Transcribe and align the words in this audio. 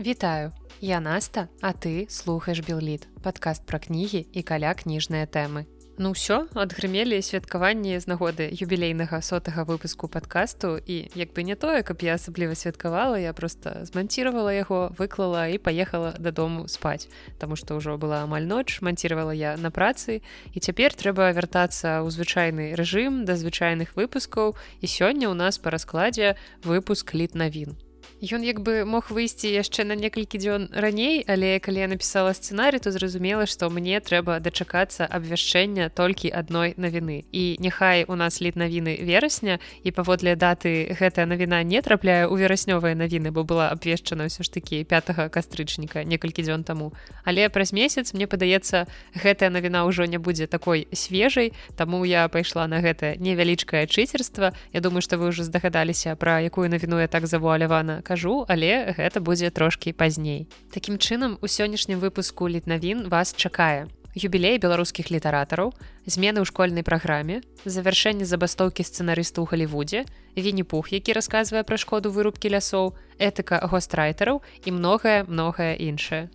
Вітаю, 0.00 0.52
я 0.80 0.98
Наста, 1.00 1.48
а 1.60 1.72
ты 1.72 2.06
слухаеш 2.08 2.60
Белліт, 2.64 3.04
падкаст 3.20 3.66
пра 3.68 3.76
кнігі 3.76 4.24
і 4.32 4.40
каля 4.48 4.72
кніжныя 4.72 5.28
тэмы. 5.28 5.68
Ну 6.00 6.16
ўсё 6.16 6.48
адгрымелі 6.56 7.20
святкаванні 7.20 8.00
з 8.00 8.08
нагоды 8.08 8.48
юбілейнага 8.48 9.20
сотага 9.20 9.68
выпуску 9.68 10.08
падкасту 10.08 10.80
і 10.80 11.12
як 11.12 11.36
бы 11.36 11.44
не 11.44 11.52
тое, 11.52 11.84
каб 11.84 12.00
я 12.00 12.16
асабліва 12.16 12.56
святкавала, 12.56 13.20
я 13.20 13.36
просто 13.36 13.84
зманціравала 13.84 14.56
яго, 14.56 14.88
выклала 14.96 15.52
і 15.52 15.60
паехала 15.60 16.16
дадому 16.16 16.64
спаць. 16.64 17.12
Таму 17.36 17.60
што 17.60 17.76
ўжо 17.76 18.00
была 18.00 18.24
амаль 18.24 18.48
ноч, 18.48 18.80
манціравала 18.80 19.36
я 19.36 19.60
на 19.60 19.68
працы 19.68 20.24
і 20.56 20.64
цяпер 20.64 20.96
трэба 20.96 21.28
вяртацца 21.36 22.00
ў 22.00 22.08
звычайны 22.08 22.72
рэжым 22.72 23.28
да 23.28 23.36
звычайных 23.36 24.00
выпускаў 24.00 24.56
і 24.80 24.86
сёння 24.88 25.28
ў 25.28 25.36
нас 25.36 25.60
па 25.60 25.68
раскладзе 25.68 26.40
выпуск 26.64 27.12
літ 27.12 27.36
навін. 27.36 27.76
Ён 28.20 28.44
як 28.44 28.60
бы 28.60 28.84
мог 28.84 29.08
выйсці 29.08 29.48
яшчэ 29.48 29.88
на 29.88 29.96
некалькі 29.96 30.36
дзён 30.36 30.68
раней, 30.76 31.24
але 31.24 31.56
калі 31.56 31.80
я 31.80 31.88
напісала 31.88 32.36
сцэнарый, 32.36 32.76
то 32.76 32.92
зразумела, 32.92 33.48
што 33.48 33.72
мне 33.72 33.96
трэба 33.96 34.44
дачакацца 34.44 35.08
абвяшчэння 35.08 35.88
толькі 35.88 36.28
адной 36.28 36.76
навіны. 36.76 37.24
І 37.32 37.56
няхай 37.64 38.04
у 38.04 38.20
нас 38.20 38.44
лід 38.44 38.60
навіны 38.60 39.00
верасня 39.00 39.56
і 39.84 39.90
паводле 39.96 40.36
даты 40.36 40.92
гэтая 41.00 41.24
навіна 41.24 41.64
не 41.64 41.80
трапляе 41.80 42.28
ў 42.28 42.36
вераснёвыя 42.44 42.92
навіны, 42.92 43.32
бо 43.32 43.40
была 43.40 43.72
абвешчана 43.72 44.28
ўсё 44.28 44.44
ж 44.44 44.52
такі 44.52 44.84
5 44.84 45.32
кастрычніка 45.32 46.04
некалькі 46.04 46.44
дзён 46.44 46.60
таму. 46.60 46.92
Але 47.24 47.48
праз 47.48 47.72
месяц 47.72 48.12
мне 48.12 48.28
падаецца, 48.28 48.84
гэтая 49.16 49.48
навіна 49.48 49.88
ўжо 49.88 50.04
не 50.04 50.20
будзе 50.20 50.44
такой 50.44 50.92
свежай, 50.92 51.56
Таму 51.76 52.04
я 52.04 52.28
пайшла 52.28 52.68
на 52.68 52.84
гэта 52.84 53.16
невялічкае 53.16 53.86
чыцерства. 53.86 54.52
Я 54.76 54.84
думаю, 54.84 55.00
што 55.00 55.16
вы 55.16 55.32
ўжо 55.32 55.48
здагадаліся 55.48 56.12
пра 56.20 56.44
якую 56.44 56.68
навіну 56.68 57.00
я 57.00 57.08
так 57.08 57.24
завуалявана 57.24 58.02
кажу, 58.10 58.42
але 58.50 58.90
гэта 58.98 59.22
будзе 59.22 59.54
трошкі 59.54 59.94
пазней. 59.94 60.50
Такім 60.74 60.98
чынам 60.98 61.38
у 61.38 61.46
сённяшнім 61.46 62.02
выпуску 62.02 62.50
літнавін 62.50 63.06
вас 63.06 63.30
чакае. 63.38 63.86
Юбілей 64.18 64.58
беларускіх 64.58 65.14
літаратараў, 65.14 65.70
змены 66.02 66.42
ў 66.42 66.46
школьнай 66.50 66.82
праграме, 66.82 67.46
завяршэнне 67.62 68.26
забастоўкі 68.26 68.82
сцэнарыста 68.82 69.38
ў 69.38 69.46
Халівудзе, 69.46 70.02
Венепух, 70.34 70.90
які 70.90 71.14
расказвае 71.14 71.62
пра 71.62 71.78
шкоду 71.78 72.10
вырубкі 72.10 72.50
лясоў, 72.50 72.98
этыка 73.22 73.62
гострайтераў 73.62 74.42
і 74.66 74.74
многае 74.74 75.22
многае 75.30 75.78
іншае. 75.78 76.26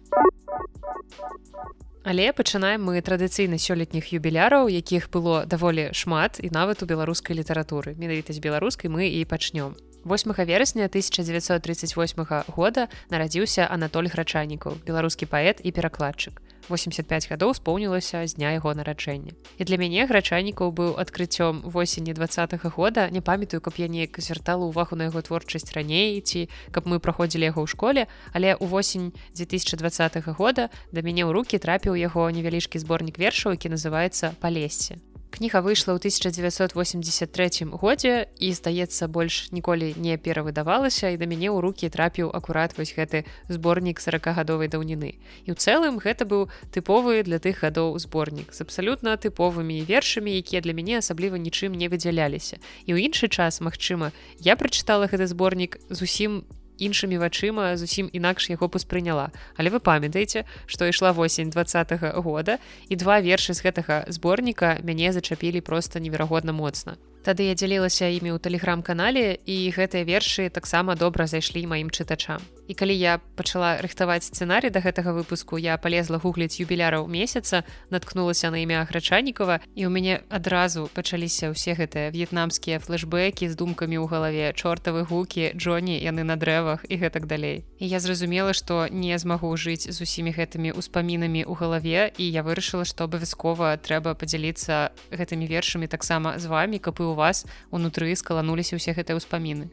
Але 2.08 2.32
пачынаем 2.32 2.88
мы 2.88 3.02
традыцыйна 3.02 3.60
сёлетніх 3.60 4.14
юбіляраў, 4.16 4.72
якіх 4.72 5.10
было 5.12 5.44
даволі 5.44 5.90
шмат 5.92 6.40
і 6.40 6.54
нават 6.56 6.80
у 6.80 6.88
беларускай 6.88 7.36
літаратуры. 7.36 7.98
Менавіта 8.00 8.32
з 8.32 8.40
беларускай 8.40 8.88
мы 8.88 9.10
і 9.10 9.26
пачнём. 9.26 9.76
8 10.06 10.46
верасня 10.46 10.86
1938 10.86 12.44
года 12.54 12.88
нарадзіўся 13.10 13.66
Анатоль 13.66 14.06
грачанікаў 14.06 14.78
беларускі 14.86 15.26
паэт 15.26 15.66
і 15.66 15.74
перакладчык 15.74 16.46
85 16.70 17.34
гадоў 17.34 17.58
споўнілася 17.58 18.22
з 18.30 18.38
дня 18.38 18.54
яго 18.54 18.78
нараджэння 18.78 19.34
і 19.58 19.64
для 19.66 19.82
мяне 19.82 20.06
грачанікаў 20.06 20.70
быў 20.78 21.02
адкрыццём 21.02 21.66
восені 21.66 22.14
два 22.14 22.30
-го 22.30 22.70
года. 22.70 23.10
Не 23.10 23.22
памятаю 23.22 23.62
каб 23.62 23.74
я 23.78 23.88
неяк 23.88 24.22
звяртала 24.22 24.66
увагу 24.66 24.96
на 24.96 25.10
яго 25.10 25.26
творчасць 25.26 25.74
раней 25.74 26.22
ці 26.22 26.50
каб 26.70 26.86
мы 26.86 27.00
праходзілі 27.00 27.50
яго 27.50 27.66
ў 27.66 27.68
школе 27.68 28.06
але 28.34 28.54
ў 28.54 28.66
восень 28.70 29.10
2020 29.34 30.22
года 30.38 30.70
да 30.94 31.02
мяне 31.02 31.26
ў 31.26 31.34
руки 31.34 31.58
трапіў 31.58 31.98
яго 31.98 32.30
невялічкі 32.30 32.78
зборнік 32.78 33.18
вершаў 33.18 33.58
які 33.58 33.74
называется 33.74 34.38
палесце 34.38 35.02
кніга 35.36 35.60
выйшла 35.60 35.94
ў 35.94 36.00
1983 36.00 37.68
годзе 37.76 38.32
і 38.40 38.50
здаецца 38.56 39.12
больш 39.12 39.52
ніколі 39.52 39.92
не 40.00 40.16
перавыдавалася 40.16 41.12
і 41.12 41.20
да 41.20 41.28
мяне 41.28 41.52
ў 41.52 41.60
руки 41.60 41.92
трапіў 41.92 42.32
акурат 42.32 42.80
вось 42.80 42.96
гэты 42.96 43.28
зборнік 43.52 44.00
сорокагадовай 44.00 44.72
даўніны. 44.72 45.20
І 45.44 45.52
ў 45.52 45.56
цэлым 45.60 46.00
гэта 46.00 46.24
быў 46.24 46.48
тыповы 46.72 47.28
для 47.28 47.44
тых 47.44 47.62
гадоў 47.68 48.00
зборнік 48.00 48.56
з 48.56 48.64
абсалютна 48.64 49.20
тыповымі 49.20 49.84
вершамі 49.84 50.32
якія 50.40 50.64
для 50.64 50.72
мяне 50.72 51.04
асабліва 51.04 51.36
нічым 51.36 51.76
не 51.76 51.92
выдзяляліся. 51.92 52.64
І 52.88 52.96
ў 52.96 53.12
іншы 53.12 53.28
час 53.28 53.60
Мачыма 53.60 54.16
я 54.40 54.56
прачытала 54.56 55.12
гэты 55.12 55.28
зборнік 55.28 55.78
зусім 55.92 56.48
не 56.48 56.65
іншымі 56.80 57.18
вачыма 57.18 57.78
зусім 57.78 58.10
інакш 58.14 58.50
яго 58.50 58.70
паспрыняла. 58.70 59.32
Але 59.58 59.70
вы 59.70 59.80
памятаеце 59.80 60.46
што 60.66 60.88
ішла 60.88 61.12
восень 61.12 61.50
два 61.50 61.64
-го 61.64 62.22
года 62.22 62.58
і 62.90 62.96
два 62.96 63.22
вершы 63.22 63.54
з 63.54 63.64
гэтага 63.66 64.06
зборніка 64.08 64.78
мяне 64.84 65.14
зачапілі 65.14 65.62
просто 65.62 66.00
неверагодна 66.00 66.52
моцна 66.52 66.98
Тады 67.26 67.50
я 67.50 67.58
дзялілася 67.58 68.06
імі 68.14 68.38
ў 68.38 68.38
тэлеграм-канале 68.38 69.42
і 69.50 69.58
гэтыя 69.74 70.06
вершы 70.06 70.46
таксама 70.54 70.94
добра 70.94 71.26
зайшлі 71.26 71.66
маім 71.66 71.90
чытачам. 71.90 72.38
І 72.70 72.74
калі 72.74 72.94
я 72.98 73.18
пачала 73.38 73.82
рыхтаваць 73.82 74.26
сцэнарый 74.30 74.70
да 74.70 74.82
гэтага 74.82 75.14
выпуску, 75.14 75.58
я 75.58 75.78
полезла 75.82 76.18
гугліць 76.22 76.62
юбіляраў 76.62 77.10
месяца, 77.10 77.66
наткнулася 77.90 78.50
на 78.54 78.62
імя 78.62 78.86
грачанікова 78.86 79.58
і 79.74 79.82
ў 79.86 79.90
мяне 79.90 80.22
адразу 80.30 80.86
пачаліся 80.94 81.50
ўсе 81.50 81.74
гэтыя 81.74 82.14
в'етнамскія 82.14 82.78
флэшбэкі 82.78 83.50
з 83.50 83.58
думкамі 83.58 83.98
ў 84.02 84.06
галаве, 84.06 84.54
чортавы 84.54 85.06
гукі, 85.06 85.54
Джоні, 85.58 85.98
яны 85.98 86.26
на 86.26 86.38
дрэвах 86.38 86.86
і 86.90 86.96
гэтак 87.02 87.26
далей. 87.26 87.66
І 87.82 87.90
я 87.90 87.98
зразумела, 88.02 88.54
што 88.54 88.86
не 88.90 89.18
змагу 89.18 89.50
жыць 89.58 89.90
з 89.90 89.98
усімі 89.98 90.34
гэтымі 90.34 90.78
ўспамінамі 90.78 91.42
ў 91.46 91.54
галаве 91.58 92.14
і 92.18 92.26
я 92.30 92.46
вырашыла, 92.46 92.86
што 92.86 93.10
абавязкова 93.10 93.78
трэба 93.82 94.14
падзяліцца 94.14 94.94
гэтымі 95.10 95.50
вершамі 95.50 95.90
таксама 95.90 96.38
з 96.38 96.46
вами, 96.50 96.78
каб 96.78 97.02
і 97.02 97.15
вас 97.16 97.46
унутры 97.72 98.14
скалануліся 98.16 98.78
ўсе 98.78 98.94
гэтыя 98.94 99.18
ўспаміны. 99.18 99.72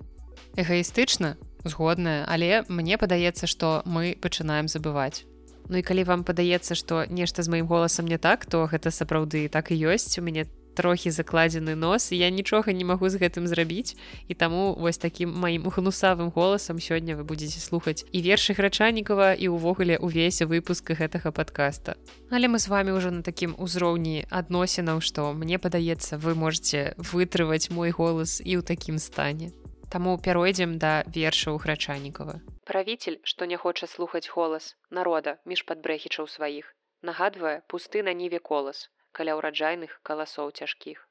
Эгаістычна 0.57 1.37
згодная, 1.65 2.25
але 2.29 2.65
мне 2.69 2.99
падаецца, 2.99 3.47
што 3.47 3.83
мы 3.85 4.17
пачынаем 4.21 4.69
забываць. 4.69 5.25
Ну 5.69 5.79
і 5.79 5.87
калі 5.87 6.05
вам 6.05 6.25
падаецца, 6.25 6.75
што 6.75 7.07
нешта 7.07 7.43
з 7.43 7.53
маім 7.53 7.67
голасам 7.67 8.07
не 8.07 8.19
так, 8.19 8.47
то 8.47 8.67
гэта 8.67 8.91
сапраўды 8.91 9.49
так 9.49 9.71
і 9.71 9.79
ёсць 9.95 10.19
у 10.19 10.23
мяне 10.23 10.47
трохі 10.75 11.10
закладзены 11.10 11.75
нос 11.75 12.12
я 12.12 12.31
нічога 12.31 12.72
не 12.72 12.84
магу 12.84 13.09
з 13.09 13.16
гэтым 13.16 13.47
зрабіць. 13.47 13.97
І 14.28 14.34
таму 14.34 14.75
вось 14.78 14.99
такім 14.99 15.33
маім 15.33 15.69
гнусавым 15.69 16.33
голасам 16.34 16.78
сёння 16.78 17.16
вы 17.16 17.25
будетеце 17.25 17.60
слухаць 17.60 18.05
і 18.12 18.19
вершы 18.22 18.55
грачанікава 18.55 19.34
і 19.34 19.53
ўвогуле 19.53 19.99
увесь 19.99 20.43
выпуск 20.43 20.93
гэтага 20.93 21.32
подкаста 21.32 21.97
але 22.31 22.49
мы 22.49 22.59
з 22.59 22.69
вами 22.69 22.93
ўжо 22.97 23.11
на 23.11 23.22
такім 23.22 23.55
узроўні 23.59 24.25
адносінаў 24.31 25.00
што 25.05 25.32
мне 25.37 25.59
падаецца 25.59 26.16
вы 26.16 26.34
можете 26.34 26.94
вытрываць 26.97 27.71
мой 27.71 27.91
голас 27.91 28.41
і 28.41 28.56
ў 28.56 28.62
такім 28.65 28.99
стане. 28.99 29.53
Таму 29.93 30.16
пяройдзем 30.16 30.78
да 30.81 31.05
вершаў 31.05 31.61
грачанікава. 31.61 32.41
Правіцель 32.65 33.21
што 33.22 33.44
не 33.44 33.61
хоча 33.61 33.87
слухаць 33.87 34.32
голас 34.32 34.72
народа 34.91 35.37
між 35.44 35.65
падбрэхічаў 35.69 36.28
сваіх 36.28 36.72
нагадвае 37.03 37.61
пусты 37.69 38.03
на 38.03 38.16
ніве 38.16 38.38
колас 38.38 38.88
каля 39.19 39.37
ўраджайных 39.39 39.99
каласоў 40.09 40.53
цяжкіх. 40.59 41.06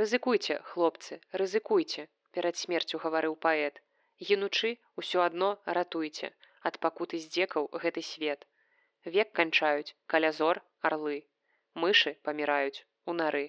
Рызыкуйце, 0.00 0.58
хлопцы, 0.70 1.20
рызыкуйце, 1.40 2.08
перад 2.34 2.56
смерцю 2.62 2.98
гаварыў 3.04 3.36
паэт. 3.46 3.80
Гінучы 4.28 4.70
ўсё 5.00 5.22
адно 5.26 5.50
ратуйце, 5.78 6.30
ад 6.70 6.78
пакуты 6.86 7.20
здзекаў 7.24 7.68
гэты 7.84 8.02
свет. 8.10 8.46
Век 9.16 9.32
канчаюць 9.40 9.94
каля 10.14 10.32
зор 10.38 10.62
арлы. 10.90 11.18
Мышы 11.74 12.16
паміраюць 12.28 12.84
у 13.06 13.12
нары. 13.20 13.46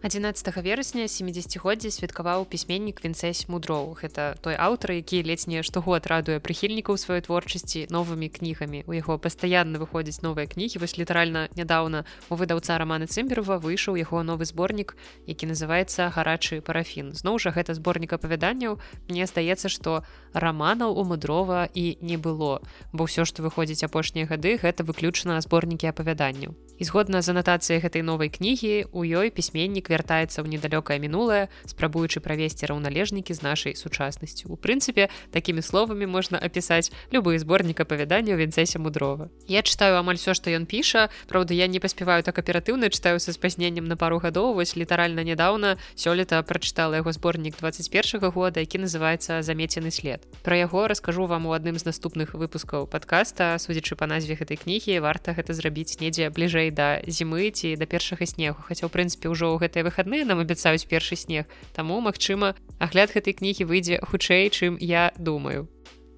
11 0.00 0.56
верасня 0.62 1.10
70годдзя 1.10 1.90
святкаваў 1.90 2.46
пісьменнік 2.46 3.02
вінцэсь 3.02 3.50
мудроў 3.50 3.98
гэта 3.98 4.38
той 4.38 4.54
аўтар 4.54 4.94
які 4.94 5.26
ледзь 5.26 5.50
не 5.50 5.58
штогод 5.66 6.06
радуе 6.06 6.38
прыхільнікаў 6.38 6.94
сваёй 6.94 7.26
творчасці 7.26 7.90
новымі 7.90 8.30
кнігамі. 8.30 8.86
У 8.86 8.94
яго 8.94 9.18
пастаянна 9.18 9.82
выходзяць 9.82 10.22
новыя 10.22 10.46
кнігі. 10.46 10.78
Вось 10.78 10.94
літаральна 11.02 11.50
нядаўна 11.58 12.06
у 12.30 12.38
выдаўца 12.38 12.78
рамана 12.78 13.10
цымберова 13.10 13.58
выйшаў 13.58 13.98
яго 13.98 14.22
новы 14.22 14.46
зборнік 14.46 14.94
які 15.26 15.50
называется 15.50 16.14
гарачы 16.14 16.62
парафін 16.62 17.10
зноў 17.18 17.42
жа 17.42 17.50
гэта 17.50 17.74
зборнік 17.74 18.14
апавяданняў. 18.14 18.78
Мне 19.10 19.26
здаецца 19.26 19.66
што 19.66 20.06
раманаў 20.30 20.94
у 20.94 21.02
мудрова 21.02 21.66
і 21.74 21.98
не 21.98 22.22
было 22.22 22.62
бо 22.94 23.10
ўсё 23.10 23.26
што 23.26 23.42
выходзіць 23.42 23.82
апошнія 23.82 24.30
гады 24.30 24.62
гэта 24.62 24.86
выключана 24.86 25.42
зборнікі 25.42 25.90
апавяданняў. 25.90 26.54
І 26.78 26.86
згодна 26.86 27.18
з 27.18 27.34
анатацыяй 27.34 27.82
гэтай 27.82 28.06
новай 28.06 28.30
кнігі 28.30 28.94
у 28.94 29.02
ёй 29.02 29.34
пісьменнік 29.34 29.88
вяртаецца 29.98 30.38
ў 30.42 30.46
недалёкае 30.46 31.02
мінулае 31.02 31.50
спрабуючы 31.66 32.22
правесці 32.22 32.70
раўналежнікі 32.70 33.34
з 33.34 33.42
нашай 33.42 33.74
сучаснасцю. 33.74 34.46
У 34.46 34.56
прынцыпе 34.56 35.10
такімі 35.34 35.62
словамі 35.66 36.06
можна 36.06 36.38
апісаць 36.38 36.94
любы 37.10 37.34
зборнік 37.42 37.82
апавядання 37.82 38.38
вінцэсе 38.38 38.78
мудрова 38.78 39.26
я 39.50 39.66
читаю 39.66 39.98
амаль 39.98 40.22
все 40.22 40.38
што 40.38 40.54
ён 40.54 40.70
піша. 40.70 41.10
Праўда 41.26 41.58
я 41.58 41.66
не 41.66 41.82
паспяваю 41.82 42.22
так 42.22 42.38
аператыўна 42.38 42.94
читаю 42.94 43.18
са 43.18 43.34
спазненнем 43.34 43.90
на 43.90 43.96
пару 43.96 44.22
гадоў. 44.22 44.54
Вось 44.54 44.78
літаральна 44.78 45.26
нядаўна 45.26 45.76
сёлета 45.98 46.38
прачытала 46.46 47.02
яго 47.02 47.12
зборнік 47.12 47.58
21 47.58 48.20
-го 48.20 48.30
года 48.30 48.60
які 48.60 48.78
называется 48.78 49.42
замецены 49.42 49.90
след 49.90 50.22
про 50.42 50.56
яго 50.56 50.86
раскажу 50.86 51.26
вам 51.26 51.46
у 51.46 51.52
адным 51.52 51.78
з 51.78 51.84
наступных 51.84 52.34
выпускаў 52.38 52.86
подкаста 52.86 53.58
судзячы 53.58 53.96
па 53.96 54.06
назве 54.06 54.34
гэтай 54.38 54.56
кнігі 54.56 55.00
варта 55.00 55.32
гэта 55.32 55.52
зрабіць 55.52 56.00
недзе 56.00 56.30
бліжэй 56.30 56.70
да 56.70 57.00
зімы 57.06 57.50
ці 57.50 57.76
да 57.76 57.86
першага 57.86 58.26
снегу. 58.26 58.62
Хаця 58.62 58.86
ў 58.86 58.90
прынцыпе 58.92 59.32
ўжо 59.32 59.50
ў 59.54 59.56
гэтай 59.64 59.77
гэтыя 59.78 59.86
выхадныя 59.86 60.24
нам 60.26 60.42
абяцаюць 60.42 60.90
першы 60.90 61.14
снег 61.14 61.46
таму 61.72 62.00
магчыма 62.02 62.54
агляд 62.82 63.14
гэтай 63.14 63.34
кнігі 63.38 63.70
выйдзе 63.70 64.02
хутчэй 64.02 64.50
чым 64.50 64.78
я 64.80 65.12
думаю. 65.18 65.68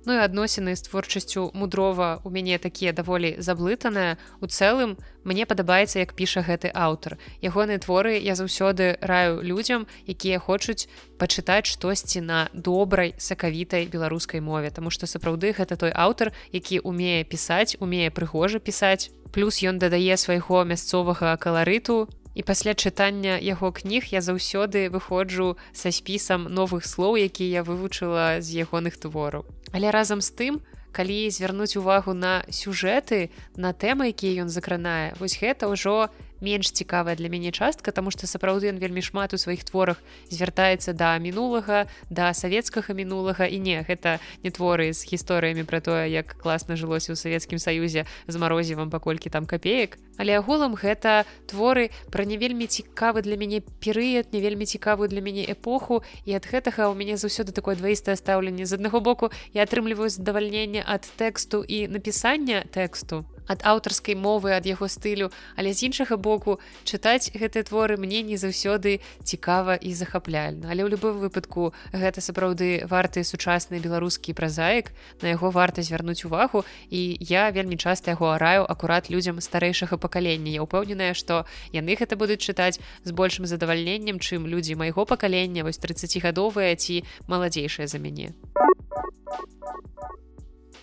Ну 0.09 0.17
і 0.17 0.25
адносіны 0.25 0.73
з 0.73 0.89
творчасцю 0.89 1.53
мудрова 1.53 2.25
у 2.25 2.33
мяне 2.33 2.57
такія 2.57 2.97
даволі 2.97 3.37
заблытаныя. 3.37 4.17
У 4.41 4.49
цэлым 4.49 4.97
мне 5.29 5.45
падабаецца 5.45 6.01
як 6.01 6.17
піша 6.17 6.41
гэты 6.41 6.73
аўтар. 6.73 7.21
Ягоныя 7.45 7.77
творы 7.77 8.17
я 8.17 8.33
заўсёды 8.33 8.97
раю 9.05 9.45
людзям 9.45 9.85
якія 10.09 10.41
хочуць 10.41 10.89
пачытаць 11.21 11.69
штосьці 11.69 12.25
на 12.25 12.49
добрай 12.57 13.13
сакавітай 13.21 13.85
беларускай 13.93 14.41
мове 14.41 14.73
Таму 14.73 14.89
што 14.89 15.05
сапраўды 15.05 15.53
гэта 15.53 15.77
той 15.77 15.93
аўтар 15.93 16.33
які 16.49 16.81
умее 16.81 17.29
пісаць 17.29 17.77
умее 17.77 18.09
прыгожа 18.09 18.57
пісаць. 18.57 19.13
Плюс 19.37 19.61
ён 19.61 19.77
дадае 19.77 20.17
свайго 20.17 20.65
мясцовага 20.65 21.37
каларыту 21.37 22.09
І 22.35 22.43
пасля 22.43 22.75
чытання 22.75 23.39
яго 23.43 23.73
кніг 23.75 24.15
я 24.15 24.23
заўсёды 24.23 24.87
выходжу 24.89 25.59
са 25.73 25.91
спісам 25.91 26.47
новых 26.47 26.87
слоў, 26.87 27.19
якія 27.19 27.61
я 27.61 27.63
вывучыла 27.67 28.39
з 28.39 28.63
ягоных 28.63 28.97
твораў. 29.03 29.45
Але 29.75 29.91
разам 29.91 30.23
з 30.23 30.31
тым, 30.31 30.55
калі 30.93 31.31
звярнуць 31.31 31.75
увагу 31.77 32.15
на 32.15 32.47
сюжэты, 32.51 33.31
на 33.57 33.75
тэмы, 33.75 34.15
якія 34.15 34.47
ён 34.47 34.49
закранае, 34.49 35.15
вось 35.19 35.39
гэта 35.43 35.67
ўжо 35.67 36.11
менш 36.41 36.73
цікавая 36.73 37.17
для 37.17 37.29
мяне 37.29 37.53
частка 37.53 37.93
тому 37.93 38.11
что 38.11 38.27
сапраўды 38.27 38.73
ён 38.73 38.81
вельмі 38.81 39.05
шмат 39.05 39.35
у 39.35 39.39
сваіх 39.39 39.65
творах 39.65 40.01
звяртаецца 40.33 40.93
да 40.93 41.19
мінулага 41.21 41.87
да 42.11 42.33
савецкага 42.35 42.97
мінулага 42.97 43.47
і 43.47 43.61
не 43.61 43.85
гэта 43.85 44.19
не 44.43 44.51
творы 44.51 44.93
з 44.93 45.05
гісторыямі 45.05 45.65
пра 45.69 45.81
тое 45.81 46.09
як 46.09 46.35
класна 46.41 46.77
жылося 46.77 47.13
ў 47.13 47.17
савецкім 47.17 47.61
саюзе 47.61 48.09
з 48.27 48.35
марозівам 48.41 48.91
паколькі 48.91 49.31
там 49.31 49.45
капеек 49.47 50.01
але 50.21 50.37
агулам 50.37 50.77
гэта 50.77 51.25
творы 51.49 51.89
пра 52.13 52.29
не 52.29 52.37
вельмі 52.37 52.69
цікавы 52.69 53.25
для 53.25 53.41
мяне 53.41 53.65
перыяд 53.81 54.37
не 54.37 54.45
вельмі 54.45 54.69
цікавую 54.69 55.09
для 55.09 55.25
мяне 55.25 55.49
эпоху. 55.49 56.05
І 56.29 56.37
ад 56.37 56.45
гэтага 56.45 56.93
у 56.93 56.95
мяне 56.95 57.17
заўсёды 57.17 57.57
такое 57.57 57.81
дваістае 57.81 58.21
стаўленне. 58.21 58.69
З 58.69 58.77
аднаго 58.77 59.01
боку 59.01 59.33
я 59.57 59.65
атрымліваю 59.65 60.13
задавальненне 60.13 60.85
ад 60.85 61.09
тэксту 61.17 61.65
і 61.65 61.89
напісання 61.89 62.69
тэксту 62.69 63.25
ад 63.51 63.67
аўтарскай 63.67 64.15
мовы 64.15 64.55
ад 64.55 64.67
яго 64.67 64.87
стылю. 64.87 65.35
Але 65.59 65.75
з 65.75 65.91
іншага 65.91 66.15
боку 66.15 66.63
чытаць 66.87 67.35
гэтыя 67.35 67.67
творы 67.67 67.99
мне 67.99 68.23
не 68.23 68.39
заўсёды 68.39 69.03
цікава 69.27 69.75
і 69.75 69.91
захапляльна. 69.91 70.71
Але 70.71 70.87
ў 70.87 70.95
любым 70.95 71.19
выпадку 71.19 71.75
гэта 71.91 72.23
сапраўды 72.23 72.87
варты 72.87 73.27
сучасны 73.27 73.83
беларускі 73.83 74.39
празаік 74.39 74.95
на 75.19 75.35
яго 75.35 75.51
варта 75.51 75.83
звярнуць 75.83 76.23
увагу. 76.23 76.63
І 76.91 77.19
я 77.19 77.51
вельмі 77.51 77.75
часта 77.75 78.15
яго 78.15 78.31
араю 78.31 78.63
акурат 78.63 79.11
людзям 79.11 79.43
старэйшага 79.43 79.99
пакалення 79.99 80.10
я 80.15 80.63
ўпэўненая 80.63 81.15
што 81.15 81.47
яны 81.73 81.95
гэта 81.95 82.17
будуць 82.17 82.43
чытаць 82.43 82.81
з 83.05 83.11
большым 83.13 83.47
задавальненнем 83.47 84.19
чым 84.19 84.47
людзі 84.47 84.75
майго 84.75 85.05
пакалення 85.05 85.65
вось 85.65 85.79
30гадовыя 85.79 86.75
ці 86.77 87.05
маладзейшыя 87.29 87.87
за 87.87 87.99
мяне 87.99 88.35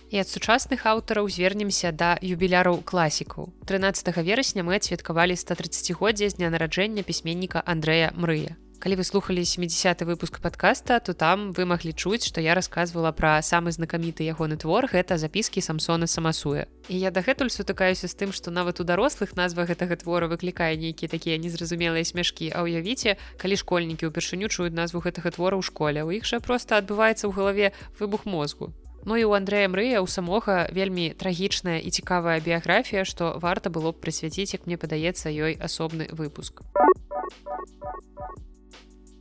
І 0.08 0.24
ад 0.24 0.28
сучасных 0.32 0.88
аўтараў 0.88 1.28
звернемся 1.28 1.92
да 1.92 2.16
юбіляраў 2.24 2.80
класікаў. 2.80 3.52
13 3.68 4.08
верасня 4.24 4.64
мы 4.64 4.80
адсвяткавалі 4.80 5.36
130годдзя 5.36 6.32
з 6.32 6.40
дня 6.40 6.48
нараджэння 6.48 7.04
пісьменніка 7.04 7.60
Андрэя 7.60 8.16
Мрыя. 8.16 8.56
Калі 8.78 8.94
вы 8.94 9.04
слухали 9.04 9.42
70 9.42 10.02
выпуск 10.02 10.40
подкаста, 10.40 11.00
то 11.00 11.12
там 11.12 11.52
вы 11.52 11.66
маглі 11.66 11.92
чуць, 11.92 12.22
што 12.22 12.40
я 12.40 12.54
рассказывала 12.54 13.10
пра 13.10 13.42
самы 13.42 13.72
знакаміты 13.74 14.22
ягоны 14.22 14.54
твор 14.54 14.86
гэта 14.86 15.18
запіскі 15.18 15.58
самсона 15.58 16.06
самасуя. 16.06 16.70
І 16.86 16.94
я 16.94 17.10
дагэтуль 17.10 17.50
сутыкаюся 17.50 18.06
з 18.06 18.14
тым, 18.14 18.30
што 18.30 18.54
нават 18.54 18.78
у 18.78 18.86
дарослых 18.86 19.34
назва 19.34 19.66
гэтага 19.66 19.98
твора 19.98 20.30
выклікае 20.30 20.78
нейкія 20.78 21.10
такія 21.10 21.42
незразумелыя 21.42 22.06
смяшкі, 22.06 22.54
а 22.54 22.62
ўявіце, 22.62 23.18
калі 23.42 23.58
школьнікі 23.58 24.14
ўпершыню 24.14 24.46
чуюць 24.46 24.78
назву 24.78 25.02
гэтага 25.02 25.34
твора 25.34 25.58
ў 25.58 25.66
школе, 25.66 26.06
у 26.06 26.14
іх 26.14 26.22
жа 26.22 26.38
проста 26.38 26.78
адбываецца 26.78 27.26
ў 27.26 27.34
галаве 27.34 27.74
выбух 27.98 28.30
мозгу. 28.30 28.70
Ну 29.02 29.18
і 29.18 29.26
у 29.26 29.34
Андрэя 29.34 29.66
Мрыя 29.66 29.98
у 30.02 30.06
самога 30.06 30.70
вельмі 30.70 31.10
трагічная 31.18 31.82
і 31.82 31.90
цікавая 31.90 32.38
біяграфія, 32.38 33.02
што 33.02 33.42
варта 33.42 33.74
было 33.74 33.90
б 33.90 33.98
прысвяціць, 33.98 34.54
як 34.54 34.70
мне 34.70 34.78
падаецца 34.78 35.34
ёй 35.34 35.58
асобны 35.58 36.06
выпуск. 36.14 36.62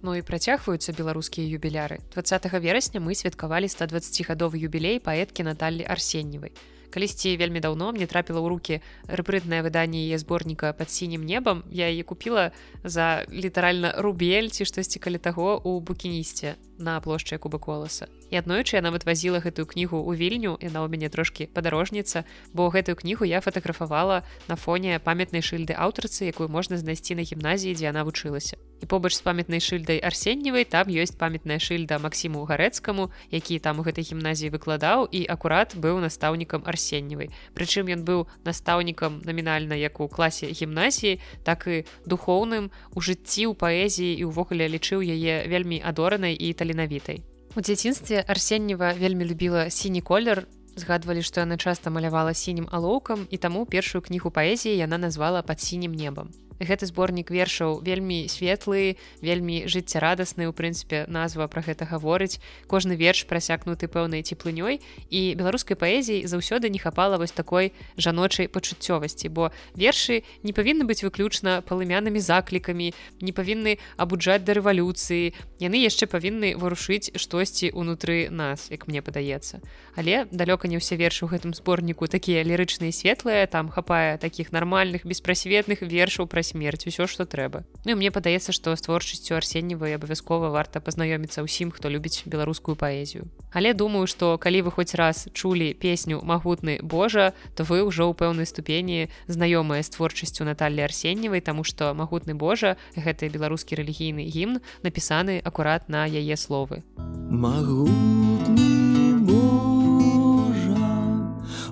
Ну 0.02 0.14
і 0.16 0.22
працягваюцца 0.22 0.94
беларускія 0.94 1.48
юбіляры. 1.50 2.00
20 2.14 2.46
верасня 2.62 3.02
мы 3.02 3.16
святкавалі 3.18 3.66
120гадовы 3.66 4.62
юбілей 4.62 5.02
паэткі 5.02 5.48
Наталлі 5.48 5.86
Арсенневай 5.86 6.54
калісьці 6.90 7.38
вельмі 7.38 7.60
даўно 7.60 7.92
мне 7.92 8.08
трапіла 8.08 8.42
ў 8.42 8.48
руки 8.50 8.76
рэпрытнае 9.06 9.62
выданне 9.62 10.08
яе 10.08 10.18
зборніка 10.18 10.74
под 10.74 10.90
сінім 10.90 11.26
небам 11.28 11.64
я 11.70 11.92
яе 11.92 12.04
купила 12.04 12.52
за 12.84 13.26
літаральна 13.30 13.94
рубель 13.98 14.50
ці 14.50 14.66
штосьці 14.66 14.98
калі 15.04 15.22
таго 15.22 15.60
у 15.62 15.80
букінісце 15.80 16.56
на 16.77 17.00
плошчы 17.01 17.38
куба 17.38 17.59
коласа. 17.59 18.07
І 18.29 18.38
аднойчы 18.38 18.75
я 18.75 18.83
нават 18.83 19.07
вазіла 19.07 19.39
гэтую 19.39 19.65
кнігу 19.65 20.03
ў 20.03 20.19
вільню 20.19 20.59
яна 20.59 20.83
ў 20.83 20.91
мяне 20.91 21.07
трошки 21.07 21.47
падарожніца 21.47 22.27
бо 22.51 22.68
гэтую 22.68 23.00
кнігу 23.00 23.24
я 23.24 23.39
фатаграфавала 23.39 24.27
на 24.51 24.56
фоне 24.56 25.00
памятнай 25.00 25.39
шыльды 25.39 25.71
аўтарцы 25.71 26.27
якую 26.27 26.51
можна 26.51 26.75
знайсці 26.75 27.15
на 27.15 27.24
гімназіі 27.24 27.74
дзе 27.74 27.88
яна 27.88 28.03
вучылася. 28.03 28.59
І 28.77 28.85
побач 28.85 29.15
з 29.15 29.24
памятнай 29.24 29.63
шыльдай 29.63 29.97
арсенневай 30.03 30.68
там 30.68 30.91
ёсць 30.91 31.15
памятная 31.15 31.57
шыльда 31.57 31.97
Масіму 32.03 32.44
гарэцкаму 32.44 33.09
які 33.31 33.59
там 33.59 33.79
у 33.79 33.83
гэтай 33.88 34.03
гімназіі 34.03 34.51
выкладаў 34.53 35.07
і 35.07 35.24
акурат 35.25 35.74
быў 35.79 36.03
настаўнікам 36.03 36.68
арсенневай. 36.68 37.31
Прычым 37.56 37.88
ён 37.89 38.03
быў 38.03 38.27
настаўнікам 38.44 39.24
намінальна 39.25 39.74
як 39.79 40.03
у 40.03 40.07
класе 40.12 40.51
гімназіі 40.51 41.19
так 41.47 41.65
і 41.68 41.88
духоўным 42.06 42.69
у 42.94 43.00
жыцці 43.01 43.50
ў 43.50 43.53
паэзіі 43.56 44.19
і 44.19 44.29
ўвогуле 44.29 44.68
лічыў 44.68 45.01
яе 45.01 45.47
вельмі 45.47 45.81
адоранай 45.81 46.35
і 46.35 46.53
таленавітай 46.68 47.24
у 47.56 47.62
дзяцінстве 47.62 48.24
арсеннева 48.28 48.94
вельмі 48.94 49.25
любіла 49.25 49.69
сіні 49.69 50.02
колер. 50.02 50.46
Згадвалі 50.78 51.24
што 51.25 51.42
яна 51.42 51.58
часта 51.58 51.90
малявала 51.90 52.34
сінім 52.38 52.68
алоўкам 52.69 53.25
і 53.34 53.38
таму 53.42 53.66
першую 53.66 54.06
кнігу 54.06 54.30
паэзіі 54.30 54.78
яна 54.78 55.02
назвала 55.02 55.42
пад 55.42 55.58
сінім 55.58 55.96
небам 55.98 56.30
гэты 56.60 56.90
зборнік 56.90 57.30
вершаў 57.30 57.81
вельмі 57.86 58.25
светлы 58.30 58.98
вельмі 59.22 59.69
жыццярадасны 59.69 60.50
у 60.50 60.54
прынцыпе 60.54 61.06
назва 61.08 61.48
пра 61.48 61.62
гэта 61.62 61.86
гаворыць. 61.86 62.42
Кожны 62.68 62.98
верш 62.98 63.25
прасякнуты 63.30 63.88
пэўнай 63.88 64.25
цеплынёй 64.25 64.81
і 65.10 65.22
беларускай 65.38 65.78
паэзіі 65.78 66.25
заўсёды 66.25 66.70
не 66.70 66.80
хапала 66.80 67.18
вось 67.18 67.31
такой 67.31 67.74
жаночай 67.98 68.50
пачуццёвасці 68.50 69.30
бо 69.30 69.52
вершы 69.75 70.24
не 70.44 70.54
павінны 70.54 70.86
быць 70.90 71.06
выключна 71.06 71.62
палымянымі 71.62 72.20
заклікамі 72.20 72.94
не 73.22 73.31
павінны 73.31 73.78
абуджаць 73.98 74.44
да 74.44 74.58
рэвалюцыі 74.58 75.34
яны 75.60 75.82
яшчэ 75.82 76.06
павінны 76.06 76.54
варушыць 76.58 77.12
штосьці 77.18 77.72
унутры 77.74 78.30
нас 78.30 78.70
як 78.70 78.88
мне 78.88 79.02
падаецца. 79.02 79.60
Але 79.98 80.26
далёка 80.32 80.70
не 80.70 80.78
ўсе 80.78 80.96
вершы 80.96 81.26
ў 81.26 81.34
гэтым 81.34 81.52
зборніку 81.58 82.08
такія 82.08 82.46
лірычныя 82.46 82.94
светлыя 82.94 83.48
там 83.50 83.70
хапае 83.70 84.18
такіх 84.22 84.54
нармальных 84.54 85.06
беспрасветных 85.06 85.82
вершаў 85.82 86.30
пра 86.30 86.46
смерць 86.46 86.86
усё 86.86 87.10
што 87.10 87.26
трэба. 87.26 87.66
Ну 87.86 87.98
мне 87.98 88.14
падаецца 88.14 88.54
што 88.54 88.76
з 88.78 88.82
творчасцю 88.86 89.36
арсенневай 89.36 89.98
абавязкова 89.98 90.54
варта 90.54 90.80
пазнаёміцца 90.80 91.42
ўсім 91.42 91.74
хто 91.74 91.90
любіць 91.90 92.24
беларускую 92.30 92.78
паэзію. 92.78 93.26
Але 93.52 93.74
думаю 93.74 94.06
што 94.06 94.38
калі 94.38 94.70
вы 94.70 94.72
хоць 94.72 94.94
раз 94.94 95.26
чулі 95.34 95.74
песню 95.74 96.22
магутны 96.22 96.78
Божа 96.84 97.34
то 97.58 97.66
вы 97.66 97.82
ўжо 97.82 98.06
ў 98.06 98.14
пэўнай 98.14 98.46
ступені 98.46 99.10
знаёмая 99.26 99.82
з 99.82 99.90
творчасцю 99.90 100.46
Наталлі 100.46 100.86
арсенневай 100.86 101.42
таму 101.42 101.66
што 101.66 101.98
магутны 101.98 102.38
Божа 102.38 102.78
гэты 102.94 103.34
беларускі 103.34 103.80
рэлігійны 103.82 104.30
гімн 104.30 104.62
напісаны 104.84 105.42
акурат 105.48 105.89
на 105.89 106.06
яе 106.06 106.36
словы. 106.36 106.84
Магутны 107.32 109.16
Божа, 109.27 110.92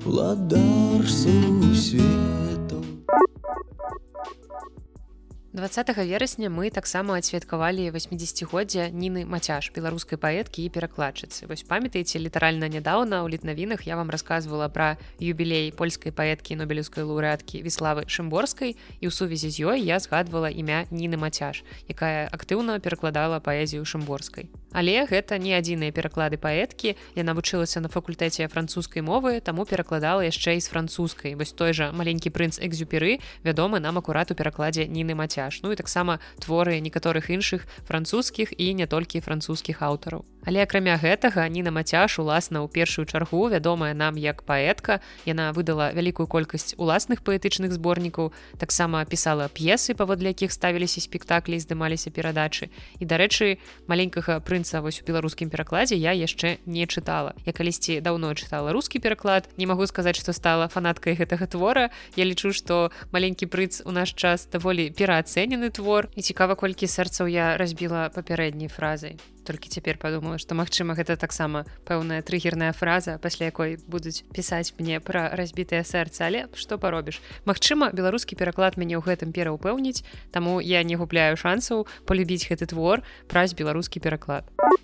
Владар 0.03 1.03
сусвету 1.08 2.64
20 5.55 5.97
верасня 6.03 6.50
мы 6.50 6.67
таксама 6.69 7.15
адсвяткавалі 7.15 7.88
80годдзя 7.95 8.91
ніны 8.91 9.24
мацяж 9.24 9.71
беларускай 9.71 10.19
паэткі 10.19 10.67
і 10.67 10.67
перакладчыцы. 10.67 11.47
Вось 11.47 11.63
памятаеце 11.63 12.19
літаральна 12.19 12.67
нядаўна 12.67 13.24
ў 13.24 13.39
літнавінах 13.39 13.88
я 13.88 13.95
вам 13.95 14.12
рассказывала 14.12 14.67
пра 14.67 15.00
юбілей 15.15 15.71
польскай 15.71 16.12
паэткі 16.12 16.59
нобелеўскай 16.59 17.07
лаўрэаткі 17.07 17.63
віславы 17.63 18.03
шымборскай 18.03 18.75
і 18.75 19.05
ў 19.07 19.12
сувязі 19.15 19.47
з 19.47 19.63
ёй 19.63 19.88
я 19.88 20.03
згадвала 20.03 20.51
імя 20.51 20.91
ніны 20.91 21.15
мацяж 21.15 21.63
якая 21.88 22.27
актыўна 22.35 22.83
перакладала 22.83 23.39
паэзію 23.39 23.88
шымборскай. 23.88 24.51
Але 24.75 25.07
гэта 25.07 25.39
не 25.39 25.55
адзіныя 25.55 25.95
пераклады 25.95 26.35
паэткі. 26.35 27.00
Яна 27.15 27.31
вучылася 27.31 27.79
на 27.79 27.88
факультэце 27.88 28.51
французскай 28.51 29.00
мовы 29.00 29.39
таму 29.39 29.63
перакладала 29.63 30.19
яшчэ 30.19 30.59
і 30.59 30.59
з 30.59 30.67
французскай. 30.67 31.39
Вось 31.39 31.55
той 31.55 31.71
жа 31.71 31.95
маленькі 31.95 32.27
прынц 32.27 32.59
экзюперы 32.59 33.24
вядомы 33.47 33.79
нам 33.79 34.03
акурат 34.03 34.35
у 34.35 34.35
перакладзе 34.35 34.83
ніны 34.91 35.15
мацяж 35.15 35.44
ну 35.63 35.71
і 35.71 35.79
таксама 35.79 36.19
творы 36.39 36.79
некаторых 36.79 37.29
іншых 37.29 37.67
французскіх 37.87 38.53
і 38.57 38.73
не 38.73 38.87
толькі 38.87 39.21
французскіх 39.21 39.81
аўтараў 39.81 40.25
Але 40.45 40.61
акрамя 40.61 40.95
гэтага 41.01 41.49
ніна 41.49 41.73
мацяж 41.73 42.21
уласна 42.21 42.61
ў 42.61 42.69
першую 42.69 43.09
чаргу 43.09 43.49
вядомая 43.49 43.97
нам 43.97 44.13
як 44.21 44.45
паэтка 44.45 45.01
яна 45.25 45.49
выдала 45.57 45.89
вялікую 45.89 46.29
колькасць 46.29 46.77
уласных 46.77 47.25
паэтычных 47.25 47.73
зборнікаў 47.73 48.29
таксама 48.61 49.01
пісала 49.09 49.49
п'есы 49.49 49.97
паводле 49.97 50.37
якіх 50.37 50.53
ставіліся 50.53 51.01
спектаклі 51.01 51.57
здымаліся 51.57 52.13
перадачы. 52.13 52.69
І 53.01 53.09
дарэчы 53.09 53.57
маленькага 53.89 54.37
прынца 54.39 54.85
вось 54.85 55.01
у 55.01 55.05
беларускім 55.09 55.49
перакладзе 55.49 55.97
я 55.97 56.13
яшчэ 56.13 56.61
не 56.69 56.85
чытала. 56.85 57.33
Я 57.45 57.53
калісьці 57.53 57.99
даўно 58.05 58.37
чытала 58.37 58.69
рускі 58.69 59.01
пераклад 59.01 59.49
не 59.57 59.65
магу 59.65 59.89
сказаць 59.89 60.21
што 60.21 60.29
стала 60.29 60.69
фанаткай 60.69 61.17
гэтага 61.17 61.49
твора. 61.49 61.89
Я 62.15 62.29
лічу 62.29 62.53
што 62.53 62.93
маленькі 63.09 63.49
прыц 63.49 63.81
у 63.81 63.89
наш 63.89 64.13
час 64.13 64.45
даволі 64.45 64.93
пераацэнены 64.93 65.73
твор. 65.73 66.13
І 66.13 66.21
цікава 66.21 66.53
колькі 66.53 66.85
сэрцаў 66.85 67.25
я 67.25 67.57
разбіла 67.57 68.13
папярэдняй 68.13 68.69
фразай 68.69 69.17
толькі 69.45 69.69
цяпер 69.69 70.01
падумала 70.01 70.41
што 70.41 70.57
магчыма 70.57 70.97
гэта 70.97 71.15
таксама 71.21 71.63
пэўная 71.85 72.25
трыгерная 72.25 72.73
фраза 72.73 73.19
пасля 73.21 73.53
якой 73.53 73.77
будуць 73.87 74.25
пісаць 74.33 74.73
мне 74.81 74.99
пра 74.99 75.29
разбітае 75.37 75.85
сэрца. 75.85 76.25
Але 76.25 76.49
што 76.57 76.81
паробіш? 76.81 77.21
Магчыма 77.45 77.93
беларускі 77.93 78.35
пераклад 78.35 78.81
мяне 78.81 78.97
ў 78.97 79.05
гэтым 79.05 79.29
пераўпэўніць 79.29 80.01
таму 80.33 80.57
я 80.59 80.81
не 80.81 80.97
губляю 80.97 81.37
шансаў 81.37 81.85
полюбіць 82.09 82.49
гэты 82.49 82.73
твор 82.73 83.05
праз 83.29 83.53
беларускі 83.53 84.01
пераклад. 84.01 84.49
У 84.51 84.75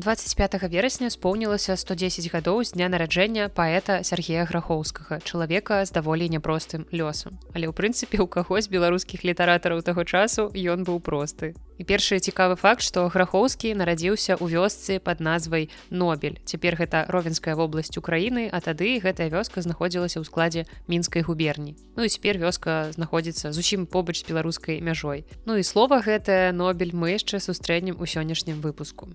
25 0.00 0.62
верасня 0.70 1.10
споўнілася 1.10 1.74
110 1.74 2.30
гадоў 2.30 2.62
з 2.62 2.78
дня 2.78 2.86
нараджэння 2.86 3.50
паэта 3.50 4.06
Сергея 4.06 4.46
грахоўскага 4.46 5.18
чалавека 5.26 5.82
з 5.82 5.90
даволі 5.90 6.30
няпростым 6.30 6.86
лёсам. 6.94 7.34
Але 7.50 7.66
ў 7.66 7.74
прынцыпе 7.74 8.22
у 8.22 8.30
каго 8.30 8.62
з 8.62 8.70
беларускіх 8.70 9.26
літаратараў 9.26 9.82
таго 9.82 10.06
часу 10.06 10.54
ён 10.54 10.86
быў 10.86 11.02
просты 11.02 11.58
і 11.78 11.86
першы 11.86 12.18
цікавы 12.18 12.58
факт 12.58 12.82
што 12.82 13.06
грахоўскі 13.08 13.72
нарадзіўся 13.78 14.36
ў 14.36 14.58
вёсцы 14.58 14.98
под 14.98 15.22
назвай 15.22 15.70
нобель. 15.90 16.36
Цяпер 16.44 16.76
гэта 16.76 17.06
ровенская 17.08 17.54
вобласць 17.54 17.96
украіны 17.96 18.50
а 18.50 18.60
тады 18.60 18.98
гэтая 18.98 19.30
вёска 19.30 19.62
знаходзілася 19.62 20.20
ў 20.20 20.24
складзе 20.26 20.66
мінскай 20.90 21.22
губерні. 21.22 21.78
Ну 21.96 22.04
і 22.04 22.12
цяпер 22.12 22.42
вёска 22.42 22.90
знаходзіцца 22.92 23.54
зусім 23.54 23.86
побач 23.86 24.20
з 24.20 24.28
беларускай 24.28 24.82
мяжой. 24.82 25.24
Ну 25.46 25.56
і 25.56 25.62
слова 25.62 26.02
гэтае 26.02 26.52
нобель 26.52 26.92
мы 26.92 27.14
яшчэ 27.14 27.40
сустрэнем 27.40 27.96
у 27.96 28.04
сённяшнім 28.04 28.60
выпуску 28.60 29.14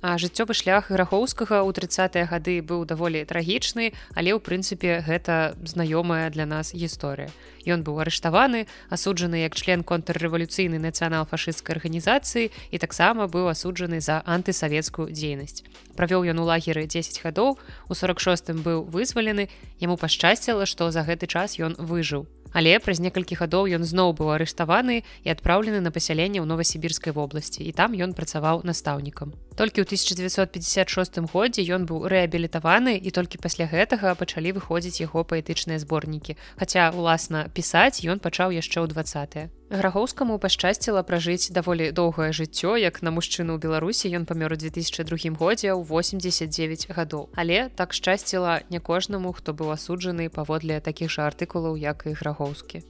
А 0.00 0.16
жыццёвы 0.16 0.56
шлях 0.56 0.88
грахоўскага 0.88 1.60
ў 1.60 1.76
тридцатыя 1.76 2.24
гады 2.24 2.64
быў 2.64 2.88
даволі 2.88 3.20
трагічны, 3.28 3.92
але 4.16 4.32
ў 4.32 4.40
прынцыпе 4.40 5.04
гэта 5.04 5.52
знаёмая 5.60 6.32
для 6.32 6.48
нас 6.48 6.72
гісторыя. 6.72 7.28
Ён 7.68 7.84
быў 7.84 8.00
арыштаваны, 8.00 8.64
асуджаны 8.88 9.44
як 9.44 9.52
член 9.60 9.84
контррэвалюцыйнай 9.84 10.80
нацыянал-фашысцкай 10.80 11.76
арганізацыі 11.76 12.48
і 12.48 12.76
таксама 12.80 13.28
быў 13.28 13.52
асуджаны 13.52 14.00
за 14.00 14.24
антысавецкую 14.24 15.12
дзейнасць. 15.12 15.68
Правёў 16.00 16.24
ён 16.32 16.40
у 16.40 16.48
лагеры 16.48 16.88
10 16.88 17.20
гадоў, 17.20 17.60
у 17.60 17.92
46 17.92 18.56
быў 18.64 18.88
вызвалены, 18.88 19.52
яму 19.84 20.00
пашчасціла, 20.00 20.64
што 20.64 20.88
за 20.88 21.04
гэты 21.04 21.28
час 21.28 21.60
ён 21.60 21.76
выжыў. 21.76 22.24
Але 22.52 22.78
праз 22.82 23.00
некалькі 23.00 23.38
гадоў 23.38 23.70
ён 23.78 23.86
зноў 23.86 24.16
быў 24.18 24.34
арыштаваны 24.34 25.02
і 25.24 25.28
адпраўлены 25.30 25.80
на 25.84 25.94
пасяленне 25.94 26.42
ў 26.42 26.46
новасібірскай 26.50 27.14
вобласці 27.14 27.62
і 27.62 27.72
там 27.72 27.94
ён 27.94 28.16
працаваў 28.16 28.66
настаўнікам. 28.66 29.36
Толькі 29.54 29.84
ў 29.84 29.86
1956 29.86 31.30
годзе 31.30 31.62
ён 31.68 31.86
быў 31.86 32.08
рэабілітаваны 32.10 32.96
і 32.98 33.10
толькі 33.14 33.38
пасля 33.38 33.70
гэтага 33.70 34.16
пачалі 34.16 34.56
выходзіць 34.58 35.04
яго 35.04 35.22
паэтычныя 35.22 35.78
зборнікі. 35.78 36.34
Хаця 36.58 36.90
уласна 36.90 37.46
пісаць 37.54 38.02
ён 38.02 38.18
пачаў 38.18 38.50
яшчэ 38.56 38.82
ў 38.82 38.86
двае. 38.90 39.59
Грагоўскаму 39.70 40.34
пашчасціла 40.42 41.04
пражыць 41.06 41.54
даволі 41.54 41.92
доўгае 41.94 42.32
жыццё, 42.34 42.74
як 42.74 43.06
на 43.06 43.14
мужчыну 43.14 43.54
ў 43.54 43.62
Беларусі 43.62 44.10
ён 44.18 44.26
памёр 44.26 44.56
у 44.56 44.58
2002 44.58 45.30
годзе 45.38 45.70
ў 45.70 45.86
89 45.86 46.90
гадоў. 46.90 47.30
Але 47.38 47.70
так 47.78 47.94
шчасціла 47.94 48.66
не 48.66 48.82
кожнаму, 48.82 49.30
хто 49.30 49.54
быў 49.54 49.70
асуджаны 49.70 50.26
паводле 50.26 50.82
такіх 50.82 51.14
жа 51.14 51.30
артыкулаў, 51.30 51.78
як 51.78 52.02
і 52.10 52.18
грагоўскі. 52.18 52.82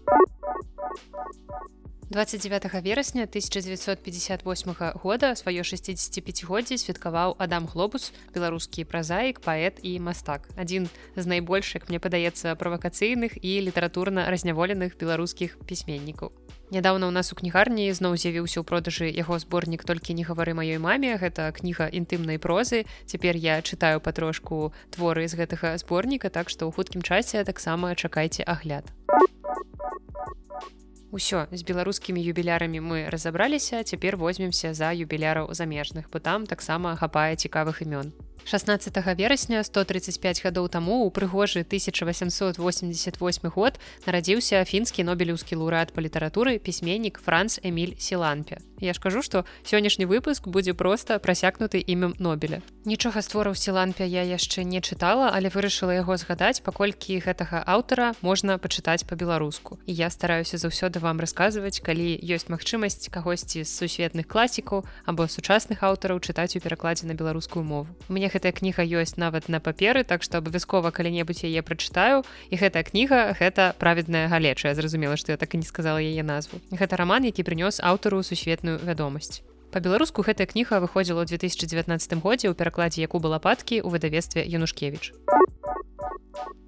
29 2.10 2.82
верасня 2.82 3.22
1958 3.22 4.74
года 4.98 5.30
сваё 5.38 5.62
65годдзе 5.62 6.74
святкаваў 6.74 7.36
Адам 7.38 7.70
Глобус, 7.70 8.10
беларускі 8.34 8.82
празаік, 8.82 9.38
паэт 9.38 9.78
і 9.86 10.02
мастак. 10.02 10.50
Адзін 10.58 10.90
з 11.14 11.26
найбольш, 11.30 11.70
як 11.78 11.86
мне 11.86 12.02
падаецца 12.02 12.58
правакацыйных 12.58 13.38
і 13.38 13.62
літаратурна 13.62 14.26
разняволеных 14.26 14.98
беларускіх 14.98 15.54
пісьменнікаў. 15.62 16.34
Нядаўна 16.74 17.06
ў 17.06 17.14
нас 17.14 17.30
у 17.30 17.38
кнігарні 17.38 17.86
зноў 17.94 18.18
з'явіўся 18.18 18.58
ў 18.58 18.66
продажы 18.66 19.06
яго 19.06 19.38
зборнік 19.38 19.86
толькі 19.86 20.18
не 20.18 20.26
гавары 20.26 20.50
маёй 20.50 20.82
маме. 20.82 21.14
Гэта 21.14 21.54
кніга 21.54 21.86
інтымнай 21.94 22.42
прозы. 22.42 22.90
Цяпер 23.06 23.38
я 23.38 23.62
чытаю 23.62 24.02
патрошку 24.02 24.74
творы 24.90 25.30
з 25.30 25.38
гэтага 25.38 25.78
зборніка, 25.78 26.26
так 26.26 26.50
што 26.50 26.66
ў 26.66 26.74
хуткім 26.74 27.06
часе 27.06 27.46
таксама 27.46 27.94
чакайце 27.94 28.42
агляд. 28.42 28.90
Усё 31.10 31.46
з 31.50 31.66
беларускімі 31.66 32.22
юбілярамі 32.22 32.80
мы 32.80 33.10
разабраліся, 33.10 33.82
цяпер 33.82 34.16
возьмемся 34.16 34.74
за 34.74 34.94
юбіляраў 34.94 35.50
замежных, 35.50 36.06
бо 36.12 36.22
там 36.22 36.46
таксама 36.46 36.94
хапае 36.94 37.34
цікавых 37.34 37.82
імён. 37.82 38.14
16 38.44 38.96
верасня 39.18 39.62
135 39.64 40.42
гадоў 40.44 40.68
таму 40.68 41.04
у 41.04 41.10
прыгожы 41.10 41.60
1888 41.60 43.50
год 43.50 43.78
нарадзіўся 44.06 44.64
фінскі 44.64 45.04
нобелеўскі 45.04 45.56
лаўрэат 45.56 45.92
па 45.92 46.00
літаратуры 46.02 46.58
пісьменнік 46.58 47.20
франц 47.20 47.60
эмиль 47.62 47.94
сіланпе. 47.98 48.58
Я 48.80 48.92
ж 48.92 49.00
кажу 49.00 49.22
што 49.22 49.44
сённяшні 49.62 50.06
выпуск 50.06 50.48
будзе 50.48 50.74
проста 50.74 51.18
прасякнуты 51.18 51.82
імем 51.84 52.14
нобеля. 52.18 52.62
Нічога 52.84 53.22
створаў 53.22 53.54
сіланпе 53.54 54.08
я 54.08 54.24
яшчэ 54.24 54.64
не 54.64 54.80
чытала 54.80 55.30
але 55.32 55.52
вырашыла 55.52 55.92
яго 55.92 56.16
згадаць 56.16 56.64
паколькі 56.64 57.20
гэтага 57.20 57.62
аўтара 57.66 58.14
можна 58.22 58.56
пачытаць 58.58 59.04
по-беларуску 59.04 59.78
і 59.86 59.92
я 59.92 60.10
стараюся 60.10 60.56
заўсёды 60.56 60.99
вам 61.00 61.20
расказваць 61.20 61.80
калі 61.80 62.20
ёсць 62.20 62.52
магчымасць 62.52 63.08
кагосьці 63.08 63.64
з 63.64 63.70
сусветных 63.72 64.28
класікаў 64.28 64.84
або 65.08 65.26
сучасных 65.26 65.82
аўтараў 65.82 66.20
чытаць 66.20 66.54
у 66.56 66.60
перакладзе 66.60 67.08
на 67.08 67.16
беларускую 67.16 67.64
мову. 67.64 67.88
Мне 68.08 68.28
гэтая 68.28 68.52
кніга 68.52 68.84
ёсць 68.84 69.16
нават 69.16 69.48
на 69.48 69.58
паперы 69.58 70.04
так 70.04 70.22
што 70.22 70.38
абавязкова 70.38 70.92
калі-небудзь 70.92 71.48
яе 71.48 71.64
прачытаю. 71.64 72.22
І 72.52 72.60
гэтая 72.60 72.84
кніга 72.84 73.32
гэта 73.40 73.74
праведная 73.80 74.28
галечая 74.28 74.76
зразумела 74.76 75.16
што 75.16 75.32
я 75.32 75.40
так 75.40 75.54
і 75.56 75.64
не 75.64 75.66
сказала 75.66 75.98
яе 75.98 76.22
назву. 76.22 76.60
Гэта 76.70 77.00
роман 77.00 77.24
які 77.24 77.42
прынёс 77.42 77.80
аўтару 77.80 78.22
сусветную 78.22 78.78
вядомасць. 78.78 79.42
По-беларуску 79.72 80.22
гэтая 80.22 80.46
кніга 80.46 80.84
выходзіла 80.84 81.24
ў 81.24 81.40
2019 81.40 82.20
годзе 82.20 82.52
ў 82.52 82.54
перакладзе 82.54 83.00
яку 83.02 83.18
была 83.18 83.40
падкі 83.40 83.80
ў 83.80 83.88
выдавестве 83.88 84.44
янушкевич 84.44 85.16
а 85.26 86.59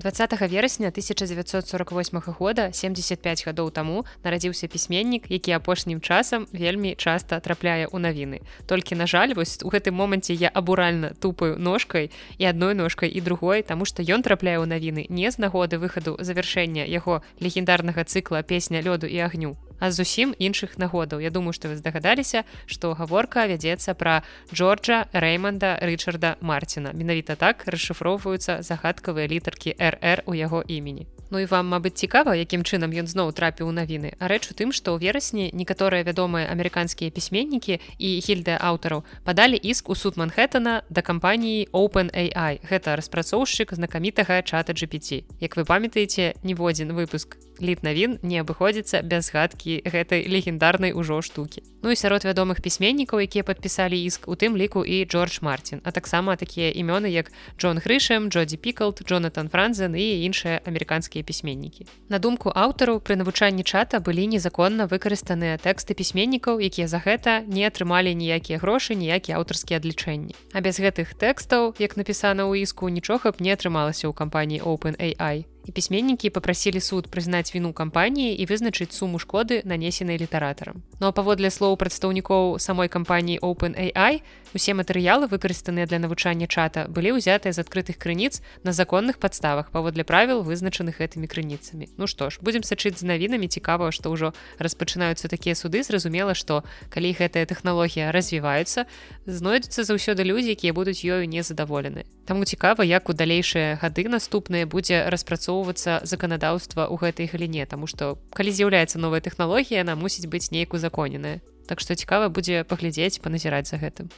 20 0.00 0.40
верасня 0.50 0.88
1948 0.88 2.20
года 2.38 2.72
75 2.72 3.46
гадоў 3.46 3.70
таму 3.70 4.04
нарадзіўся 4.24 4.66
пісьменнік 4.66 5.28
які 5.28 5.52
апошнім 5.52 6.00
часам 6.00 6.46
вельмі 6.52 6.94
часта 6.96 7.40
трапляе 7.40 7.84
ў 7.84 8.00
навіны. 8.00 8.40
Толькі 8.64 8.96
на 8.96 9.04
жаль 9.04 9.36
вось 9.36 9.60
у 9.60 9.68
гэтым 9.68 10.00
моманце 10.00 10.32
я 10.32 10.48
абуральна 10.48 11.12
тупаю 11.20 11.60
ножкай 11.60 12.10
і 12.38 12.44
адной 12.48 12.72
ножкай 12.74 13.12
і 13.12 13.20
другой 13.20 13.60
таму 13.60 13.84
што 13.84 14.00
ён 14.00 14.24
трапляе 14.24 14.56
ў 14.56 14.64
навіны 14.64 15.04
не 15.12 15.28
з 15.28 15.36
нагоды 15.36 15.76
выхаду 15.76 16.16
завяршэння 16.16 16.88
яго 16.88 17.20
легендарнага 17.36 18.08
цыкла 18.08 18.40
песня 18.42 18.80
лёду 18.80 19.04
і 19.04 19.20
агню 19.20 19.60
а 19.80 19.90
зусім 19.90 20.34
іншых 20.38 20.78
нагодаў. 20.78 21.18
Я 21.20 21.30
думаю 21.30 21.52
што 21.52 21.72
вы 21.72 21.76
здагадаліся 21.76 22.44
што 22.66 22.94
гаворка 22.94 23.48
вядзецца 23.48 23.96
пра 23.96 24.22
Джорджа 24.52 25.08
рэйманда 25.12 25.80
рычарда 25.80 26.36
марціна 26.40 26.92
менавіта 26.92 27.34
так 27.34 27.64
расшыфроўваюцца 27.66 28.62
загадкавыя 28.62 29.26
літаркі 29.26 29.74
рр 29.80 30.22
у 30.26 30.34
яго 30.36 30.62
імені. 30.62 31.08
Ну 31.30 31.38
і 31.38 31.46
вам 31.46 31.70
мабыць 31.70 31.94
цікава 31.94 32.34
якім 32.34 32.66
чынам 32.66 32.90
ён 32.90 33.06
зноў 33.06 33.30
трапіў 33.32 33.70
у 33.70 33.72
навіны. 33.72 34.18
А 34.18 34.26
рэч 34.26 34.50
у 34.50 34.54
тым 34.58 34.74
што 34.74 34.98
ў 34.98 35.06
верасні 35.06 35.50
некаторыя 35.54 36.02
вядомыя 36.02 36.50
амерыканскія 36.50 37.14
пісьменнікі 37.14 37.78
і 37.98 38.08
гільдыя 38.26 38.58
аўтараў 38.58 39.06
падалі 39.24 39.54
іск 39.56 39.88
у 39.88 39.94
суд 39.94 40.18
манхэттена 40.18 40.82
да 40.90 41.00
кампаніі 41.06 41.70
open 41.70 42.10
AI 42.10 42.58
гэта 42.66 42.98
распрацоўшчык 42.98 43.78
знакамітага 43.78 44.42
чата 44.42 44.74
GPT 44.74 45.22
Як 45.38 45.56
вы 45.56 45.64
памятаеце 45.64 46.34
ніводзін 46.42 46.92
выпуск 46.98 47.38
літ 47.62 47.82
навін 47.82 48.18
не 48.22 48.40
абыходзіцца 48.40 49.02
без 49.02 49.30
згадкі 49.30 49.82
гэтай 49.84 50.26
легендарнай 50.28 50.92
ужо 50.92 51.22
штукі. 51.22 51.62
Ну 51.82 51.90
і 51.90 51.96
сярод 51.96 52.24
вядомых 52.24 52.60
пісьменнікаў 52.60 53.20
якія 53.24 53.44
падпісалі 53.44 53.96
іск 53.96 54.28
у 54.28 54.36
тым 54.36 54.56
ліку 54.56 54.84
і 54.84 55.04
Джордж 55.04 55.40
Мартин 55.40 55.80
а 55.84 55.90
таксама 55.90 56.36
такія 56.36 56.72
імёны 56.72 57.08
як 57.08 57.32
Джон 57.58 57.78
грышем 57.78 58.28
Джоді 58.28 58.56
пікалд 58.56 59.00
Джонатан 59.06 59.48
франзен 59.48 59.96
і 59.96 60.24
іншыя 60.24 60.60
амерыканскія 60.64 61.24
пісьменнікі. 61.24 61.86
На 62.08 62.18
думку 62.18 62.52
аўтару 62.54 63.00
пры 63.00 63.16
навучанні 63.16 63.64
чата 63.64 64.00
былі 64.00 64.26
незаконна 64.26 64.84
выкарыстаныя 64.84 65.56
тэксты 65.56 65.94
пісьменнікаў 65.94 66.60
якія 66.60 66.88
за 66.88 67.00
гэта 67.00 67.44
не 67.46 67.64
атрымалі 67.64 68.14
ніякія 68.14 68.58
грошы 68.58 68.94
ніякія 68.94 69.40
аўтарскія 69.40 69.80
адлічэнні. 69.80 70.34
А 70.52 70.60
без 70.60 70.80
гэтых 70.80 71.16
тэкстаў 71.16 71.76
як 71.78 71.96
напісана 71.96 72.44
ў 72.44 72.64
іску 72.64 72.88
нічога 72.88 73.32
б 73.32 73.40
не 73.40 73.56
атрымалася 73.56 74.08
ў 74.08 74.12
кампаніі 74.12 74.60
open 74.64 75.00
AI 75.00 75.48
і 75.59 75.59
пісьменнікі 75.70 76.30
попрасілі 76.30 76.80
суд 76.80 77.08
прызнаць 77.08 77.54
віну 77.54 77.72
кампаніі 77.72 78.34
і 78.34 78.46
вызначыць 78.46 78.92
суму 78.92 79.18
шкоды 79.18 79.62
нанесенай 79.64 80.18
літаратарам 80.18 80.82
ну, 81.00 81.12
паводле 81.12 81.50
слоў 81.50 81.76
прадстаўнікоў 81.76 82.58
самой 82.58 82.88
кампаніі 82.88 83.40
open 83.40 83.76
AI 83.78 84.22
усе 84.54 84.74
матэрыялы 84.74 85.26
выкарыстаныя 85.30 85.86
для 85.86 85.98
навучання 85.98 86.46
чата 86.46 86.86
былі 86.88 87.16
ўзятыя 87.18 87.52
з 87.52 87.62
адкрытых 87.62 87.98
крыніц 87.98 88.42
на 88.64 88.72
законных 88.72 89.18
падставах 89.22 89.70
паводле 89.70 90.04
правіл 90.04 90.42
вызначаных 90.42 90.98
гэтымі 90.98 91.30
крыніцамі. 91.30 91.88
Ну 91.96 92.06
што 92.06 92.30
ж 92.30 92.38
будзем 92.42 92.62
сачыць 92.66 92.98
з 92.98 93.06
навінамі. 93.06 93.48
Цікава 93.48 93.92
што 93.92 94.10
ўжо 94.10 94.32
распачынаюцца 94.58 95.28
такія 95.28 95.54
суды. 95.54 95.82
Зразумела 95.82 96.34
што 96.34 96.64
калі 96.90 97.14
гэтая 97.14 97.46
тэхналогія 97.46 98.10
развіваецца 98.10 98.86
знойдуцца 99.26 99.84
заўсёды 99.84 100.26
людзі 100.26 100.54
якія 100.54 100.72
будуць 100.74 101.02
ёю 101.06 101.28
незадаволены. 101.30 102.04
Таму 102.26 102.44
цікава 102.44 102.82
як 102.84 103.08
у 103.08 103.14
далейшыя 103.14 103.78
гады 103.78 104.06
наступныя 104.10 104.66
будзе 104.66 105.06
распрацоўвацца 105.10 106.02
заканадаўства 106.02 106.90
ў 106.90 106.94
гэтай 106.98 107.26
галіне. 107.30 107.66
Таму 107.66 107.86
што 107.86 108.18
калі 108.34 108.50
з'яўляецца 108.50 108.98
новая 108.98 109.22
тэхналогія 109.22 109.86
яна 109.86 109.94
мусіць 109.94 110.26
быць 110.26 110.50
неяк 110.50 110.74
узаконеная 110.74 111.40
Так 111.70 111.78
што 111.78 111.94
цікава 111.94 112.34
будзе 112.34 112.64
паглядзець 112.66 113.22
паназіраць 113.22 113.70
за 113.70 113.78
гэтым. 113.78 114.10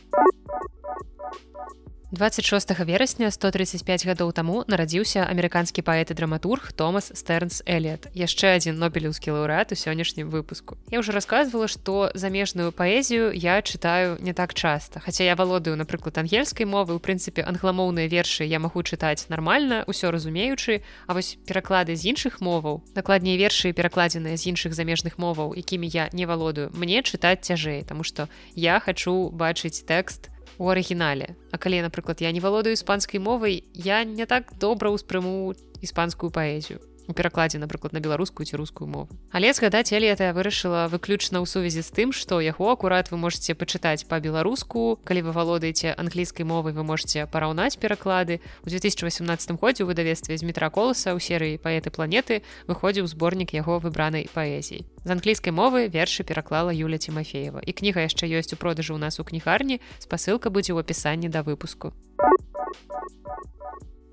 26 2.12 2.76
верасня 2.84 3.30
135 3.30 4.04
гадоў 4.04 4.34
таму 4.36 4.64
нарадзіўся 4.68 5.24
амерыканскі 5.32 5.80
паэт 5.80 6.12
і 6.12 6.14
драматург 6.20 6.68
Томас 6.76 7.08
Стэрнс 7.08 7.64
Элет 7.64 8.12
яшчэ 8.12 8.60
адзін 8.60 8.76
нобелеўскі 8.76 9.32
лаўрэат 9.32 9.72
у 9.72 9.76
сённяшнім 9.80 10.28
выпуску. 10.28 10.76
Я 10.92 11.00
уже 11.00 11.16
рассказывала 11.16 11.72
што 11.72 12.12
замежную 12.12 12.68
паэзію 12.68 13.32
я 13.32 13.64
чытаю 13.64 14.20
не 14.20 14.36
так 14.36 14.52
часта. 14.52 15.00
Хаця 15.00 15.24
я 15.24 15.32
валодаю 15.40 15.80
напрыклад 15.80 16.20
ангельскай 16.20 16.68
мовы 16.68 16.92
у 16.92 17.00
прынцыпе 17.00 17.48
англамоўныя 17.48 18.12
вершы 18.12 18.44
я 18.44 18.60
магу 18.60 18.84
чытаць 18.84 19.32
нармальна 19.32 19.88
ўсё 19.88 20.12
разумеючы 20.12 20.84
А 21.08 21.16
вось 21.16 21.40
пераклады 21.48 21.96
з 21.96 22.12
іншых 22.12 22.44
моваў 22.44 22.84
накладней 22.92 23.40
вершы 23.40 23.72
перакладзеныя 23.72 24.36
з 24.36 24.52
іншых 24.52 24.76
замежных 24.76 25.16
моваў 25.16 25.56
якімі 25.56 25.88
я 25.88 26.12
не 26.12 26.28
валодаю 26.28 26.68
мне 26.76 27.00
чытаць 27.00 27.40
цяжэй 27.40 27.88
тому 27.88 28.04
что 28.04 28.28
я 28.52 28.84
хачу 28.84 29.32
бачыць 29.32 29.80
тэкст 29.88 30.28
у 30.58 30.68
арыгінале 30.68 31.34
А 31.52 31.58
калі 31.58 31.82
напрыклад 31.82 32.20
я 32.20 32.32
не 32.32 32.40
валодаю 32.40 32.74
іспанскай 32.74 33.20
мовай 33.20 33.64
я 33.74 34.04
не 34.04 34.26
так 34.26 34.52
добра 34.58 34.90
ўспрыму 34.90 35.54
іспанскую 35.80 36.30
паэзію 36.30 36.91
у 37.08 37.12
перакладзе 37.12 37.58
напрыклад 37.58 37.92
на 37.92 38.00
беларускую 38.00 38.46
ці 38.46 38.56
рускую 38.56 38.88
мову. 38.88 39.08
Але 39.32 39.52
згадаць 39.52 39.92
элета 39.92 40.30
я 40.30 40.32
вырашыла 40.32 40.88
выключна 40.88 41.42
ў 41.42 41.46
сувязі 41.46 41.82
з 41.82 41.90
тым 41.90 42.08
што 42.12 42.40
яго 42.40 42.70
акурат 42.72 43.10
вы 43.10 43.18
можете 43.18 43.54
пачытаць 43.54 44.06
по-беларуску 44.06 45.00
калі 45.04 45.28
вы 45.28 45.32
валодаеце 45.32 45.94
англійскай 45.96 46.46
мовай 46.46 46.72
вы 46.72 46.84
можете 46.84 47.26
параўнаць 47.26 47.76
пераклады. 47.76 48.40
У 48.62 48.70
2018 48.70 49.58
годзе 49.58 49.84
у 49.84 49.86
выдавестве 49.86 50.36
з 50.36 50.42
метра 50.42 50.70
коласа 50.70 51.14
ў 51.14 51.20
серыі 51.20 51.58
паэты 51.58 51.90
планеты 51.90 52.42
выходзіў 52.66 53.06
зборнік 53.06 53.54
яго 53.54 53.78
выбранай 53.78 54.28
паэзій 54.34 54.86
з 55.04 55.10
англійскай 55.10 55.52
мовы 55.52 55.88
вершы 55.88 56.22
пераклала 56.22 56.70
Юля 56.70 56.98
Тимофеева. 56.98 57.60
І 57.66 57.72
кніга 57.72 58.06
яшчэ 58.06 58.30
ёсць 58.30 58.54
у 58.54 58.56
продажы 58.56 58.94
ў 58.94 59.02
нас 59.02 59.18
у 59.18 59.24
кнігарні. 59.26 59.82
Спасылка 59.98 60.50
будзе 60.50 60.72
ў 60.72 60.80
апісанні 60.86 61.28
да 61.28 61.42
выпуску. 61.42 61.90
у 61.90 63.61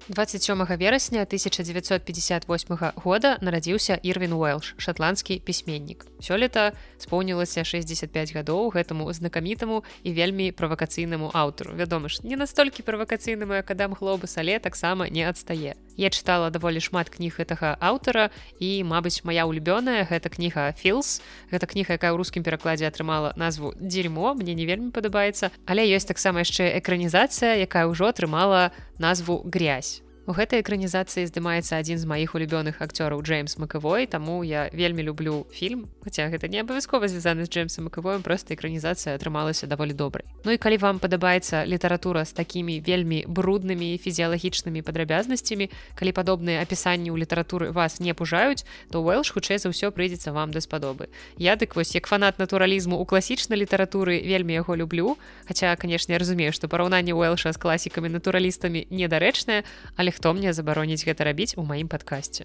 27 0.10 0.66
верасня 0.78 1.22
1958 1.22 2.92
года 2.96 3.38
нарадзіўся 3.42 4.00
Ірвін 4.02 4.34
Уэлш, 4.34 4.74
шатландскі 4.82 5.38
пісьменнік. 5.46 6.06
Сёлета 6.18 6.74
споўнілася 6.98 7.62
65 7.62 8.34
гадоў 8.34 8.74
гэтаму 8.74 9.06
знакамітаму 9.14 9.84
і 10.02 10.10
вельмі 10.14 10.50
правакацыйнаму 10.50 11.30
аўтару. 11.34 11.78
Вядома 11.78 12.10
ж, 12.10 12.26
не 12.26 12.34
настолькі 12.34 12.82
правакацыйнаму, 12.82 13.54
як 13.54 13.70
адам 13.70 13.94
хлобус, 13.94 14.34
але 14.42 14.58
таксама 14.58 15.06
не 15.14 15.30
адстае. 15.30 15.78
Я 16.00 16.08
чытала 16.08 16.48
даволі 16.48 16.80
шмат 16.80 17.12
кніг 17.12 17.44
гэтага 17.44 17.76
аўтара 17.84 18.32
і, 18.56 18.88
мабыць, 18.88 19.20
моя 19.28 19.44
ўлюбёная 19.44 20.08
гэта 20.08 20.32
кніга 20.32 20.72
Філс. 20.80 21.20
Гэта 21.52 21.68
кніга, 21.68 22.00
якая 22.00 22.16
ў 22.16 22.24
рускім 22.24 22.40
перакладзе 22.40 22.88
атрымала 22.88 23.36
назву 23.36 23.76
дзерьмо, 23.76 24.32
мне 24.32 24.56
не 24.56 24.64
вельмі 24.64 24.96
падабаецца. 24.96 25.52
Але 25.68 25.84
ёсць 25.92 26.08
таксама 26.08 26.48
яшчэ 26.48 26.80
экранізацыя, 26.80 27.60
якая 27.68 27.84
ўжо 27.92 28.16
атрымала 28.16 28.72
назву 28.96 29.44
грязь. 29.44 30.00
У 30.30 30.34
гэтай 30.38 30.62
экранізацыі 30.62 31.26
здымаецца 31.26 31.82
адзін 31.82 31.98
з 31.98 32.06
маіх 32.06 32.38
улюбёных 32.38 32.86
акцёраў 32.86 33.26
Джеймс 33.26 33.58
Макавой, 33.58 34.06
таму 34.06 34.46
я 34.46 34.70
вельмі 34.70 35.02
люблю 35.02 35.50
фільм. 35.50 35.90
Хаця 36.06 36.30
гэта 36.30 36.46
не 36.46 36.62
абавязкова 36.62 37.10
звязаны 37.10 37.46
з 37.46 37.50
Джеймсом 37.50 37.90
Макавоем, 37.90 38.22
проста 38.22 38.54
экранізацыя 38.54 39.18
атрымалася 39.18 39.66
даволі 39.66 39.98
добрай. 39.98 40.30
Ну 40.46 40.54
і 40.54 40.62
калі 40.62 40.78
вам 40.78 41.02
падабаецца 41.02 41.66
літаратура 41.66 42.30
з 42.30 42.38
такімі 42.38 42.78
вельмі 42.78 43.26
бруднымі 43.26 43.98
фізіялагічнымі 43.98 44.86
падрабязнасцямі, 44.86 45.74
калі 45.98 46.12
падобныя 46.14 46.62
апісанні 46.62 47.10
ў 47.10 47.26
літаратуры 47.26 47.74
вас 47.74 47.98
не 47.98 48.14
пужаюць, 48.14 48.70
то 48.94 49.02
Уэлш 49.02 49.34
хутчэй 49.34 49.58
за 49.58 49.74
ўсё 49.74 49.90
прыйдзецца 49.90 50.30
вам 50.30 50.54
даспадобы. 50.54 51.10
Я 51.42 51.58
дык 51.58 51.74
вось 51.74 51.98
як 51.98 52.06
фанат 52.06 52.38
натуралізму 52.38 53.02
ў 53.02 53.10
класічнай 53.10 53.66
літаратуры 53.66 54.22
вельмі 54.22 54.62
яго 54.62 54.78
люблю. 54.78 55.18
Хаця, 55.50 55.74
канешне, 55.74 56.22
разумею, 56.22 56.54
што 56.54 56.70
параўнанне 56.70 57.18
Уэлша 57.18 57.50
з 57.50 57.58
класікамі 57.58 58.14
натуралістамі 58.14 58.86
недарэчнае, 58.94 59.66
але 59.98 60.19
хто 60.20 60.36
мне 60.36 60.52
забароніць 60.52 61.08
гэта 61.08 61.24
рабіць 61.24 61.56
у 61.56 61.64
маім 61.64 61.88
падкасці 61.88 62.44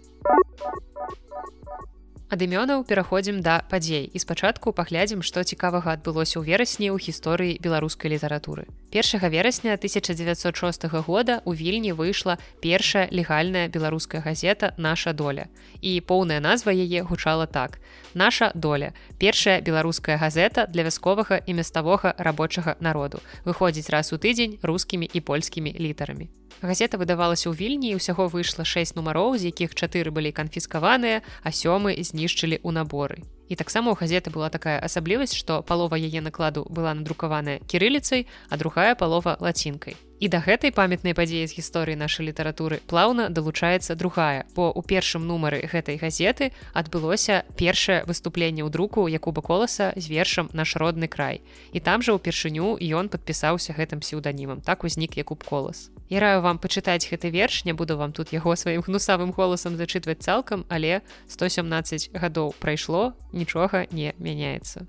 ад 2.34 2.42
імёнаў 2.42 2.82
пераходзім 2.88 3.40
да 3.46 3.62
падзей. 3.70 4.10
І 4.10 4.18
спачатку 4.18 4.72
паглядзім 4.74 5.22
што 5.22 5.44
цікавага 5.46 5.94
адбылося 5.94 6.40
ў 6.40 6.50
верасні 6.50 6.90
ў 6.90 6.98
гісторыі 6.98 7.60
беларускай 7.62 8.10
літаратуры. 8.10 8.66
Першага 8.90 9.30
верасня 9.30 9.78
1906 9.78 10.88
года 11.06 11.38
у 11.44 11.54
вільні 11.54 11.94
выйшла 11.94 12.38
першая 12.58 13.06
легальная 13.14 13.68
беларуская 13.68 14.18
газета 14.18 14.74
наша 14.76 15.12
доля 15.12 15.46
і 15.80 16.00
поўная 16.00 16.40
назва 16.40 16.74
яе 16.74 17.06
гучала 17.06 17.46
так 17.46 17.78
наша 18.14 18.50
доля. 18.54 18.94
Першая 19.18 19.60
беларуская 19.60 20.18
газета 20.18 20.66
для 20.66 20.82
вясковага 20.82 21.42
і 21.46 21.54
мяставога 21.54 22.14
рабочага 22.18 22.76
народу. 22.80 23.20
Выходзіць 23.44 23.90
раз 23.90 24.12
у 24.12 24.16
тыдзень 24.16 24.58
рускімі 24.62 25.10
і 25.12 25.20
польскімі 25.20 25.74
літарамі. 25.78 26.30
Газета 26.62 26.96
выдавалася 26.96 27.50
ў 27.50 27.58
вільні 27.58 27.98
ўсяго 27.98 28.30
выйшла 28.30 28.64
6 28.64 28.96
нумароў 28.96 29.36
з 29.36 29.50
якіх 29.50 29.74
чатыры 29.74 30.08
былі 30.14 30.32
канфіскаваныя 30.32 31.20
а 31.42 31.48
сёмы 31.50 31.98
знішчылі 31.98 32.62
ў 32.62 32.70
наборы. 32.72 33.20
І 33.48 33.56
таксама 33.56 33.92
у 33.92 33.94
газеты 33.94 34.30
была 34.32 34.48
такая 34.48 34.80
асаблівасць, 34.80 35.36
што 35.36 35.60
палова 35.62 36.00
яе 36.00 36.24
накладу 36.24 36.64
была 36.70 36.94
надрукаваная 36.94 37.60
кірыліцай, 37.68 38.26
а 38.48 38.56
другая 38.56 38.94
палова 38.94 39.36
лацінкай. 39.40 39.96
І 40.24 40.28
да 40.32 40.38
гэтай 40.40 40.72
памятнай 40.72 41.12
падзеі 41.12 41.44
з 41.44 41.52
гісторыі 41.52 42.00
нашай 42.00 42.24
літаратуры 42.24 42.78
плаўна 42.88 43.28
далучаецца 43.28 43.92
другая, 43.92 44.48
бо 44.56 44.72
ў 44.72 44.80
першым 44.80 45.28
нумары 45.28 45.60
гэтай 45.68 46.00
газеты 46.00 46.48
адбылося 46.72 47.44
першае 47.60 48.08
выступленне 48.08 48.64
ў 48.64 48.72
друку 48.72 49.04
Якуба 49.04 49.44
коласа 49.44 49.92
з 49.92 50.08
вершам 50.08 50.48
наш 50.56 50.80
родны 50.80 51.12
край. 51.12 51.44
І 51.76 51.84
там 51.84 52.00
жа 52.00 52.16
ўпершыню 52.16 52.80
ён 52.80 53.12
падпісаўся 53.12 53.76
гэтым 53.76 54.00
псеўданімам. 54.00 54.64
Так 54.64 54.88
узнік 54.88 55.20
Якуб 55.20 55.44
колас. 55.44 55.92
Я 56.08 56.24
раю 56.24 56.40
вам 56.40 56.56
пачытаць 56.56 57.04
гэты 57.04 57.28
верш, 57.28 57.68
не 57.68 57.76
буду 57.76 58.00
вам 58.00 58.16
тут 58.16 58.32
яго 58.32 58.56
сваім 58.56 58.80
гнусавым 58.80 59.36
голасам 59.36 59.76
зачытваць 59.76 60.24
цалкам, 60.24 60.64
але 60.72 61.04
117 61.28 62.16
гадоў 62.16 62.56
прайшло, 62.64 63.12
нічога 63.36 63.92
не 63.92 64.16
мяняецца. 64.16 64.88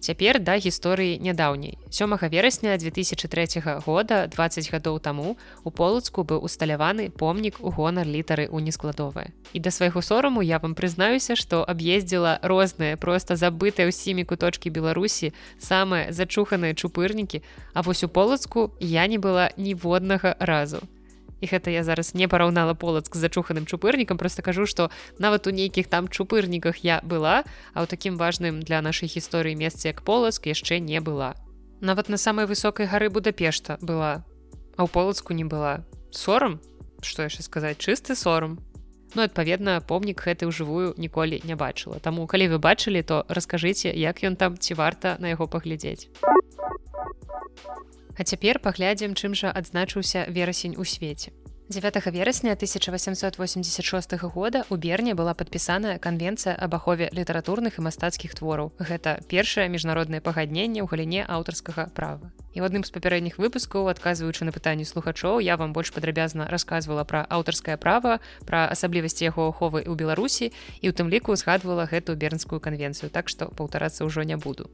Цяпер 0.00 0.38
да 0.38 0.54
гісторыі 0.56 1.18
нядаўняй. 1.18 1.78
Сёмага 1.90 2.28
верасня 2.28 2.78
2003 2.78 3.82
года 3.86 4.26
20 4.26 4.70
гадоў 4.70 5.00
таму 5.00 5.36
у 5.64 5.70
полацку 5.70 6.22
быў 6.22 6.44
усталяваны 6.46 7.10
помнік 7.10 7.58
у 7.60 7.70
гонар 7.70 8.06
літары 8.06 8.46
ў 8.46 8.62
нескладовае. 8.62 9.34
І 9.52 9.58
да 9.58 9.70
свайго 9.70 10.02
сораму 10.02 10.42
я 10.42 10.58
вам 10.58 10.74
прызнаюся, 10.78 11.34
што 11.34 11.66
аб'ездзіла 11.66 12.38
розныя 12.42 12.96
проста 12.96 13.34
забытыя 13.34 13.90
ўсімі 13.90 14.22
куточкі 14.22 14.70
Беларусі 14.70 15.34
самыя 15.58 16.12
зачуханыя 16.12 16.74
чупырнікі, 16.74 17.42
А 17.74 17.82
вось 17.82 18.04
у 18.04 18.08
полацку 18.08 18.74
я 18.80 19.06
не 19.06 19.18
была 19.18 19.50
ніводнага 19.56 20.36
разу 20.38 20.82
і 21.40 21.46
гэта 21.46 21.70
я 21.70 21.84
зараз 21.84 22.14
не 22.14 22.28
параўнала 22.28 22.74
полацк 22.74 23.14
з 23.14 23.20
зачуханым 23.26 23.66
чупырнікам 23.66 24.18
просто 24.18 24.42
кажу 24.42 24.66
что 24.66 24.90
нават 25.18 25.46
у 25.46 25.50
нейкіх 25.50 25.86
там 25.86 26.08
чупырніках 26.08 26.84
я 26.84 27.00
была 27.02 27.44
а 27.74 27.82
ў 27.82 27.86
такім 27.86 28.16
важным 28.16 28.60
для 28.60 28.82
нашай 28.82 29.08
гісторыі 29.08 29.54
месцы 29.54 29.88
як 29.88 30.02
полацк 30.02 30.46
яшчэ 30.46 30.80
не 30.80 31.00
была. 31.00 31.34
Нават 31.80 32.08
на 32.08 32.16
самай 32.16 32.46
высокай 32.46 32.86
гары 32.86 33.10
будапешта 33.10 33.78
была 33.80 34.24
а 34.76 34.84
ў 34.84 34.88
полацку 34.88 35.32
не 35.32 35.44
была. 35.44 35.84
Сорам? 36.10 36.60
Что 37.02 37.22
яшчэ 37.22 37.42
сказаць? 37.42 37.78
Чысты 37.78 38.14
сорам. 38.14 38.58
Ну, 39.14 39.22
адпаведна 39.22 39.80
помнік 39.80 40.20
гэты 40.20 40.44
ўжывую 40.44 40.92
ніколі 41.00 41.40
не 41.44 41.56
бачыла. 41.56 41.96
Таму 41.96 42.26
калі 42.26 42.52
вы 42.52 42.58
бачылі 42.58 43.00
то 43.02 43.24
раскажыце 43.28 43.88
як 43.94 44.20
ён 44.20 44.36
там 44.36 44.58
ці 44.58 44.74
варта 44.74 45.16
на 45.18 45.32
яго 45.32 45.46
паглядзець 45.48 46.12
А 48.18 48.24
цяпер 48.26 48.58
паглядзім, 48.58 49.14
чым 49.14 49.34
жа 49.38 49.54
адзначыўся 49.54 50.26
верасень 50.26 50.74
у 50.74 50.82
свеце. 50.82 51.30
9 51.70 52.06
верасня 52.06 52.52
1886 52.58 54.18
года 54.22 54.64
у 54.70 54.76
берне 54.76 55.14
была 55.14 55.34
падпісаная 55.38 55.98
канвенцыя 55.98 56.56
аб 56.58 56.74
ахове 56.74 57.10
літаратурных 57.12 57.78
і 57.78 57.84
мастацкіх 57.86 58.34
твораў. 58.34 58.72
Гэта 58.80 59.22
першае 59.30 59.68
міжнароднае 59.68 60.18
пагадненне 60.18 60.82
ў 60.82 60.90
галіне 60.90 61.22
аўтарскага 61.28 61.94
права. 61.94 62.32
І 62.58 62.60
в 62.60 62.66
адным 62.66 62.82
з 62.82 62.90
папярэдніх 62.90 63.38
выпускаў 63.38 63.86
адказваючы 63.86 64.48
на 64.48 64.50
пытанні 64.50 64.82
слухачоў 64.82 65.38
я 65.38 65.54
вам 65.54 65.70
больш 65.70 65.94
падрабязна 65.94 66.50
рассказывала 66.50 67.04
пра 67.04 67.22
аўтарскае 67.22 67.78
права 67.78 68.18
пра 68.42 68.66
асаблівасці 68.66 69.30
яго 69.30 69.46
аховы 69.54 69.86
ў 69.86 69.94
беларусі 69.94 70.50
і 70.82 70.90
у 70.90 70.92
тым 70.96 71.06
ліку 71.06 71.38
згадвала 71.38 71.86
гэтую 71.86 72.18
бернскую 72.18 72.58
канвенцыю. 72.58 73.14
Так 73.14 73.28
што 73.28 73.46
паўтарацца 73.54 74.02
ўжо 74.08 74.26
не 74.26 74.34
буду 74.34 74.66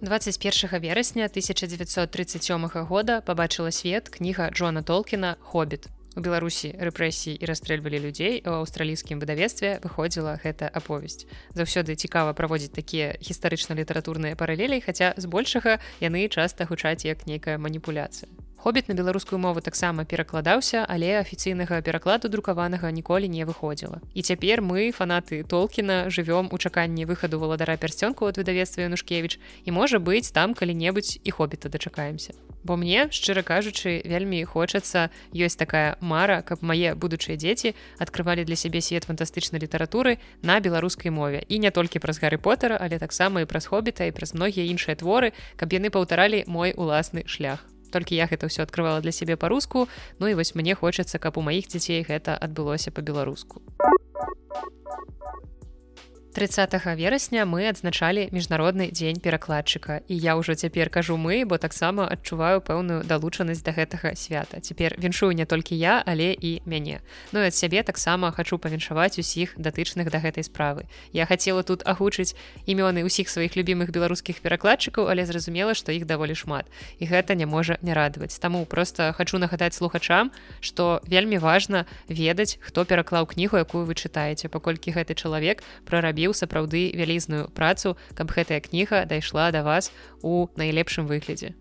21 0.00 0.80
верасня 0.80 1.24
1937 1.24 2.68
года 2.68 3.20
побачыла 3.20 3.72
свет 3.72 4.08
кніга 4.08 4.50
Джона 4.50 4.82
Толкіна 4.82 5.36
хоббит. 5.40 5.88
У 6.14 6.20
Беларусі 6.20 6.70
рэпрэсіі 6.78 7.34
і 7.34 7.44
расстрэльвалі 7.50 7.98
людзей 7.98 8.42
у 8.46 8.62
аўстралійскім 8.62 9.18
выдавецтве 9.18 9.82
выходзіла 9.82 10.38
гэта 10.38 10.70
аповесць. 10.70 11.26
Заўсёды 11.54 11.98
цікава 11.98 12.30
праводзіць 12.30 12.74
такія 12.74 13.18
гістарычна-літаратурныя 13.18 14.38
паралелей, 14.38 14.80
хаця 14.80 15.14
збольшага 15.18 15.82
яны 15.98 16.28
часта 16.30 16.66
гучаць 16.70 17.02
як 17.04 17.26
нейкая 17.26 17.58
маніпуляцыя 17.58 18.30
хобіт 18.58 18.88
на 18.88 18.94
беларускую 18.94 19.38
мову 19.38 19.60
таксама 19.60 20.04
перакладаўся 20.04 20.84
але 20.88 21.22
афіцыйнага 21.22 21.80
перакладу 21.82 22.28
друкаванага 22.28 22.90
ніколі 22.90 23.28
не 23.28 23.46
выходзіла. 23.46 24.02
І 24.14 24.22
цяпер 24.22 24.60
мы 24.60 24.90
фанаты 24.90 25.46
толкіна 25.46 26.10
жывём 26.10 26.50
у 26.50 26.58
чаканні 26.58 27.06
выхаду 27.06 27.38
валадара 27.38 27.76
пярсцёнку 27.76 28.26
от 28.26 28.36
выдавецтва 28.36 28.82
янушкевич 28.90 29.38
і 29.64 29.70
можа 29.70 29.98
быць 29.98 30.32
там 30.34 30.54
калі-небудзь 30.54 31.20
і 31.24 31.30
хобіта 31.30 31.68
дачакаемся. 31.68 32.34
Бо 32.64 32.76
мне 32.76 33.08
шчыра 33.14 33.46
кажучы 33.46 34.02
вельмі 34.04 34.42
хочацца 34.44 35.08
ёсць 35.32 35.56
такая 35.56 35.96
мара 36.00 36.42
каб 36.42 36.60
мае 36.60 36.98
будучыя 36.98 37.38
дзеці 37.38 37.74
открывалі 37.98 38.44
для 38.44 38.56
сябе 38.56 38.82
свет 38.82 39.06
фантастычнай 39.06 39.62
літаратуры 39.62 40.18
на 40.42 40.58
беларускай 40.60 41.14
мове. 41.14 41.46
І 41.48 41.58
не 41.58 41.70
толькі 41.70 42.02
праз 42.02 42.18
гары 42.18 42.38
потара 42.38 42.76
але 42.80 42.98
таксама 42.98 43.40
і 43.40 43.46
праз 43.46 43.70
хобіта 43.70 44.04
і 44.04 44.12
праз 44.12 44.34
многія 44.34 44.66
іншыя 44.66 44.98
творы 44.98 45.32
каб 45.56 45.72
яны 45.72 45.94
паўтаралі 45.94 46.44
мой 46.46 46.74
уласны 46.74 47.22
шлях 47.24 47.64
толькі 47.90 48.16
я 48.16 48.26
гэта 48.26 48.46
ўсё 48.46 48.62
открывала 48.62 49.00
для 49.00 49.12
сябе 49.12 49.36
па-руску 49.36 49.88
Ну 50.18 50.28
і 50.28 50.34
вось 50.34 50.54
мне 50.54 50.74
хочацца 50.74 51.18
каб 51.18 51.38
у 51.38 51.42
маіх 51.42 51.68
дзяцей 51.68 52.04
гэта 52.04 52.36
адбылося 52.36 52.90
па-беларуску 52.90 53.62
30 56.34 56.70
верасня 56.96 57.44
мы 57.44 57.68
адзначалі 57.68 58.28
міжнародны 58.32 58.90
дзень 58.92 59.18
перакладчыка. 59.20 60.00
І 60.08 60.14
я 60.14 60.36
ўжо 60.36 60.54
цяпер 60.54 60.90
кажу 60.90 61.16
мы 61.16 61.44
бо 61.44 61.58
таксама 61.58 62.06
адчуваю 62.06 62.60
пэўную 62.60 63.02
далучанасць 63.02 63.64
да 63.66 63.72
гэтага 63.72 64.14
свята. 64.14 64.60
Цяпер 64.60 64.94
віншую 64.98 65.32
не 65.32 65.46
толькі 65.46 65.74
я 65.74 66.02
але 66.06 66.36
і 66.38 66.62
мяне. 66.64 67.00
Ну 67.32 67.40
ад 67.40 67.54
сябе 67.54 67.82
таксама 67.82 68.30
хачу 68.30 68.58
павіншаваць 68.58 69.18
усіх 69.18 69.58
датычных 69.58 70.10
да 70.14 70.22
гэтай 70.22 70.44
справы. 70.44 70.86
Я 71.12 71.26
хацела 71.26 71.62
тут 71.62 71.82
агучыць 71.82 72.36
імёны 72.70 73.02
ўсіх 73.02 73.26
сваіх 73.26 73.56
любімых 73.56 73.90
беларускіх 73.90 74.38
перакладчыкаў 74.38 75.10
але 75.10 75.26
зразумела 75.26 75.74
што 75.74 75.90
іх 75.90 76.06
даволі 76.06 76.38
шмат. 76.38 76.70
І 77.02 77.10
гэта 77.10 77.34
не 77.34 77.46
можа 77.46 77.82
не 77.82 77.94
радаваць. 77.94 78.38
Таму 78.38 78.64
просто 78.64 79.12
хачу 79.16 79.42
нагадаць 79.42 79.74
слухачам 79.74 80.30
што 80.60 81.02
вельмі 81.08 81.42
важна 81.42 81.86
ведаць 82.06 82.62
хто 82.62 82.84
пераклаў 82.84 83.26
кнігу 83.26 83.58
якую 83.58 83.88
вы 83.88 83.98
чытаеце 83.98 84.46
паколькі 84.46 84.94
гэты 84.94 85.18
чалавек 85.18 85.64
прарабіў 85.82 86.27
зрабіў 86.28 86.34
сапраўды 86.34 86.92
вялізную 86.92 87.48
працу, 87.54 87.96
каб 88.14 88.30
гэтая 88.30 88.60
кніга 88.60 89.04
дайшла 89.06 89.50
да 89.50 89.62
вас 89.62 89.92
у 90.22 90.48
найлепшым 90.56 91.06
выглядзе. 91.06 91.54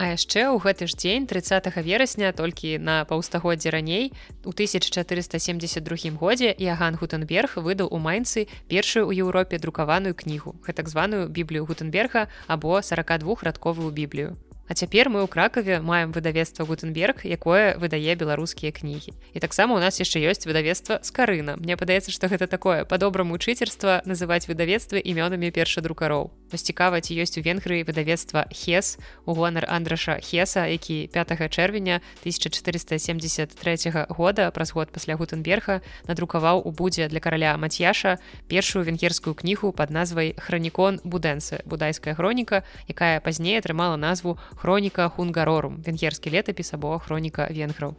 А 0.00 0.16
яшчэ 0.16 0.48
ў 0.48 0.56
гэты 0.64 0.88
ж 0.88 0.96
дзень 0.96 1.26
30 1.28 1.76
верасня 1.84 2.32
толькі 2.32 2.80
на 2.80 3.04
паўстагоддзе 3.04 3.68
раней 3.68 4.12
у 4.44 4.52
1472 4.56 6.16
годзе 6.16 6.54
Яган 6.56 6.96
Гутенберг 6.96 7.60
выдаў 7.60 7.92
у 7.92 8.00
майнцы 8.00 8.48
першую 8.68 9.12
ў 9.12 9.20
Еўропе 9.20 9.60
друкаваную 9.60 10.16
кнігу, 10.16 10.56
гэтак 10.64 10.88
званую 10.88 11.28
біблію 11.28 11.68
Гутенберга 11.68 12.28
або 12.48 12.80
42радковую 12.80 13.92
біблію. 13.92 14.40
А 14.70 14.74
цяпер 14.78 15.10
мы 15.10 15.18
ў 15.18 15.26
кракаве 15.26 15.82
маем 15.82 16.14
выдавецтва 16.14 16.62
гутенберг 16.62 17.26
якое 17.26 17.74
выдае 17.74 18.14
беларускія 18.14 18.70
кнігі. 18.70 19.10
І 19.34 19.42
таксама 19.42 19.74
у 19.74 19.82
нас 19.82 19.98
яшчэ 19.98 20.22
ёсць 20.30 20.46
выдавецтва 20.46 21.02
з 21.02 21.10
карына 21.10 21.58
Мне 21.58 21.74
падаецца 21.74 22.14
што 22.14 22.30
гэта 22.30 22.46
такое 22.46 22.86
по-добраму 22.86 23.34
чыцерства 23.34 23.98
называць 24.06 24.46
выдавецтвы 24.46 25.02
імёнамі 25.02 25.50
першадрукароў. 25.50 26.30
Вось 26.54 26.62
цікава 26.62 27.02
ці 27.02 27.18
ёсць 27.18 27.34
у 27.34 27.42
венгрыі 27.42 27.82
выдавецтва 27.82 28.46
хес 28.54 29.02
у 29.26 29.34
гонар 29.34 29.66
андраша 29.66 30.22
хеса 30.22 30.70
які 30.70 31.10
5 31.10 31.50
чэрвеня 31.50 31.98
1473 32.22 34.06
года 34.06 34.50
праз 34.54 34.70
год 34.70 34.94
пасля 34.94 35.18
гутенберга 35.18 35.82
надрукаваў 36.06 36.62
у 36.62 36.70
будзе 36.70 37.10
для 37.10 37.18
караля 37.18 37.58
мацьяша 37.58 38.22
першую 38.46 38.86
венгерскую 38.86 39.34
кнігу 39.34 39.74
под 39.74 39.90
назвай 39.90 40.38
хранікон 40.38 41.02
будэнцы 41.02 41.58
будайская 41.66 42.14
хроніка 42.14 42.62
якая 42.86 43.18
пазней 43.18 43.58
атрымала 43.58 43.98
назву 43.98 44.38
хроніка 44.60 45.08
хунгарорум 45.08 45.80
венгерскі 45.86 46.30
летапіс 46.36 46.74
або 46.76 46.98
хроніка 47.00 47.48
венграў 47.48 47.96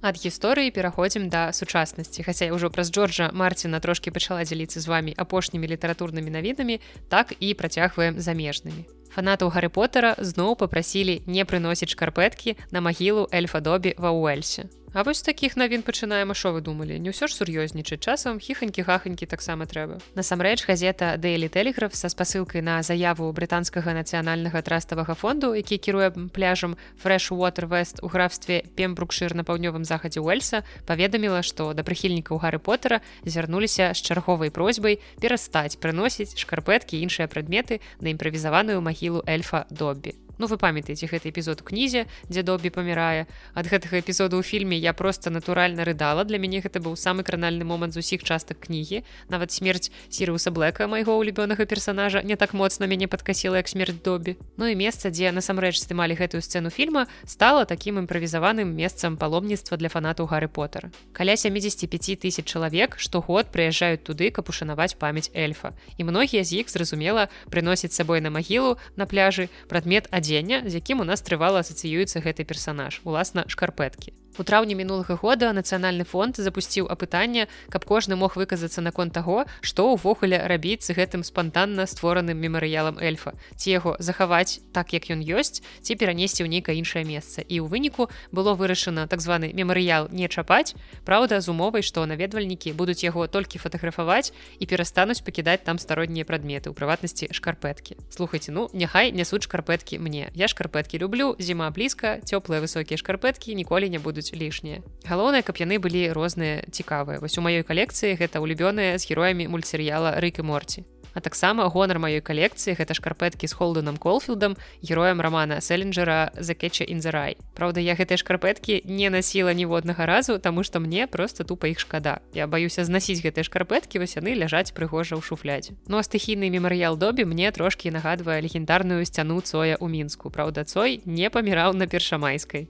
ад 0.00 0.16
гісторыі 0.16 0.72
пераходзім 0.72 1.28
да 1.28 1.52
сучаснасці 1.52 2.24
хаця 2.24 2.48
ўжо 2.48 2.72
праз 2.72 2.88
джорджа 2.88 3.28
марціна 3.36 3.78
трошки 3.84 4.10
пачала 4.10 4.42
дзяліцца 4.48 4.80
з 4.80 4.88
вами 4.88 5.12
апошнімі 5.16 5.68
літаратурнымі 5.68 6.32
навінамі 6.32 6.80
так 7.12 7.36
і 7.38 7.52
працягваем 7.54 8.16
замежнымі 8.18 8.88
фанатаў 9.12 9.52
гары 9.52 9.68
потара 9.68 10.16
зноў 10.18 10.56
попрасілі 10.56 11.20
не 11.28 11.44
прыносіць 11.44 11.92
шкарпэткі 11.92 12.56
на 12.72 12.80
магілу 12.80 13.28
эльфадобі 13.28 13.94
ва 14.00 14.16
уэльсе 14.16 14.66
А 14.94 15.02
вось 15.02 15.22
такіх 15.22 15.56
навін 15.56 15.82
пачынаем. 15.82 16.34
Що 16.34 16.52
вы 16.52 16.60
думалі? 16.60 17.00
Не 17.00 17.16
ўсё 17.16 17.24
ж 17.24 17.32
сур'ёзнічаць. 17.32 18.04
Часам 18.04 18.36
хіханькі 18.36 18.84
хаханькі 18.84 19.24
таксама 19.24 19.64
трэба. 19.64 20.04
Насамрэч 20.12 20.68
газета 20.68 21.16
Дэйлі 21.16 21.48
тэлеграф 21.48 21.96
са 21.96 22.12
спасылкай 22.12 22.60
на 22.60 22.82
заяву 22.84 23.32
брытанскага 23.32 23.96
нацыянальнага 23.96 24.60
траставага 24.60 25.16
фонду 25.16 25.56
які 25.56 25.80
кіруе 25.80 26.12
пляжам 26.28 26.76
фрэш 27.00 27.32
water 27.32 27.64
вест 27.72 28.04
у 28.04 28.08
графстве 28.12 28.68
пембрукшир 28.76 29.32
на 29.32 29.48
паўднёвым 29.48 29.88
захадзе 29.88 30.20
уэльса 30.20 30.60
паведаміла 30.84 31.40
што 31.40 31.72
да 31.72 31.80
прыхільнікаў 31.80 32.36
гары 32.36 32.60
потара 32.60 33.00
звярнуліся 33.24 33.96
з 33.96 34.00
чарговай 34.04 34.52
просьбай 34.52 35.00
перастаць 35.20 35.80
прыносіць 35.80 36.36
шкарпэткі 36.36 37.00
іншыя 37.00 37.32
прадметы 37.32 37.80
на 38.00 38.12
імправізаваную 38.12 38.84
магілу 38.84 39.24
эльфа 39.24 39.64
доббі 39.70 40.12
Ну 40.38 40.46
вы 40.46 40.56
памятаеце 40.56 41.06
гэты 41.06 41.30
эпізод 41.30 41.62
у 41.62 41.64
кнізе 41.68 42.08
дзе 42.26 42.42
добі 42.42 42.72
памірае 42.74 43.30
ад 43.54 43.68
гэтага 43.70 44.02
эпізоду 44.02 44.40
ў 44.40 44.42
фільме 44.42 44.74
я 44.74 44.92
просто 44.92 45.30
натуральна 45.30 45.84
рыдала. 45.84 46.24
Для 46.24 46.40
мяне 46.42 46.58
гэта 46.58 46.82
быў 46.82 46.96
самы 46.98 47.22
кранальны 47.22 47.62
момант 47.62 47.94
з 47.94 48.02
усіх 48.02 48.26
частак 48.26 48.58
кнігі 48.66 49.06
нават 49.30 49.54
смерць 49.54 49.94
сірыуса 50.10 50.50
блэка 50.50 50.90
майго 50.90 51.14
улюбёнага 51.14 51.62
персонажа 51.64 52.26
не 52.26 52.34
так 52.34 52.54
моцна 52.58 52.90
мяне 52.90 53.06
падкасіла 53.06 53.62
як 53.62 53.68
смерць 53.68 54.02
добі 54.02 54.34
Ну 54.58 54.66
і 54.66 54.74
месца 54.74 55.14
дзе 55.14 55.30
насамрэч 55.30 55.78
здымалі 55.78 56.18
гэтую 56.18 56.42
сцэну 56.42 56.74
фільма 56.74 57.06
стала 57.22 57.62
такім 57.64 58.02
імправізаваным 58.02 58.74
месцам 58.74 59.14
паломніцтва 59.14 59.78
для 59.78 59.88
фанатаў 59.88 60.26
гары 60.26 60.50
потара 60.50 60.90
каля 61.12 61.36
75 61.38 62.18
тысяч 62.18 62.50
чалавек 62.50 62.98
штогод 62.98 63.54
прыязджаюць 63.54 64.02
туды 64.02 64.34
каб 64.34 64.50
ушанаваць 64.50 64.98
памяць 64.98 65.30
эльфа. 65.34 65.72
І 65.98 66.04
многія 66.04 66.42
з 66.42 66.64
іх 66.64 66.70
зразумела 66.70 67.28
прыносіць 67.46 67.94
сабой 67.94 68.20
на 68.20 68.30
магілу 68.34 68.78
на 68.96 69.06
пляжы 69.06 69.46
прадмет 69.68 70.08
адзін 70.10 70.31
адзення 70.32 70.62
з 70.66 70.80
якім 70.80 71.00
у 71.00 71.04
нас 71.04 71.20
трывала 71.20 71.60
асацыюецца 71.60 72.24
гэты 72.24 72.44
персанаж 72.48 73.00
уласна 73.04 73.44
шкарпэткі 73.52 74.16
У 74.38 74.44
траўні 74.48 74.72
мінулага 74.72 75.20
года 75.20 75.52
нацыянальны 75.52 76.08
фонд 76.08 76.40
запусціў 76.40 76.88
апытанне, 76.88 77.52
каб 77.68 77.84
кожны 77.84 78.16
мог 78.16 78.40
выказацца 78.40 78.80
наконт 78.80 79.12
таго, 79.12 79.44
што 79.60 79.92
ўвогуле 79.92 80.40
рабіць 80.48 80.88
з 80.88 80.96
гэтым 80.96 81.20
спантанна 81.20 81.84
створаным 81.84 82.40
мемарыялам 82.40 82.96
эльфа. 82.96 83.36
Ці 83.60 83.68
яго 83.76 83.92
захаваць 84.00 84.64
так, 84.72 84.96
як 84.96 85.12
ён 85.12 85.20
ёсць, 85.20 85.60
ці 85.84 85.92
перанесці 86.00 86.44
ў 86.44 86.48
нейкае 86.48 86.80
іншае 86.80 87.04
месца. 87.04 87.44
І 87.44 87.60
ў 87.60 87.68
выніку 87.68 88.08
было 88.32 88.56
вырашана 88.56 89.04
так 89.04 89.20
званы 89.20 89.52
мемарыял 89.52 90.08
не 90.08 90.32
чапаць. 90.32 90.72
Праўда, 91.04 91.44
з 91.44 91.52
умовай, 91.52 91.84
што 91.84 92.08
наведвальнікі 92.08 92.72
будуць 92.72 93.04
яго 93.04 93.28
толькі 93.28 93.60
фатаграфаваць 93.60 94.32
і 94.56 94.64
перастануць 94.64 95.20
пакідаць 95.20 95.60
там 95.68 95.76
староннія 95.76 96.24
прадметы, 96.24 96.72
у 96.72 96.74
прыватнасці 96.74 97.28
шкарпэткі. 97.36 98.00
Слухайце, 98.08 98.48
ну 98.48 98.72
няхай 98.72 99.12
нясуць 99.12 99.44
шкарпэткі 99.44 100.00
мне. 100.00 100.32
Я 100.32 100.48
шкарпэткі 100.48 100.96
люблю, 101.04 101.36
зіма 101.36 101.68
блізка, 101.68 102.24
цёплыя 102.24 102.64
высокія 102.64 102.96
шкарпэткі 102.96 103.52
ніколі 103.52 103.92
не 103.92 104.00
будуць 104.00 104.21
будуць 104.22 104.38
лішнія 104.38 104.82
галоўнае 105.08 105.42
каб 105.42 105.58
яны 105.58 105.78
былі 105.82 106.12
розныя 106.14 106.62
цікавыя. 106.70 107.18
Вось 107.18 107.38
у 107.38 107.42
маёй 107.42 107.66
калекцыі 107.66 108.14
гэта 108.14 108.38
ўлюбёныя 108.38 108.98
з 108.98 109.08
героямі 109.10 109.50
мультсерыяла 109.50 110.14
рык 110.22 110.38
і 110.38 110.46
морці 110.46 110.86
а 111.14 111.20
таксама 111.20 111.68
гонар 111.68 111.98
маёй 111.98 112.20
калекцыі 112.20 112.76
гэта 112.78 112.94
шкарпэткі 112.94 113.46
з 113.46 113.52
холденам 113.52 113.96
колфілдам 113.96 114.56
героем 114.82 115.20
рамана 115.20 115.60
селенджера 115.60 116.32
закетча 116.36 116.84
інзарай 116.84 117.36
Праўда 117.54 117.80
я 117.84 117.94
гэтыя 117.94 118.16
шкарпэткі 118.16 118.82
не 118.88 119.10
насіла 119.10 119.52
ніводнага 119.52 120.06
разу 120.06 120.38
таму 120.38 120.64
што 120.64 120.80
мне 120.80 121.06
просто 121.06 121.44
тупа 121.44 121.68
іх 121.68 121.78
шкада. 121.78 122.20
Я 122.34 122.46
баюся 122.46 122.84
знасіць 122.84 123.20
гэтыя 123.22 123.44
шкарпэткі 123.44 124.00
вось 124.02 124.16
яны 124.16 124.34
ляжаць 124.34 124.72
прыгожа 124.72 125.16
ў 125.16 125.22
шуфлядзе 125.22 125.76
Ну 125.86 126.00
а 126.00 126.02
стыхійны 126.02 126.48
мемарыял 126.48 126.96
добі 126.96 127.24
мне 127.24 127.52
трошки 127.52 127.92
нагадвае 127.92 128.40
легендарную 128.40 129.04
сцяну 129.04 129.40
цоя 129.40 129.76
ў 129.76 129.86
мінску. 129.88 130.30
Праўда 130.30 130.64
цой 130.64 131.02
не 131.04 131.28
паміраў 131.30 131.76
на 131.76 131.86
першамайскай 131.86 132.68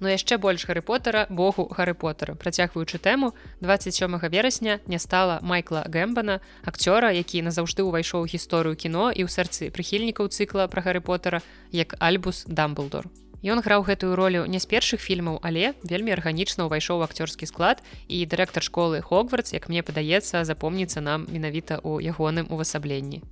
Ну 0.00 0.08
яшчэ 0.08 0.38
больш 0.38 0.62
гары 0.66 0.80
потара 0.80 1.26
богу 1.28 1.66
гары 1.66 1.94
потара 1.94 2.34
працягваючы 2.38 2.98
тэму 3.02 3.34
27 3.60 4.18
верасня 4.30 4.80
не 4.86 4.98
стала 4.98 5.40
майкла 5.42 5.82
гэмбана 5.86 6.40
акцёра 6.62 7.10
які 7.10 7.42
назаўжды 7.42 7.82
ўвайшоў 7.82 8.30
гісторыю 8.30 8.78
кіно 8.78 9.10
і 9.10 9.26
ў 9.26 9.28
сэрцы 9.28 9.74
прыхільнікаў 9.74 10.30
цыкла 10.30 10.70
пра 10.70 10.86
гары 10.86 11.02
потара 11.02 11.42
як 11.72 11.98
альбус 11.98 12.46
дамблдор. 12.46 13.10
Ён 13.42 13.62
граў 13.62 13.82
гэтую 13.86 14.14
ролю 14.14 14.46
не 14.46 14.58
з 14.62 14.66
першых 14.70 15.02
фільмаў 15.02 15.42
але 15.42 15.74
вельмі 15.82 16.14
арганічна 16.14 16.70
ўвайшоў 16.70 17.02
акцёрскі 17.02 17.50
склад 17.50 17.82
і 18.06 18.22
дырэктар 18.22 18.62
школы 18.62 19.02
хогвардс 19.02 19.54
як 19.54 19.66
мне 19.66 19.82
падаецца 19.82 20.46
запомніцца 20.46 21.02
нам 21.02 21.26
менавіта 21.26 21.82
ў 21.82 22.06
ягоным 22.06 22.46
увасабленні 22.54 23.22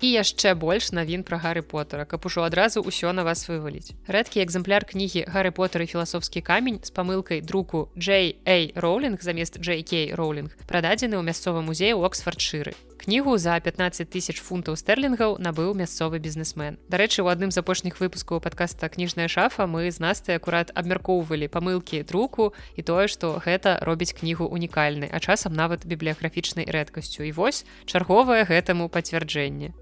і 0.00 0.10
яшчэ 0.10 0.54
больш 0.54 0.90
навін 0.92 1.24
пра 1.26 1.38
гары 1.42 1.62
потара 1.62 2.04
каб 2.04 2.26
ужо 2.26 2.44
адразу 2.46 2.82
ўсё 2.82 3.12
на 3.12 3.24
вас 3.26 3.48
вываліць. 3.48 3.94
Рэдкі 4.06 4.42
экземпляр 4.42 4.86
кнігі 4.86 5.26
гары 5.26 5.50
потары 5.50 5.86
філасофскі 5.86 6.42
камень 6.42 6.80
з 6.82 6.90
памылкай 6.94 7.40
друку 7.42 7.90
Джей 7.98 8.38
роулінг 8.74 9.22
замест 9.22 9.58
Джейкей 9.58 10.14
роулінг 10.14 10.54
прададзены 10.70 11.18
ў 11.18 11.26
мясцовым 11.26 11.66
музеі 11.66 11.98
оксфордшыры 11.98 12.78
кнігу 12.98 13.38
за 13.38 13.58
15 13.60 14.10
тысяч 14.10 14.42
фунтаў 14.42 14.76
стерлінгаў 14.76 15.38
набыў 15.38 15.72
мясцовы 15.72 16.18
бізнесмен. 16.18 16.76
Дарэчы 16.92 17.22
у 17.22 17.30
адным 17.32 17.50
з 17.54 17.62
апошніх 17.62 18.02
выпускаў 18.02 18.42
падкаста 18.44 18.90
кніжная 18.92 19.32
шафа 19.32 19.64
мы 19.64 19.88
з 19.88 20.02
настай 20.02 20.36
акурат 20.36 20.74
абмяркоўвалі 20.74 21.48
памылкі 21.48 22.02
друку 22.02 22.52
і 22.76 22.82
тое 22.82 23.08
што 23.08 23.40
гэта 23.40 23.78
робіць 23.80 24.12
кнігу 24.12 24.44
унікальнай 24.44 25.08
а 25.08 25.24
часам 25.24 25.54
нават 25.54 25.86
бібліяграфічнай 25.86 26.68
рэдкасцю. 26.68 27.24
І 27.24 27.32
вось 27.32 27.64
чарговае 27.86 28.44
гэтаму 28.44 28.92
пацвярджэнне 28.92 29.72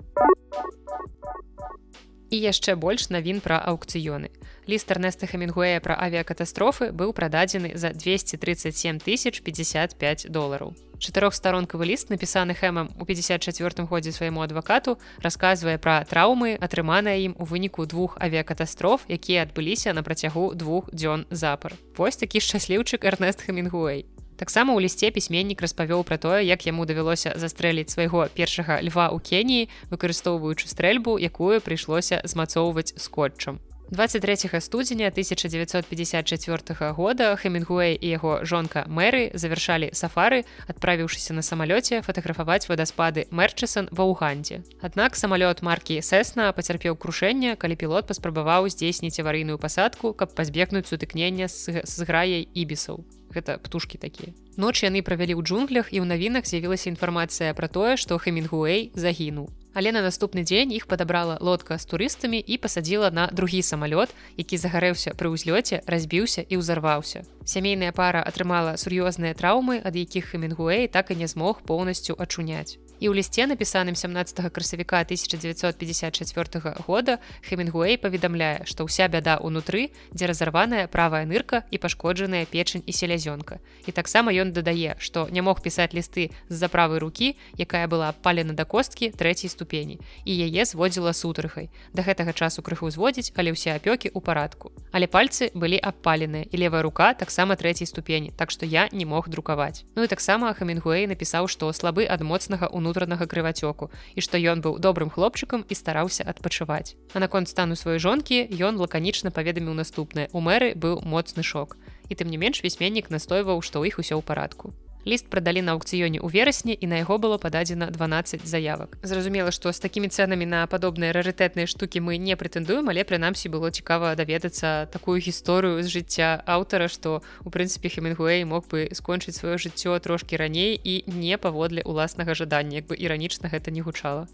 І 2.31 2.37
яшчэ 2.43 2.75
больш 2.75 3.09
навін 3.09 3.39
пра 3.41 3.61
аўкцыёны. 3.63 4.33
Ліст 4.67 4.91
Эрнеста 4.91 5.31
Хамінгуэя 5.31 5.79
пра 5.79 5.95
авіякатастрофы 5.95 6.91
быў 6.91 7.15
прададзены 7.15 7.79
за 7.79 7.95
237 7.95 8.99
тысяч 8.99 9.43
55 9.47 10.27
долараў. 10.29 10.75
Чатырохстаронкавы 10.99 11.87
ліст, 11.87 12.11
напісаны 12.11 12.57
хэмам 12.57 12.91
у 12.99 13.05
54 13.05 13.87
годзе 13.87 14.11
свайму 14.11 14.43
адвакату, 14.43 14.99
расказвае 15.23 15.79
пра 15.79 16.03
траўмы, 16.09 16.57
атрыманыя 16.59 17.21
ім 17.31 17.37
у 17.39 17.45
выніку 17.45 17.87
двух 17.87 18.19
авіякатастроф, 18.19 19.07
якія 19.07 19.47
адбыліся 19.47 19.93
на 19.93 20.03
працягу 20.03 20.51
двух 20.55 20.91
дзён 20.91 21.31
запар. 21.31 21.79
Вось 21.97 22.17
такі 22.17 22.41
шчасліўчык 22.41 23.05
Эрнест 23.05 23.45
Хамінгуэй 23.47 24.16
таксама 24.37 24.77
ў 24.77 24.87
лісце 24.87 25.11
пісьменнік 25.11 25.61
распавёў 25.65 26.05
пра 26.05 26.21
тое 26.21 26.41
як 26.45 26.67
яму 26.69 26.87
давялося 26.87 27.35
застрэліць 27.37 27.93
свайго 27.93 28.29
першага 28.33 28.81
льва 28.85 29.09
ў 29.11 29.19
кеніі 29.21 29.69
выкарыстоўваючы 29.91 30.69
стрэльбу 30.69 31.19
якую 31.19 31.61
прыйшлося 31.61 32.21
змацоўваць 32.25 32.95
скотчам. 32.97 33.61
23 33.91 34.61
студзеня 34.61 35.07
1954 35.07 36.93
года 36.93 37.37
хэмінгуэй 37.39 37.95
і 37.95 38.09
яго 38.19 38.43
жонка 38.43 38.83
мэры 38.91 39.31
завяршалі 39.35 39.95
сафары 39.95 40.43
адправіўшыся 40.67 41.31
на 41.39 41.43
самалёце 41.47 42.03
фатаграфаваць 42.03 42.67
вадаспады 42.67 43.31
мерчысон 43.31 43.87
ва 43.95 44.11
ўгандзе 44.11 44.67
аднак 44.83 45.15
самалёт 45.15 45.63
маркі 45.63 46.03
сэсна 46.03 46.51
пацярпеў 46.51 46.99
крушэнне 46.99 47.55
калі 47.55 47.79
пілот 47.79 48.11
паспрабаваў 48.11 48.67
здзейсніць 48.67 49.23
аварыйную 49.23 49.59
пасадку 49.63 50.11
каб 50.19 50.35
пазбегнуць 50.35 50.91
сутыкнення 50.91 51.47
з 51.47 51.87
зграяй 51.87 52.43
ібісаў 52.43 53.07
гэта 53.35 53.59
птушки 53.59 53.99
такія 53.99 54.35
ноч 54.57 54.83
яны 54.85 55.03
правялі 55.03 55.37
ў 55.39 55.43
джунглях 55.43 55.93
і 55.93 56.03
ў 56.03 56.07
навінах 56.11 56.47
з'явілася 56.47 56.91
інфармацыя 56.93 57.55
пра 57.55 57.69
тое 57.69 57.95
што 58.01 58.19
хэмінгуэй 58.21 58.91
загінуў 58.95 59.49
але 59.77 59.93
на 59.93 60.01
наступны 60.01 60.41
дзень 60.41 60.73
іх 60.73 60.87
падабрала 60.89 61.37
лодка 61.41 61.77
з 61.77 61.85
турыстамі 61.85 62.41
і 62.41 62.57
пасадзіла 62.57 63.11
на 63.13 63.29
другі 63.29 63.61
самалёт 63.61 64.09
які 64.41 64.57
загарэўся 64.57 65.13
пры 65.13 65.29
ўзлёце 65.37 65.85
разбіўся 65.85 66.49
і 66.49 66.57
ўзарваўся. 66.65 67.29
Сямейная 67.45 67.93
пара 67.93 68.25
атрымала 68.25 68.81
сур'ёзныя 68.81 69.37
траўмы 69.37 69.85
ад 69.85 69.93
якіх 70.01 70.33
хэмінгуэй 70.33 70.89
так 70.89 71.13
і 71.13 71.21
не 71.21 71.29
змог 71.29 71.61
поўнасцю 71.69 72.17
ачуняць 72.17 72.81
і 73.01 73.13
ў 73.13 73.21
лісце 73.21 73.45
напісаным 73.45 73.95
17 73.95 74.41
красавіка 74.53 75.05
1954 75.05 76.85
года 76.87 77.19
хемінгуэй 77.45 78.01
паведамляе 78.01 78.65
што 78.65 78.89
ўся 78.89 79.09
бяда 79.13 79.37
ўнутры 79.45 79.93
дзе 80.17 80.25
разарваная 80.33 80.89
правая 80.89 81.29
нырка 81.29 81.69
і 81.69 81.77
пашкоджаная 81.77 82.49
печань 82.49 82.87
і 82.87 82.93
селязёнка. 82.93 83.61
І 83.85 83.93
таксама 83.93 84.33
ён 84.33 84.57
дадае 84.57 84.97
што 84.99 85.29
не 85.29 85.45
мог 85.45 85.61
пісаць 85.61 85.93
лісты 85.93 86.33
з-за 86.49 86.69
правай 86.73 86.99
рукі 86.99 87.37
якая 87.61 87.85
была 87.85 88.13
палена 88.17 88.57
да 88.57 88.65
косткі 88.65 89.13
трэцяй 89.13 89.53
ступені 89.53 90.01
і 90.25 90.33
яе 90.33 90.65
зводзіла 90.65 91.13
сутархай 91.13 91.69
да 91.93 92.01
гэтага 92.01 92.33
часу 92.33 92.65
крыху 92.65 92.89
зводзіць 92.89 93.37
але 93.37 93.53
ўсе 93.53 93.77
апёкі 93.77 94.09
ў 94.09 94.21
парадку. 94.25 94.73
Але 94.97 95.05
пальцы 95.05 95.53
былі 95.53 95.77
абпаленыя 95.77 96.49
і 96.49 96.57
левая 96.57 96.81
рука 96.81 97.13
таксама 97.13 97.61
трэцяй 97.61 97.85
ступені 97.85 98.33
так 98.33 98.49
што 98.51 98.65
я 98.65 98.89
не 98.93 99.05
мог 99.05 99.29
друкаваць. 99.29 99.85
Ну 99.97 100.03
і 100.03 100.09
таксама 100.09 100.57
хемінгуэй 100.57 101.05
напісаў 101.13 101.45
што 101.53 101.69
слабы 101.77 102.09
ад 102.09 102.25
моцнага 102.25 102.73
у 102.73 102.86
унутранага 102.87 103.27
крывацёку 103.27 103.91
і 104.15 104.23
што 104.23 104.39
ён 104.39 104.63
быў 104.63 104.79
добрым 104.79 105.11
хлопчыкам 105.11 105.67
і 105.67 105.75
стараўся 105.75 106.23
адпачываць. 106.23 106.95
А 107.13 107.19
наконт 107.19 107.51
стану 107.51 107.75
сваёй 107.75 107.99
жонкі 107.99 108.47
ён 108.63 108.79
лаканічна 108.79 109.35
паведаміў 109.35 109.75
наступнае 109.75 110.31
у 110.31 110.39
мэры 110.39 110.79
быў 110.79 111.03
моцны 111.03 111.43
шок. 111.43 111.75
І 112.07 112.15
тым 112.15 112.31
не 112.31 112.39
менш 112.39 112.63
пісьменнік 112.63 113.11
настойваў, 113.11 113.59
што 113.67 113.83
ў 113.83 113.91
іх 113.91 113.99
усё 113.99 114.15
ў 114.15 114.23
парадку 114.23 114.71
ліст 115.07 115.31
прадалі 115.31 115.63
на 115.63 115.79
аукцыёне 115.79 116.19
ў 116.19 116.29
верасні 116.35 116.75
і 116.75 116.87
на 116.91 117.01
яго 117.01 117.17
было 117.23 117.39
пададзена 117.39 117.89
12 117.95 118.43
заявак. 118.45 118.99
Зразумела 119.03 119.55
што 119.55 119.73
з 119.73 119.79
такімі 119.79 120.11
цэнамі 120.11 120.47
на 120.47 120.67
падобныя 120.67 121.15
рарытэтныя 121.15 121.71
штукі 121.71 122.03
мы 122.03 122.19
не 122.19 122.35
прэтэндуем 122.35 122.91
але 122.91 123.07
прынамсі 123.07 123.49
было 123.49 123.71
цікава 123.71 124.15
даведацца 124.19 124.91
такую 124.91 125.23
гісторыю 125.23 125.81
з 125.83 125.89
жыцця 125.89 126.43
аўтара 126.45 126.91
што 126.91 127.23
у 127.47 127.49
прынцыпе 127.55 127.89
хемінгуэй 127.89 128.43
мог 128.45 128.67
бы 128.67 128.91
скончыць 128.93 129.39
сваё 129.39 129.57
жыццё 129.57 129.95
трошкі 130.03 130.37
раней 130.37 130.75
і 130.75 131.07
не 131.07 131.39
паводле 131.39 131.87
уласнага 131.87 132.35
жадання 132.35 132.83
як 132.83 132.91
бы 132.91 132.99
іранічна 132.99 133.49
гэта 133.49 133.71
не 133.71 133.87
гучала 133.87 134.27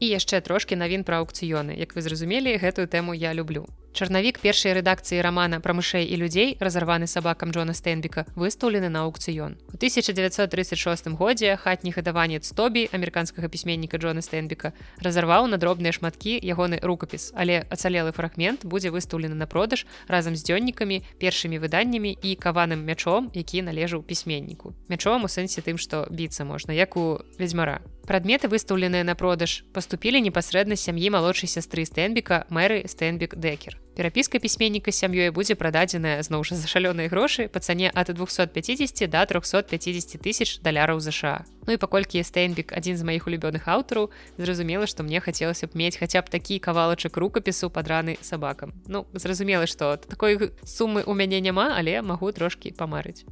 і 0.00 0.06
яшчэ 0.12 0.40
трошкі 0.40 0.76
навін 0.76 1.04
пра 1.04 1.22
аукцыёны 1.24 1.76
як 1.76 1.96
вы 1.96 2.02
зразумелі 2.02 2.56
гэтую 2.60 2.86
тэму 2.86 3.16
я 3.16 3.32
люблю 3.32 3.66
Чарнавік 3.96 4.42
першай 4.44 4.74
рэдакцыі 4.76 5.22
рамана 5.24 5.56
пра 5.64 5.72
мышэй 5.72 6.04
і 6.04 6.16
людзей 6.20 6.50
разарваны 6.60 7.06
сабакам 7.08 7.48
Джона 7.48 7.72
Стэнбіка 7.72 8.26
выстаўлены 8.36 8.92
на 8.92 9.08
аукцыён. 9.08 9.56
У 9.72 9.76
1936 9.80 11.08
годзе 11.16 11.56
хатні 11.56 11.96
гадаванец 11.96 12.52
Тобі 12.52 12.92
амерыканскага 12.92 13.48
пісьменніка 13.48 13.96
Джона 13.96 14.20
Стэнбіка 14.20 14.76
разарваў 15.00 15.48
на 15.48 15.56
дробныя 15.56 15.96
шматкі 15.96 16.36
ягоны 16.44 16.76
рукапіс, 16.84 17.32
але 17.32 17.64
ацалелы 17.72 18.12
фрагмент 18.12 18.68
будзе 18.68 18.92
выстаўлены 18.92 19.32
на 19.32 19.48
продаж 19.48 19.88
разам 20.12 20.36
з 20.36 20.44
дзённікамі, 20.44 21.00
першымі 21.16 21.56
выданнямі 21.56 22.12
і 22.20 22.36
каваным 22.36 22.84
мячом, 22.84 23.32
які 23.32 23.64
належаў 23.64 24.04
пісьменніку. 24.04 24.76
Мячом 24.92 25.24
у 25.24 25.32
сэнсе 25.32 25.64
тым, 25.64 25.80
што 25.80 26.04
біцца 26.12 26.44
можна, 26.44 26.76
як 26.76 27.00
у 27.00 27.24
вядзьмара. 27.40 27.80
Прадметы 28.06 28.46
выстаўленыя 28.46 29.02
на 29.02 29.16
продаж 29.18 29.64
паступілі 29.74 30.22
непасрэдна 30.22 30.78
сям'і 30.78 31.10
малодшай 31.10 31.50
сястры 31.50 31.82
стэнбіка 31.82 32.46
мэры 32.54 32.86
стэнбік 32.86 33.34
дэкер 33.34 33.82
перапіска 33.98 34.38
пісьменніка 34.38 34.94
сям'ёй 34.94 35.34
будзе 35.34 35.58
прададзеная 35.58 36.22
зноў 36.22 36.46
жа 36.46 36.54
за 36.54 36.70
шалёныя 36.70 37.10
грошы 37.10 37.48
па 37.50 37.58
цане 37.58 37.90
ад 37.90 38.14
250 38.14 39.10
до 39.10 39.26
350 39.26 40.22
тысяч 40.22 40.62
даляраў 40.62 41.02
ЗША 41.02 41.42
Ну 41.66 41.74
і 41.74 41.82
паколькі 41.82 42.22
стэнбік 42.22 42.70
адзін 42.70 42.94
з 42.94 43.02
маіх 43.02 43.26
улюбёных 43.26 43.66
аўтараў 43.66 44.14
зразумела 44.38 44.86
што 44.86 45.02
мне 45.02 45.18
хацелася 45.18 45.66
б 45.66 45.74
мець 45.74 45.98
хаця 45.98 46.22
б 46.22 46.30
такі 46.30 46.62
кавалачак 46.62 47.18
рукапісу 47.18 47.74
падраны 47.74 48.22
сабакам 48.22 48.70
Ну 48.86 49.02
зразумела 49.18 49.66
што 49.66 49.96
такой 49.98 50.54
сумы 50.62 51.02
у 51.02 51.10
мяне 51.10 51.42
няма 51.42 51.74
але 51.74 51.98
магу 52.06 52.30
трошки 52.30 52.70
памарыць 52.70 53.26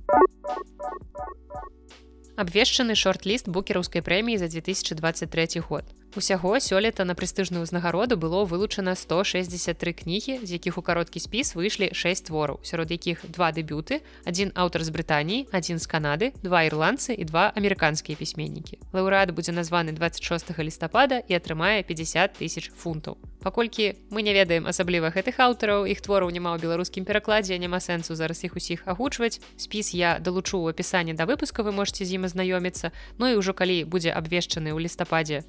абвешчаны 2.36 2.94
шорт-ліст 2.98 3.48
букераўскай 3.48 4.02
прэміі 4.02 4.38
за 4.38 4.48
2023 4.48 5.60
год 5.68 5.84
Усяго 6.14 6.60
сёлета 6.62 7.02
на 7.02 7.18
прэстыжную 7.18 7.66
ўзнагароду 7.66 8.14
было 8.14 8.46
вылучана 8.46 8.94
163 8.94 9.74
кнігі, 9.98 10.46
з 10.46 10.50
якіх 10.54 10.78
у 10.78 10.82
кароткі 10.86 11.18
спіс 11.18 11.58
выйшлі 11.58 11.90
6 11.90 12.30
твораў, 12.30 12.62
сярод 12.62 12.94
якіх 12.94 13.26
два 13.26 13.50
дэбюты, 13.50 13.98
адзін 14.22 14.54
аўтар 14.54 14.86
з 14.86 14.94
Брытаніі, 14.94 15.50
адзін 15.50 15.82
з 15.82 15.90
Канады, 15.90 16.30
два 16.38 16.62
ірландцы 16.70 17.18
і 17.18 17.26
два 17.26 17.50
амерыканскія 17.58 18.14
пісьменнікі. 18.14 18.78
Лаўрад 18.94 19.34
будзе 19.34 19.50
названы 19.50 19.90
26 19.90 20.54
лістапада 20.54 21.18
і 21.26 21.34
атрымае 21.34 21.82
50 21.82 22.38
тысяч 22.38 22.70
фунтаў. 22.70 23.18
паколькі 23.44 23.92
мы 24.08 24.24
не 24.24 24.32
ведаем 24.32 24.64
асабліва 24.66 25.12
гэтых 25.12 25.36
аўтараў 25.36 25.84
іх 25.84 26.00
твораў 26.00 26.32
няма 26.32 26.56
ў 26.56 26.64
беларускім 26.64 27.04
перакладзе 27.04 27.60
няма 27.60 27.76
сэнсу 27.76 28.16
зараз 28.16 28.40
іх 28.48 28.56
усіх 28.56 28.88
агучваць 28.88 29.36
спіс 29.60 29.92
я 29.92 30.16
далучу 30.16 30.56
ў 30.56 30.72
апісанне 30.72 31.12
да 31.12 31.28
выпуска 31.28 31.60
вы 31.60 31.76
можете 31.76 32.08
з 32.08 32.16
ім 32.16 32.24
азнаёміцца 32.24 32.90
Ну 33.20 33.28
і 33.28 33.36
ўжо 33.36 33.52
калі 33.52 33.84
будзе 33.84 34.16
абвешчаны 34.16 34.72
ў 34.72 34.88
лістападзе 34.88 35.44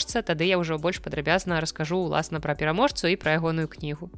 пераможца 0.00 0.22
тады 0.22 0.48
я 0.48 0.56
ўжо 0.58 0.78
больш 0.78 1.00
падрабязна 1.00 1.60
раскажу 1.60 1.98
уласна 1.98 2.40
пра 2.40 2.54
пераможцу 2.54 3.08
і 3.08 3.16
пра 3.16 3.36
ягоную 3.36 3.68
кнігу 3.68 4.10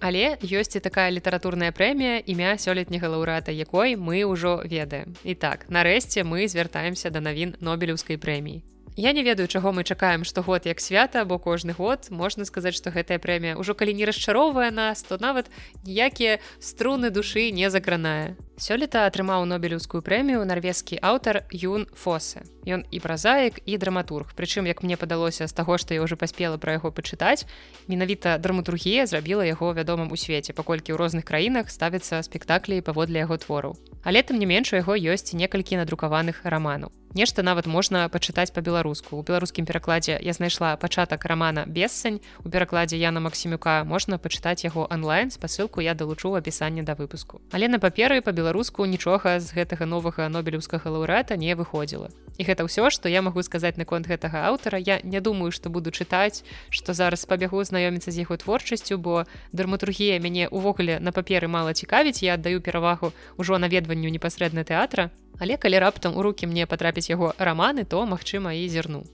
Але 0.00 0.36
ёсць 0.36 0.76
і 0.76 0.84
такая 0.84 1.08
літаратурная 1.10 1.72
прэмія 1.72 2.20
імя 2.28 2.56
сёлетняга 2.60 3.08
лаўрэата 3.08 3.52
якой 3.52 3.96
мы 3.96 4.20
ўжо 4.28 4.60
ведаем. 4.60 5.16
І 5.24 5.32
так 5.32 5.64
нарэшце 5.72 6.28
мы 6.28 6.44
звяртаемся 6.44 7.08
да 7.08 7.24
навін 7.24 7.56
нобелеўскай 7.60 8.20
прэміі. 8.20 8.60
Я 8.96 9.12
не 9.12 9.24
ведаю 9.24 9.48
чаго 9.48 9.72
мы 9.72 9.82
чакаем 9.82 10.24
штогод 10.24 10.66
як 10.66 10.80
свята 10.80 11.24
бо 11.24 11.38
кожны 11.38 11.72
год 11.72 12.10
можна 12.10 12.44
сказаць 12.44 12.76
што 12.76 12.92
гэтая 12.92 13.18
прэмія 13.18 13.56
ўжо 13.56 13.74
калі 13.74 13.96
не 13.96 14.04
расчароўвае 14.04 14.70
нас 14.70 15.02
то 15.02 15.16
нават 15.16 15.48
ніякія 15.88 16.38
струны 16.60 17.10
душы 17.10 17.50
не 17.50 17.70
закранае 17.70 18.36
сёлета 18.56 19.06
атрымаў 19.06 19.44
нобелеўскую 19.44 20.02
прэмію 20.02 20.44
нарвежскі 20.44 20.98
аўтар 21.02 21.44
юн 21.50 21.86
фосе. 21.94 22.42
Ён 22.64 22.84
і 22.90 22.98
празаік 23.00 23.60
і 23.66 23.76
драматург. 23.78 24.32
Прычым 24.32 24.66
як 24.66 24.82
мне 24.82 24.96
падалося 24.96 25.46
з 25.46 25.52
таго 25.52 25.78
што 25.78 25.94
я 25.94 26.02
ўжо 26.02 26.16
паспела 26.16 26.56
пра 26.56 26.78
яго 26.78 26.94
пачытаць 26.94 27.44
менавіта 27.88 28.38
драматургія 28.38 29.06
зрабіла 29.06 29.44
яго 29.44 29.74
вядомым 29.74 30.12
у 30.12 30.16
свеце 30.16 30.52
паколькі 30.52 30.94
ў 30.94 30.96
розных 30.96 31.24
краінах 31.24 31.70
ставіцца 31.70 32.22
спектаклі 32.22 32.80
паводле 32.80 33.20
яго 33.26 33.36
твораў. 33.36 33.76
Але 34.04 34.22
там 34.22 34.38
не 34.38 34.46
менш 34.46 34.72
у 34.72 34.76
яго 34.76 34.96
ёсць 34.96 35.34
некалькі 35.34 35.76
надрукаваных 35.76 36.44
раманаў. 36.44 36.92
Нешта 37.14 37.44
нават 37.46 37.66
можна 37.70 38.08
пачытаць 38.10 38.50
по-беларуску 38.50 39.16
у 39.16 39.22
беларускім 39.22 39.66
перакладзе 39.70 40.18
я 40.20 40.32
знайшла 40.34 40.74
пачатак 40.76 41.24
рамана 41.30 41.62
бессань 41.64 42.18
у 42.42 42.50
перакладзе 42.50 42.98
Яна 42.98 43.22
Масімюка 43.22 43.84
можна 43.86 44.18
пачытаць 44.18 44.66
яго 44.66 44.88
онлайн 44.90 45.30
спасылку 45.30 45.80
я 45.80 45.94
далучу 45.94 46.34
апісанне 46.34 46.82
да 46.82 46.98
выпуску. 46.98 47.40
Але 47.52 47.68
на 47.68 47.78
паперы 47.78 48.20
по-беларуску 48.44 48.84
нічога 48.84 49.40
з 49.40 49.56
гэтага 49.56 49.88
новага 49.88 50.28
нобелеўскага 50.28 50.92
лаўрэата 50.92 51.40
не 51.40 51.56
выходзіла. 51.56 52.12
І 52.36 52.44
гэта 52.44 52.68
ўсё 52.68 52.92
што 52.92 53.08
я 53.08 53.24
магу 53.24 53.40
сказаць 53.40 53.80
наконт 53.80 54.04
гэтага 54.04 54.44
аўтара. 54.52 54.76
Я 54.76 55.00
не 55.00 55.24
думаю 55.24 55.48
што 55.48 55.72
буду 55.72 55.88
чытаць 55.88 56.44
што 56.68 56.92
зараз 56.92 57.24
пабягу 57.24 57.64
знаёміцца 57.64 58.12
з 58.12 58.20
яго 58.20 58.36
творчасцю 58.36 59.00
бо 59.00 59.24
драматургія 59.56 60.20
мяне 60.20 60.52
увогуле 60.52 61.00
на 61.00 61.08
паперы 61.08 61.48
мала 61.48 61.72
цікавіць. 61.72 62.20
Я 62.20 62.36
аддаю 62.36 62.60
перавагу 62.60 63.16
ўжо 63.40 63.56
наведванню 63.56 64.12
непасрэдна 64.12 64.60
тэатра. 64.68 65.08
Але 65.40 65.56
калі 65.56 65.80
раптам 65.80 66.12
у 66.12 66.20
рукі 66.20 66.44
мне 66.44 66.68
патрапіць 66.68 67.08
яго 67.08 67.32
раманы, 67.40 67.88
то 67.88 68.04
магчыма 68.04 68.52
і 68.52 68.68
зірну. 68.68 69.08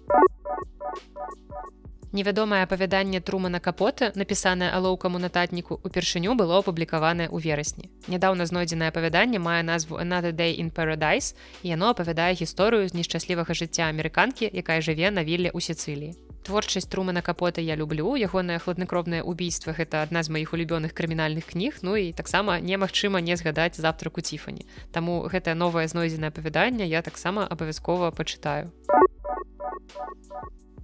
Невядомае 2.12 2.62
апавяданне 2.66 3.20
трумана 3.20 3.60
капота, 3.60 4.10
напісанае 4.18 4.70
алоўкаму 4.74 5.18
нататніку 5.22 5.78
упершыню 5.84 6.34
было 6.34 6.58
апублікаванае 6.58 7.28
ў 7.30 7.38
верасні. 7.44 7.86
Нядаўна 8.10 8.46
знойдзенае 8.50 8.88
апавяданне 8.90 9.38
мае 9.38 9.62
назву 9.62 10.00
Another 10.02 10.32
Day 10.34 10.58
in 10.58 10.74
Paradise 10.74 11.38
яно 11.62 11.94
апавядае 11.94 12.34
гісторыю 12.34 12.90
з 12.90 12.98
нешчаслівага 12.98 13.54
жыцця 13.54 13.86
амерыканкі, 13.94 14.50
якая 14.50 14.82
жыве 14.82 15.14
на 15.14 15.22
вілле 15.22 15.54
ў 15.54 15.62
Сцыліі 15.62 16.18
творчасць 16.42 16.88
трумана 16.88 17.22
капота 17.22 17.60
я 17.60 17.76
люблю 17.76 18.16
ягонае 18.16 18.58
хладнакровнае 18.58 19.22
убійства 19.22 19.74
гэта 19.76 20.02
адна 20.02 20.22
з 20.26 20.34
маіх 20.34 20.54
улюбёных 20.56 20.96
крымінальных 20.96 21.46
кніг 21.52 21.78
ну 21.86 21.96
і 21.96 22.10
таксама 22.12 22.58
немагчыма 22.60 23.20
не 23.20 23.36
згадаць 23.36 23.76
завтраку 23.76 24.20
ціфані 24.20 24.66
Таму 24.90 25.20
гэтае 25.30 25.54
новае 25.54 25.86
знойдзенае 25.86 26.32
апавяданне 26.34 26.88
я 26.88 27.02
таксама 27.02 27.46
абавязкова 27.46 28.10
пачытаю 28.10 28.72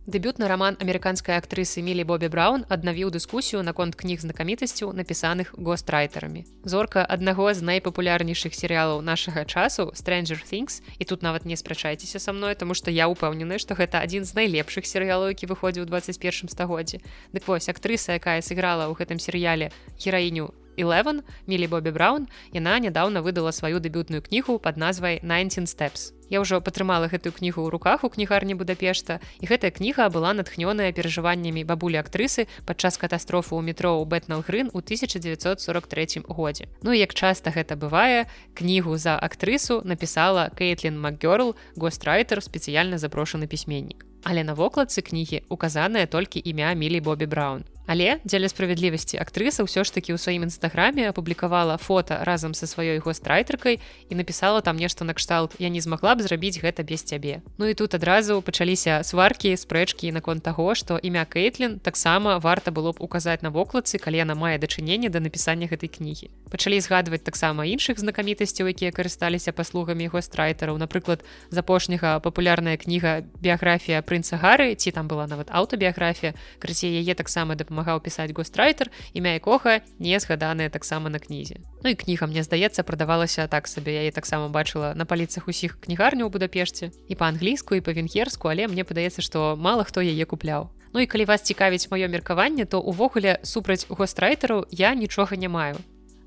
Дэбютны 0.07 0.47
роман 0.47 0.77
амерыканскай 0.79 1.35
актрысы 1.35 1.83
Мілі 1.83 2.05
Бобі 2.07 2.29
Браун 2.31 2.63
аднавіў 2.71 3.11
дыскусію 3.11 3.67
наконт 3.67 3.99
кніг 3.99 4.23
знакамітасцю 4.23 4.95
напісаных 4.95 5.51
гострайтерамі. 5.59 6.47
Зорка 6.63 7.03
аднаго 7.03 7.51
з 7.51 7.67
найпапулярнейшых 7.67 8.55
серыялаў 8.55 9.03
нашага 9.03 9.43
часу 9.43 9.91
Stranger 9.99 10.39
Things 10.47 10.79
і 11.03 11.05
тут 11.11 11.27
нават 11.27 11.43
не 11.43 11.59
спрачайцеся 11.59 12.23
са 12.23 12.31
мной, 12.31 12.55
таму 12.55 12.79
што 12.79 12.95
я 12.95 13.11
ўпэўнены, 13.11 13.59
што 13.59 13.75
гэта 13.75 13.99
адзін 13.99 14.23
з 14.23 14.39
найлепшых 14.39 14.87
серыялаў, 14.87 15.35
які 15.35 15.51
выходзіў 15.51 15.83
у 15.83 15.91
21 15.91 16.55
стагоддзі. 16.55 17.03
Дык 17.35 17.43
вось 17.51 17.67
актрыса, 17.67 18.15
якая 18.15 18.47
сыграла 18.47 18.87
ў 18.87 18.95
гэтым 18.95 19.19
серыяле 19.19 19.75
гераіню 19.99 20.55
Eleven 20.77 21.25
Мілі 21.47 21.67
Бобі 21.67 21.91
Браун, 21.91 22.29
яна 22.53 22.79
нядаўна 22.79 23.21
выдала 23.25 23.51
сваю 23.51 23.81
дэбютную 23.81 24.23
кнігу 24.23 24.59
пад 24.59 24.77
назвай 24.77 25.21
19 25.23 25.67
steps. 25.67 26.17
Я 26.29 26.43
ўжо 26.43 26.59
падтрымала 26.61 27.07
гэтую 27.07 27.31
кнігу 27.31 27.63
ў 27.63 27.71
руках 27.71 28.03
у 28.03 28.11
кнігарні 28.11 28.59
Будапешта 28.59 29.23
і 29.39 29.47
гэтая 29.47 29.71
кніга 29.71 30.11
была 30.11 30.35
натхнёная 30.35 30.91
перажываннямі 30.91 31.63
бабулі 31.63 32.03
актрысы 32.03 32.51
падчас 32.67 32.99
катастрофы 32.99 33.55
ў 33.55 33.63
метро 33.63 33.95
ў 33.95 34.05
Бэтналгрын 34.11 34.75
у 34.75 34.83
1943 34.83 36.27
годзе. 36.27 36.67
Ну 36.83 36.91
як 36.91 37.15
часта 37.15 37.55
гэта 37.55 37.79
бывае, 37.79 38.27
кнігу 38.59 38.99
за 38.99 39.15
актрысу 39.15 39.87
напісала 39.87 40.51
Кейтлін 40.59 40.99
Макгёрл, 40.99 41.55
гострайтер 41.77 42.43
спецыяльна 42.43 42.99
запрошаны 42.99 43.47
пісьменнік. 43.47 44.03
Але 44.27 44.43
на 44.43 44.59
вокладцы 44.59 45.07
кнігі 45.07 45.47
указанае 45.49 46.11
толькі 46.11 46.43
імя 46.43 46.75
Мілі 46.75 47.01
Бобі 47.01 47.31
Браун. 47.31 47.63
Але 47.87 48.19
дзеля 48.27 48.51
справядлівасці 48.51 49.15
актрыса 49.23 49.63
ўсё 49.63 49.87
ж 49.87 49.95
такі 49.95 50.11
ў 50.11 50.19
сваім 50.19 50.51
нстаграме 50.51 51.07
апублікавала 51.07 51.79
фото 51.79 52.19
разам 52.27 52.51
са 52.51 52.67
сваёй 52.67 52.99
гострайтеркай 52.99 53.79
і 54.11 54.15
напісала 54.19 54.59
там 54.59 54.75
нешта 54.75 55.07
накшталт 55.07 55.55
я 55.63 55.71
не 55.71 55.79
змагла 55.79 56.19
б 56.19 56.27
зрабіць 56.27 56.59
гэта 56.59 56.83
без 56.83 57.07
цябе 57.07 57.47
Ну 57.63 57.71
і 57.71 57.79
тут 57.79 57.95
адразу 57.95 58.43
пачаліся 58.43 59.07
сваркі 59.07 59.55
спрэчкі 59.55 60.11
наконт 60.11 60.43
таго 60.43 60.75
што 60.75 60.99
імя 60.99 61.23
Кейтлін 61.31 61.79
таксама 61.79 62.43
варта 62.43 62.75
было 62.75 62.91
б 62.91 62.99
указаць 62.99 63.47
на 63.47 63.55
вокладцы 63.55 64.03
калі 64.03 64.19
яна 64.19 64.35
мае 64.35 64.59
дачыненне 64.59 65.07
да 65.07 65.23
напісання 65.23 65.71
гэтай 65.71 65.87
кнігі. 65.87 66.27
Пачалі 66.51 66.83
згадваць 66.83 67.23
таксама 67.23 67.71
іншых 67.71 68.03
знакамітасцяў 68.03 68.67
якія 68.67 68.91
карысталіся 68.91 69.55
паслугамі 69.55 70.11
гострайтераў 70.11 70.75
напрыклад 70.75 71.23
з 71.55 71.57
апошняга 71.63 72.19
папулярная 72.19 72.75
кніга 72.83 73.23
біяграфія 73.39 74.03
прынца 74.03 74.43
гары 74.43 74.75
ці 74.75 74.91
там 74.91 75.07
была 75.07 75.31
нават 75.31 75.55
аўтабіяграфія 75.55 76.35
крысе 76.59 76.91
яе 76.91 77.15
таксама 77.15 77.55
дапамагала 77.55 77.76
дапамагаў 77.77 78.01
пісаць 78.01 78.33
гострайтер 78.33 78.89
імя 79.13 79.37
якога 79.37 79.85
не 80.01 80.17
згаданыя 80.17 80.73
таксама 80.73 81.13
на 81.13 81.19
кнізе 81.21 81.61
Ну 81.85 81.93
і 81.93 81.95
кніга 81.95 82.27
мне 82.27 82.43
здаецца 82.43 82.83
прадавалася 82.83 83.47
так 83.47 83.69
сабе 83.69 84.01
яе 84.01 84.11
таксама 84.11 84.49
бачыла 84.49 84.95
на 84.97 85.05
паліцах 85.05 85.49
усіх 85.49 85.77
кнігарняў 85.81 86.33
будапешце 86.33 86.91
і 87.09 87.15
па-англійску 87.15 87.77
і 87.77 87.85
па-венгерску 87.85 88.49
але 88.49 88.67
мне 88.69 88.85
падаецца 88.85 89.21
што 89.21 89.57
мала 89.61 89.85
хто 89.85 90.01
яе 90.01 90.25
купляў 90.25 90.73
Ну 90.95 91.05
і 91.05 91.07
калі 91.07 91.29
вас 91.29 91.45
цікавіць 91.45 91.93
маё 91.93 92.09
меркаванне 92.09 92.65
то 92.65 92.81
увогуле 92.81 93.37
супраць 93.45 93.85
гострайтеру 93.89 94.65
я 94.73 94.95
нічога 94.95 95.37
не 95.37 95.53
маю 95.53 95.77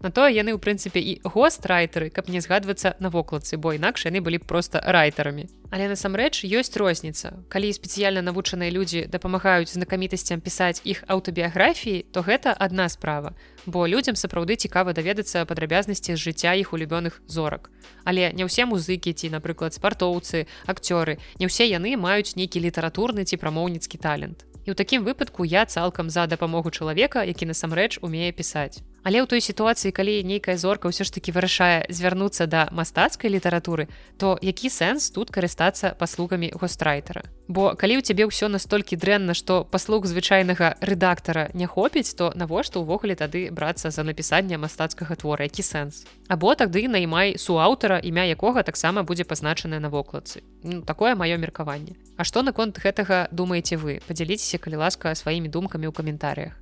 На 0.02 0.12
тое 0.16 0.32
яны 0.32 0.56
ў 0.56 0.60
прынцыпе 0.64 1.04
і 1.04 1.20
гострайтеры, 1.28 2.08
каб 2.08 2.32
не 2.32 2.40
згадвацца 2.40 2.96
на 3.04 3.12
вокладцы, 3.12 3.60
бо 3.60 3.76
інакш 3.76 4.08
яны 4.08 4.24
былі 4.24 4.40
проста 4.40 4.80
райтерамі. 4.80 5.52
Але 5.76 5.92
насамрэч 5.92 6.48
ёсць 6.48 6.72
розніца. 6.80 7.44
Калі 7.52 7.68
спецыяльна 7.76 8.24
навучаныя 8.24 8.72
людзі 8.72 9.12
дапамагаюць 9.12 9.76
знакамітасцям 9.76 10.40
пісаць 10.40 10.80
іх 10.88 11.04
аўтабіяграфіі, 11.04 12.08
то 12.16 12.24
гэта 12.24 12.56
адна 12.56 12.88
справа. 12.88 13.36
Бо 13.68 13.92
людзям 13.92 14.16
сапраўды 14.16 14.56
цікава 14.56 14.96
даведацца 14.96 15.44
падрабязнасці 15.44 16.16
з 16.16 16.24
жыцця 16.24 16.56
іх 16.56 16.72
улюбёных 16.72 17.20
зорак. 17.28 17.68
Але 18.08 18.32
не 18.32 18.48
ўсе 18.48 18.64
музыкі 18.64 19.12
ці, 19.12 19.36
напрыклад, 19.36 19.76
спартоўцы, 19.76 20.48
акцёры, 20.64 21.20
не 21.44 21.52
ўсе 21.52 21.68
яны 21.68 22.00
маюць 22.00 22.40
нейкі 22.40 22.64
літаратурны 22.64 23.28
ці 23.28 23.36
прамоўніцкі 23.36 24.00
талент. 24.00 24.48
І 24.64 24.72
ў 24.72 24.76
такім 24.80 25.04
выпадку 25.04 25.44
я 25.44 25.66
цалкам 25.66 26.10
за 26.10 26.28
дапамогу 26.28 26.72
чалавека, 26.72 27.24
які 27.26 27.50
насамрэч 27.50 28.00
умее 28.06 28.32
пісаць. 28.32 28.86
Але 29.04 29.24
ў 29.24 29.28
той 29.28 29.42
сітуацыі 29.42 29.96
калі 29.96 30.22
нейкая 30.24 30.58
зорка 30.58 30.92
ўсё 30.92 31.08
ж 31.08 31.14
таки 31.14 31.32
вырашае 31.32 31.88
звярнуцца 31.90 32.46
да 32.46 32.68
мастацкай 32.72 33.32
літаратуры 33.32 33.88
то 34.18 34.38
які 34.42 34.70
сэнс 34.70 35.10
тут 35.16 35.32
карыстацца 35.32 35.96
паслугамі 35.96 36.52
гострайтера 36.54 37.24
бо 37.50 37.74
калі 37.74 37.98
ў 37.98 38.06
цябе 38.06 38.30
ўсё 38.30 38.48
настолькі 38.54 39.00
дрэнна 39.00 39.34
што 39.34 39.66
паслуг 39.66 40.06
звычайнага 40.06 40.78
рэдактара 40.86 41.50
не 41.58 41.66
хопіць 41.66 42.14
то 42.14 42.30
навошта 42.36 42.80
ўвогуле 42.80 43.18
тады 43.18 43.50
брацца 43.50 43.90
за 43.90 44.04
напісанне 44.04 44.58
мастацкага 44.62 45.16
твора? 45.16 45.50
Які 45.50 45.64
сэнс? 45.66 46.06
Або 46.28 46.54
тады 46.54 46.86
наймай 46.88 47.36
суаўтара 47.42 47.98
імя 47.98 48.30
якога 48.30 48.64
таксама 48.64 49.04
будзе 49.04 49.26
пазначанае 49.26 49.80
на 49.80 49.90
вокладцы. 49.90 50.46
Ну, 50.64 50.82
такое 50.82 51.16
маё 51.16 51.42
меркаванне. 51.42 51.98
А 52.18 52.24
што 52.24 52.46
наконт 52.46 52.78
гэтага 52.78 53.28
думаеце 53.32 53.82
вы? 53.82 54.00
Подзяліцеся 54.08 54.62
калі 54.62 54.86
ласка 54.86 55.16
сваімі 55.16 55.50
думкамі 55.50 55.90
ў 55.90 55.94
каментарях 55.96 56.54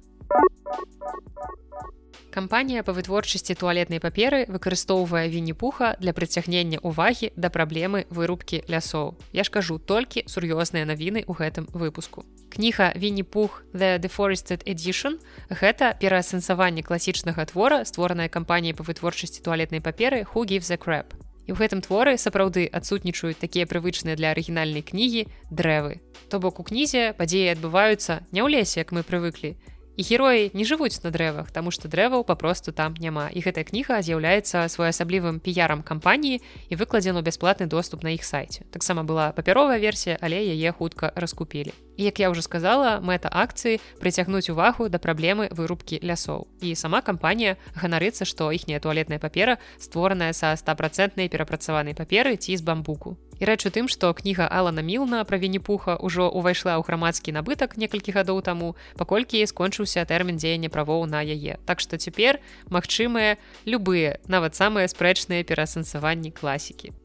Кампанія 2.37 2.83
па 2.85 2.93
вытворчасці 2.93 3.55
туалетнай 3.57 3.97
паперы 3.97 4.45
выкарыстоўвае 4.45 5.25
вінні-пуха 5.25 5.97
для 5.97 6.13
прыцягнення 6.13 6.77
ўвагі 6.85 7.31
да 7.33 7.49
праблемы 7.49 8.05
вырубкі 8.13 8.61
лясоў. 8.69 9.17
Я 9.33 9.41
ж 9.41 9.49
кажу 9.49 9.81
толькі 9.81 10.21
сур'ёзныя 10.29 10.85
навіны 10.85 11.25
ў 11.25 11.33
гэтым 11.33 11.65
выпуску. 11.73 12.29
Кніга 12.53 12.93
Вінні-пух 12.93 13.65
The 13.73 13.97
Deforested 13.97 14.61
Edition 14.69 15.17
гэта 15.49 15.97
пераасэнсаванне 15.97 16.85
класічнага 16.85 17.41
твора, 17.49 17.81
створаная 17.89 18.29
кампаніяй 18.29 18.77
па 18.77 18.85
вытворчасці 18.85 19.41
туалетнай 19.41 19.81
паперы 19.81 20.29
Who 20.29 20.45
gives 20.45 20.69
the 20.69 20.77
crap. 20.77 21.17
і 21.47 21.55
ў 21.55 21.57
гэтым 21.57 21.81
творы 21.81 22.19
сапраўды 22.19 22.67
адсутнічаюць 22.69 23.39
такія 23.39 23.65
прывычныя 23.65 24.19
для 24.19 24.35
арыгінальнай 24.35 24.83
кнігі 24.83 25.25
дрэвы 25.49 26.03
то 26.27 26.43
бок 26.43 26.59
у 26.59 26.63
кнізе 26.67 27.15
падзеі 27.15 27.55
адбываюцца 27.55 28.27
не 28.35 28.43
ў 28.43 28.51
лесе 28.51 28.83
як 28.83 28.91
мы 28.91 29.01
прывыклі 29.07 29.55
і 29.97 30.03
героі 30.05 30.51
не 30.53 30.63
жывуць 30.63 31.01
на 31.03 31.09
дрэвах 31.11 31.49
тому 31.51 31.73
что 31.73 31.89
дрэваў 31.89 32.23
папросту 32.23 32.71
там 32.71 32.93
няма 33.01 33.27
і 33.33 33.41
гэтая 33.41 33.65
кніга 33.65 33.99
з'яўляецца 34.05 34.69
своеасаблівым 34.69 35.41
піярам 35.41 35.81
кампаніі 35.81 36.39
і 36.69 36.73
выкладзену 36.77 37.25
бясплатны 37.25 37.65
доступ 37.65 38.05
на 38.05 38.13
іх 38.13 38.23
сайце 38.23 38.63
таксама 38.69 39.03
была 39.03 39.33
папяровая 39.33 39.81
версія 39.81 40.17
але 40.21 40.37
яе 40.37 40.71
хутка 40.71 41.11
раскупілі 41.15 41.73
і 41.97 42.03
як 42.05 42.21
я 42.21 42.29
уже 42.29 42.45
сказала 42.45 43.01
мэта 43.01 43.33
акцыі 43.33 43.81
прыцягнуць 43.97 44.53
увагу 44.53 44.85
да 44.87 45.01
праблемы 45.01 45.49
вырубкі 45.49 45.97
лясоў 46.05 46.45
і 46.61 46.77
сама 46.77 47.01
кампанія 47.01 47.57
ганарыцца 47.73 48.29
што 48.29 48.53
іхняя 48.53 48.79
туалетная 48.79 49.17
папера 49.17 49.57
створаная 49.81 50.31
са 50.37 50.53
стапрацэнтнай 50.53 51.25
перапрацаванай 51.27 51.97
паперы 51.97 52.37
ці 52.37 52.53
з 52.53 52.61
бамбуку 52.61 53.17
І 53.39 53.45
рэч 53.45 53.69
у 53.69 53.71
тым, 53.73 53.85
што 53.85 54.13
кніга 54.17 54.49
Алана 54.49 54.81
Мілна 54.81 55.21
пра 55.21 55.37
венепуха 55.37 55.97
ўжо 56.01 56.25
ўвайшла 56.33 56.77
ў 56.77 56.83
грамадскі 56.85 57.33
набытак 57.37 57.77
некалькі 57.77 58.15
гадоў 58.17 58.41
таму, 58.41 58.73
паколькі 58.97 59.45
скончыўся 59.45 60.05
тэрмін 60.09 60.41
дзеяння 60.41 60.73
правоў 60.73 61.05
на 61.05 61.21
яе. 61.21 61.61
Так 61.69 61.79
што 61.79 62.01
цяпер 62.01 62.41
магчымыя 62.73 63.37
любыя, 63.65 64.17
нават 64.25 64.57
самыя 64.57 64.89
спрэчныя 64.89 65.45
пераасэнсаванні 65.45 66.33
класікі. 66.33 66.97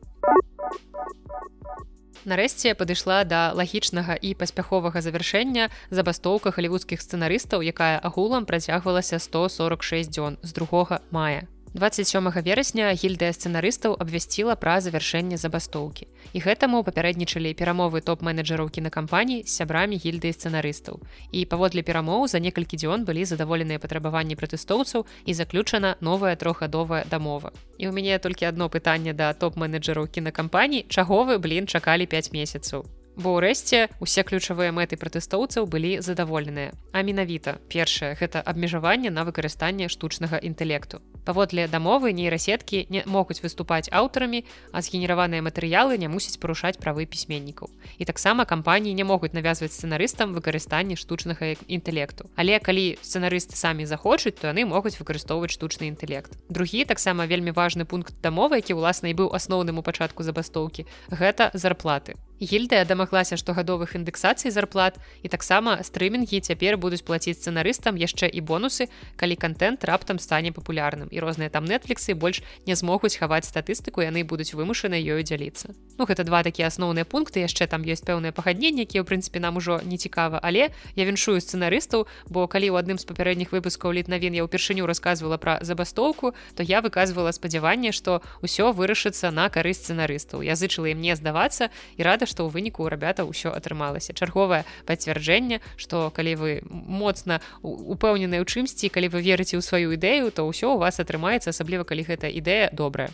Нарэшце 2.24 2.78
падышла 2.78 3.24
да 3.26 3.50
лагічнага 3.50 4.14
і 4.14 4.30
паспяховага 4.38 5.02
завяршэння 5.02 5.74
забастоўка 5.90 6.54
халівудскіх 6.54 7.02
сцэнарыстаў, 7.02 7.66
якая 7.66 7.98
агулам 7.98 8.46
працягвалася 8.46 9.18
146 9.18 10.06
дзён 10.14 10.38
з 10.40 10.50
2 10.54 11.02
мая. 11.10 11.50
27 11.74 12.28
верасня 12.44 12.92
гільдыя 12.92 13.32
сцэнарыстаў 13.32 13.96
абвясціла 13.96 14.60
пра 14.60 14.76
завяршэнне 14.84 15.40
забастоўкі. 15.40 16.04
І 16.36 16.38
гэтаму 16.44 16.84
папярэднічалі 16.84 17.56
перамовы 17.56 18.04
топ-менеджераў 18.04 18.68
кінакампаній 18.68 19.40
з 19.48 19.56
сябрамі 19.56 19.96
гільдыі 19.96 20.36
сцэнарыстаў. 20.36 21.00
І 21.32 21.48
паводле 21.48 21.80
перамоў 21.80 22.28
за 22.28 22.44
некалькі 22.44 22.76
дзён 22.76 23.08
былі 23.08 23.24
задаволеныя 23.24 23.80
патрабаванні 23.80 24.36
пратэстоўцаў 24.36 25.08
і 25.24 25.32
заключана 25.32 25.96
новая 26.04 26.36
трохгадовая 26.36 27.08
дамова. 27.08 27.56
І 27.80 27.88
ў 27.88 27.96
мяне 27.96 28.20
толькі 28.20 28.52
адно 28.52 28.68
пытанне 28.68 29.16
да 29.16 29.32
топ-менеджераў 29.32 30.12
кінакампаній, 30.12 30.84
чаго 30.92 31.24
вы 31.24 31.40
блін 31.40 31.64
чакалі 31.64 32.04
5 32.04 32.36
месяцаў 32.36 32.84
бо 33.16 33.36
ўрэшце 33.36 33.92
усе 34.00 34.24
ключавыя 34.24 34.72
мэты 34.72 34.96
пратэстоўцаў 34.96 35.68
былі 35.68 36.00
задаволеныя 36.00 36.72
а 36.96 37.04
менавіта 37.04 37.60
першае 37.68 38.16
гэта 38.16 38.40
абмежаванне 38.40 39.12
на 39.12 39.28
выкарыстанне 39.28 39.92
штучнага 39.92 40.40
інтэлекту 40.40 41.04
паводле 41.24 41.68
дамовы 41.68 42.12
нейрасеткі 42.12 42.86
не 42.90 43.02
могуць 43.06 43.42
выступаць 43.42 43.88
аўтарамі 43.92 44.44
а 44.72 44.82
згенераваныя 44.82 45.42
матэрыялы 45.42 45.98
не 45.98 46.08
мусіць 46.08 46.38
парушаць 46.42 46.78
правы 46.78 47.06
пісьменнікаў. 47.06 47.70
І 47.98 48.04
таксама 48.04 48.44
кампаніі 48.44 48.94
не 48.94 49.04
могуць 49.04 49.32
навязваць 49.32 49.72
сцэнарыстам 49.72 50.34
выкарыстанне 50.34 50.96
штучнага 50.96 51.54
інтэлекту. 51.68 52.26
Але 52.36 52.58
калі 52.58 52.98
сцэнарысты 53.02 53.56
самі 53.56 53.86
захочуць 53.86 54.36
то 54.40 54.50
яны 54.50 54.66
могуць 54.66 54.98
выкарыстоўваць 54.98 55.54
штучны 55.54 55.88
інтэлект. 55.88 56.34
Другі 56.48 56.84
таксама 56.84 57.26
вельмі 57.26 57.52
важны 57.52 57.84
пункт 57.84 58.14
дамовы 58.22 58.58
які 58.58 58.74
ўласна 58.74 59.12
і 59.12 59.18
быў 59.18 59.30
асноўным 59.34 59.78
у 59.78 59.86
пачатку 59.86 60.22
забастоўкі 60.22 60.86
гэта 61.10 61.50
зарплаты. 61.54 62.18
Гільдыя 62.42 62.82
дамаглася 62.82 63.38
штогадовых 63.38 63.94
індэксацый 63.94 64.50
зарплат 64.50 64.98
і 65.22 65.30
таксама 65.30 65.78
стрымінгі 65.86 66.42
цяпер 66.42 66.74
будуць 66.74 67.06
плаціць 67.06 67.38
сцэнарыстам 67.38 67.94
яшчэ 67.94 68.26
і 68.26 68.42
бонусы 68.42 68.90
калі 69.14 69.38
контент 69.38 69.86
раптам 69.86 70.18
стане 70.18 70.50
папулярным 70.50 71.06
і 71.12 71.20
розныя 71.20 71.52
там 71.52 71.68
нетфліксы 71.68 72.16
больш 72.16 72.40
не 72.66 72.74
змогуць 72.74 73.16
хаваць 73.20 73.44
статыстыку 73.44 74.00
яны 74.00 74.24
будуць 74.24 74.56
вымушаны 74.56 74.96
ёю 74.96 75.20
дзяліцца 75.20 75.76
Ну 76.00 76.08
гэта 76.08 76.24
два 76.24 76.42
такія 76.42 76.72
асноўныя 76.72 77.04
пункты 77.04 77.44
яшчэ 77.44 77.68
там 77.68 77.84
ёсць 77.84 78.02
пэўныя 78.02 78.32
пагадненні 78.32 78.88
якія 78.88 79.04
ў 79.04 79.06
прынцыпе 79.06 79.38
нам 79.44 79.60
ужо 79.60 79.78
не 79.84 80.00
цікава 80.00 80.40
але 80.42 80.72
я 80.96 81.04
віншую 81.04 81.36
сцэнарыстаў 81.36 82.08
бо 82.32 82.48
калі 82.48 82.72
ў 82.72 82.80
адным 82.80 82.96
з 82.96 83.04
папярэдніх 83.04 83.52
выпускаў 83.52 83.92
літ 83.92 84.08
навін 84.08 84.40
я 84.40 84.42
ўпершыню 84.48 84.88
рассказывала 84.88 85.36
пра 85.36 85.60
забастоўку 85.60 86.32
то 86.56 86.64
я 86.64 86.80
выказвала 86.80 87.30
спадзяванне 87.36 87.92
што 87.92 88.24
ўсё 88.40 88.72
вырашыцца 88.72 89.28
на 89.28 89.52
карысць 89.52 89.84
сцэнарыстаў 89.84 90.40
я 90.40 90.56
зычыла 90.56 90.88
ім 90.96 91.04
не 91.04 91.12
здавацца 91.12 91.68
і 91.98 92.00
рада 92.02 92.24
што 92.24 92.48
ў 92.48 92.56
выніку 92.56 92.88
рабята 92.88 93.28
ўсё 93.28 93.52
атрымалася 93.52 94.16
чарговае 94.16 94.64
пацвярджэнне 94.88 95.60
што 95.76 96.08
калі 96.14 96.32
вы 96.40 96.50
моцна 96.70 97.44
упэўнены 97.60 98.40
ў 98.40 98.46
чымсьці 98.48 98.88
калі 98.88 99.12
вы 99.12 99.20
верыце 99.20 99.58
ў 99.58 99.62
сваю 99.62 99.92
ідэю 99.92 100.32
то 100.32 100.48
ўсё 100.48 100.74
у 100.74 100.80
вас 100.80 101.01
атрымаецца 101.05 101.50
асабліва 101.50 101.84
калі 101.84 102.07
гэта 102.09 102.30
ідэя 102.30 102.70
добрая. 102.72 103.11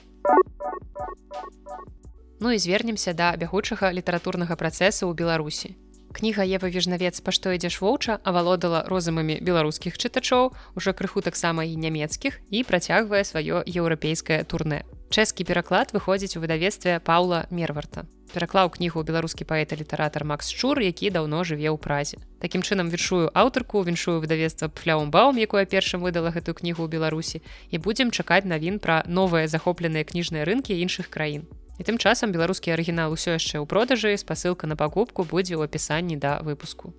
Ну 2.38 2.54
і 2.54 2.58
звернемся 2.62 3.12
да 3.12 3.34
бягучага 3.34 3.90
літаратурнага 3.90 4.54
працэсу 4.54 5.10
ў 5.10 5.12
беларусі 5.18 5.74
кніга 6.12 6.44
Ева 6.44 6.68
вежнавец 6.68 7.20
па 7.20 7.32
што 7.32 7.54
ідзеш 7.56 7.80
воўча 7.80 8.18
авалодала 8.24 8.84
розумамі 8.88 9.40
беларускіх 9.40 9.98
чытачоў 9.98 10.52
уже 10.74 10.92
крыху 10.92 11.24
таксама 11.24 11.64
і 11.64 11.76
нямецкіх 11.76 12.40
і 12.50 12.64
працягвае 12.64 13.24
сваё 13.24 13.64
еўрапейскае 13.64 14.44
турне 14.44 14.84
Чэскі 15.08 15.44
пераклад 15.48 15.96
выходзіць 15.96 16.36
у 16.36 16.40
выдавецтве 16.44 17.00
Паўла 17.00 17.46
Мерварта. 17.48 18.04
Пераклаў 18.28 18.68
кнігу 18.68 19.00
беларускі 19.08 19.48
паэт 19.48 19.72
літаратар 19.72 20.24
Макс 20.28 20.52
Чур, 20.52 20.76
які 20.84 21.08
даўно 21.08 21.40
жыве 21.48 21.72
ў 21.72 21.80
празе. 21.80 22.20
Такім 22.44 22.60
чынам 22.60 22.92
віншую 22.92 23.32
аўтарку, 23.32 23.80
віншую 23.80 24.20
выдавецтва 24.20 24.68
пфляумбаум, 24.68 25.40
якое 25.40 25.64
першым 25.64 26.04
выдала 26.04 26.28
гэтую 26.28 26.52
кнігу 26.60 26.84
ў 26.84 26.92
Беларусі 26.92 27.40
і 27.72 27.80
будзем 27.80 28.12
чакаць 28.12 28.44
навін 28.44 28.76
пра 28.84 29.00
новыя 29.08 29.48
захопленыя 29.48 30.04
кніжныя 30.04 30.44
рынкі 30.44 30.76
іншых 30.76 31.08
краін. 31.08 31.48
І 31.78 31.86
тым 31.86 31.98
часам 31.98 32.34
беларускі 32.34 32.74
арыгінал 32.74 33.14
усё 33.14 33.38
яшчэ 33.38 33.62
ў 33.62 33.66
продажы, 33.70 34.18
спасылка 34.18 34.66
на 34.66 34.74
пакупку 34.74 35.22
будзе 35.22 35.54
ў 35.54 35.70
апісанні 35.70 36.18
да 36.18 36.42
выпуску. 36.42 36.90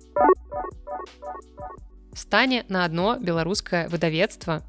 Стане 2.16 2.64
на 2.68 2.88
адно 2.88 3.20
беларускае 3.20 3.92
выдавецтва 3.92 4.64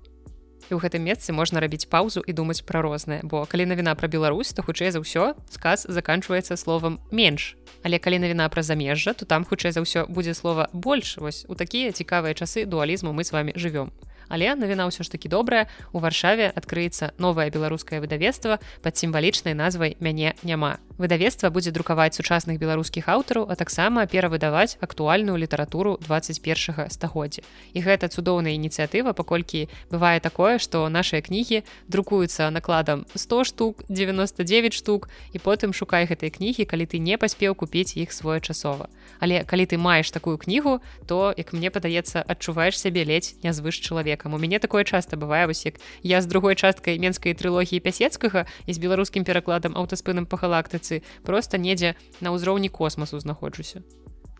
і 0.72 0.76
ў 0.76 0.80
гэтым 0.84 1.03
месцы 1.03 1.36
можна 1.36 1.59
рабіць 1.59 1.88
паўзу 1.91 2.24
і 2.24 2.32
думаць 2.32 2.64
пра 2.64 2.80
рознае 2.84 3.20
бо 3.28 3.43
калі 3.43 3.68
навіна 3.72 3.95
пра 3.99 4.07
Беларусь 4.07 4.55
то 4.55 4.64
хутчэй 4.64 4.91
за 4.95 5.03
ўсё 5.03 5.36
сказ 5.51 5.84
заканчваецца 5.88 6.55
словам 6.55 6.99
менш 7.12 7.55
але 7.84 7.99
калі 7.99 8.24
навіна 8.24 8.47
пра 8.47 8.64
замежжа 8.64 9.12
то 9.12 9.28
там 9.28 9.43
хутчэй 9.43 9.76
за 9.76 9.84
ўсё 9.84 10.07
будзе 10.07 10.32
слова 10.32 10.72
больш 10.72 11.18
вось 11.18 11.43
у 11.51 11.59
такія 11.59 11.91
цікавыя 11.91 12.32
часы 12.32 12.64
дуалізму 12.64 13.12
мы 13.12 13.28
с 13.28 13.36
вами 13.36 13.51
живвём 13.59 13.91
але 14.32 14.55
навіна 14.55 14.88
ўсё 14.88 15.03
ж 15.03 15.11
таки 15.11 15.27
добрая. 15.27 15.67
У 15.91 15.99
варшаве 15.99 16.47
адкрыецца 16.55 17.11
новае 17.19 17.51
беларускае 17.51 17.99
выдавецтва 17.99 18.63
под 18.79 18.93
сімвалічнай 18.95 19.53
назвай 19.53 19.99
мяне 19.99 20.39
няма 20.47 20.79
выдавецтва 21.01 21.49
будзе 21.49 21.73
друкаваць 21.73 22.13
сучасных 22.13 22.61
беларускіх 22.61 23.09
аўтараў 23.09 23.49
а 23.49 23.57
таксама 23.57 24.05
перавыдаваць 24.05 24.77
актуальную 24.86 25.38
літаратуру 25.41 25.97
21 26.05 26.89
стагоддзя. 26.93 27.41
І 27.73 27.82
гэта 27.82 28.07
цудоўная 28.07 28.53
ініцыятыва 28.53 29.17
паколькі 29.17 29.65
бывае 29.89 30.21
такое 30.21 30.61
што 30.61 30.86
нашыя 30.93 31.25
кнігі 31.25 31.65
друкуюцца 31.89 32.53
накладам 32.53 33.05
100 33.17 33.43
штук 33.49 33.84
99 33.89 34.77
штук 34.77 35.09
і 35.34 35.41
потым 35.41 35.73
шукай 35.73 36.05
гэтай 36.05 36.29
кнігі 36.29 36.69
калі 36.69 36.86
ты 36.86 37.01
не 37.01 37.17
паспеў 37.17 37.57
купіць 37.57 37.97
іх 37.97 38.13
своечасова. 38.13 38.86
Але 39.19 39.41
калі 39.43 39.65
ты 39.65 39.82
маеш 39.82 40.13
такую 40.13 40.38
кнігу 40.38 40.79
то 41.09 41.34
як 41.34 41.53
мне 41.53 41.73
падаецца 41.73 42.21
адчуваеш 42.21 42.77
сябе 42.77 43.03
ледзь 43.03 43.41
нязвыш 43.41 43.82
чалавека 43.82 44.20
чалавекам 44.22 44.34
у 44.34 44.38
мяне 44.38 44.59
такое 44.59 44.84
часто 44.84 45.17
бывае 45.17 45.47
вось 45.47 45.65
як 45.65 45.80
я 46.03 46.22
з 46.22 46.26
другой 46.26 46.55
часткай 46.55 46.99
менскай 46.99 47.34
трылогіі 47.34 47.80
пясецкага 47.80 48.45
і 48.67 48.74
з 48.74 48.78
беларускім 48.78 49.24
перакладам 49.24 49.74
аўтаспынам 49.74 50.26
па 50.26 50.38
галактыцы 50.38 51.01
просто 51.24 51.57
недзе 51.57 51.95
на 52.22 52.32
ўзроўні 52.32 52.69
космасу 52.69 53.19
знаходжуся. 53.19 53.82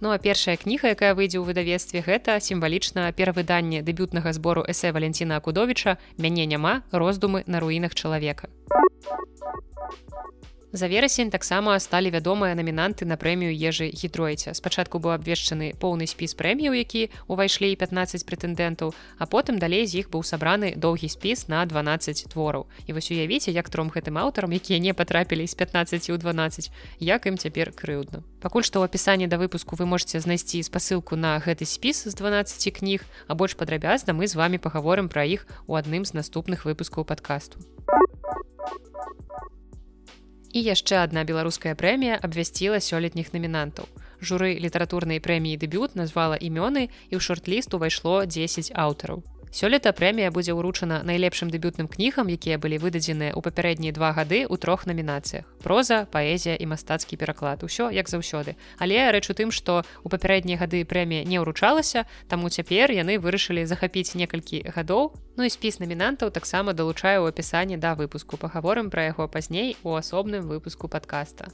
Ну 0.02 0.10
а 0.10 0.18
першая 0.18 0.58
кніга 0.58 0.94
якая 0.94 1.14
выйдзе 1.14 1.38
ў 1.38 1.46
выдавецтве 1.46 2.02
гэта 2.02 2.40
сімвалічна 2.42 3.14
перавыданне 3.14 3.82
дэбютнага 3.82 4.34
збору 4.34 4.66
эсэ 4.66 4.94
валенціна 4.94 5.38
акудовіча 5.38 5.98
мяне 6.18 6.46
няма. 6.46 6.82
Роздумы 6.92 7.44
на 7.46 7.60
руінах 7.60 7.94
чалавека 7.94 8.50
За 10.74 10.88
верасень 10.88 11.30
таксама 11.30 11.76
сталі 11.84 12.16
вядомыя 12.16 12.56
намінанты 12.56 13.04
на 13.04 13.20
прэмію 13.20 13.52
ежы 13.52 13.92
гідройця. 13.92 14.56
Спачатку 14.56 15.04
быў 15.04 15.20
абвешчаны 15.20 15.76
поўны 15.76 16.08
спіс 16.08 16.32
прэміяў, 16.32 16.72
які 16.72 17.12
ўвайшлі 17.28 17.76
15 17.76 18.24
прэтэндэнтаў, 18.24 18.96
а 19.20 19.24
потым 19.28 19.60
далей 19.60 19.84
з 19.84 20.00
іх 20.00 20.08
быў 20.08 20.24
сабраны 20.24 20.72
доўгі 20.80 21.12
спіс 21.12 21.52
на 21.52 21.66
12 21.68 22.32
твораў. 22.32 22.72
І 22.88 22.96
вось 22.96 23.12
уявіце, 23.12 23.52
як 23.52 23.68
тром 23.68 23.92
гэтым 23.92 24.16
аўтарам, 24.16 24.56
якія 24.56 24.80
не 24.80 24.96
патрапілі 24.96 25.44
з 25.44 25.60
15 25.60 26.10
у 26.10 26.16
12, 26.16 26.72
як 27.04 27.28
ім 27.28 27.36
цяпер 27.36 27.76
крыўдна. 27.76 28.24
Пакуль 28.40 28.64
што 28.64 28.80
ў 28.80 28.88
апісанні 28.88 29.28
да 29.28 29.36
выпуску 29.36 29.76
вы 29.76 29.84
можете 29.84 30.24
знайсці 30.24 30.64
спасылку 30.64 31.20
на 31.20 31.36
гэты 31.44 31.68
спіс 31.68 32.08
з 32.08 32.16
12 32.16 32.80
кніг, 32.80 33.04
а 33.28 33.36
больш 33.36 33.60
падрабязна 33.60 34.16
мы 34.16 34.24
з 34.24 34.40
вами 34.40 34.56
пагаворым 34.56 35.12
пра 35.12 35.28
іх 35.28 35.44
у 35.68 35.76
адным 35.76 36.08
з 36.08 36.16
наступных 36.16 36.64
выпускаў 36.64 37.04
падкасту. 37.04 37.60
І 40.52 40.60
яшчэ 40.68 41.00
адна 41.04 41.24
беларуская 41.24 41.76
прэмія 41.80 42.20
абвясціла 42.20 42.84
сёлетніх 42.84 43.32
намінантаў. 43.32 43.88
Журы 44.22 44.60
літаратурнай 44.60 45.24
прэміі 45.24 45.58
дэбют 45.58 45.96
назвала 45.96 46.36
імёны 46.36 46.92
і 47.10 47.14
ў 47.16 47.22
шорт-ліст 47.24 47.74
увайшло 47.74 48.26
10 48.26 48.76
аўтараў. 48.76 49.24
Сёлета 49.52 49.92
прэмія 49.92 50.32
будзе 50.32 50.56
ўручана 50.56 51.04
найлепшым 51.04 51.52
дэбютным 51.52 51.92
кнігам, 51.92 52.32
якія 52.32 52.56
былі 52.56 52.80
выдадзеныя 52.80 53.36
ў 53.36 53.40
папярэднія 53.44 53.92
два 53.92 54.16
гады 54.16 54.48
ў 54.48 54.56
трох 54.56 54.88
намінацыях. 54.88 55.44
Проза, 55.60 56.08
паэзія 56.08 56.56
і 56.56 56.72
мастацкі 56.72 57.20
пераклад. 57.20 57.60
Усё 57.68 57.92
як 57.92 58.08
заўсёды. 58.08 58.56
Але 58.80 59.12
рэч 59.12 59.28
у 59.28 59.36
тым, 59.36 59.52
што 59.52 59.84
у 60.08 60.10
папярэднія 60.10 60.56
гады 60.56 60.88
прэмія 60.88 61.28
не 61.28 61.36
ўручалася, 61.44 62.08
таму 62.32 62.48
цяпер 62.48 62.96
яны 62.96 63.20
вырашылі 63.20 63.68
захапіць 63.68 64.16
некалькі 64.16 64.72
гадоў. 64.72 65.20
Ну 65.36 65.44
і 65.44 65.52
спіс 65.52 65.84
намінантаў 65.84 66.32
таксама 66.32 66.72
далучае 66.72 67.20
ў 67.20 67.36
апісанні 67.36 67.76
да 67.76 68.00
выпуску. 68.00 68.40
Пагаворым 68.40 68.88
пра 68.88 69.12
яго 69.12 69.28
пазней 69.28 69.76
у 69.84 70.00
асобным 70.00 70.48
выпуску 70.48 70.88
падкаста. 70.88 71.52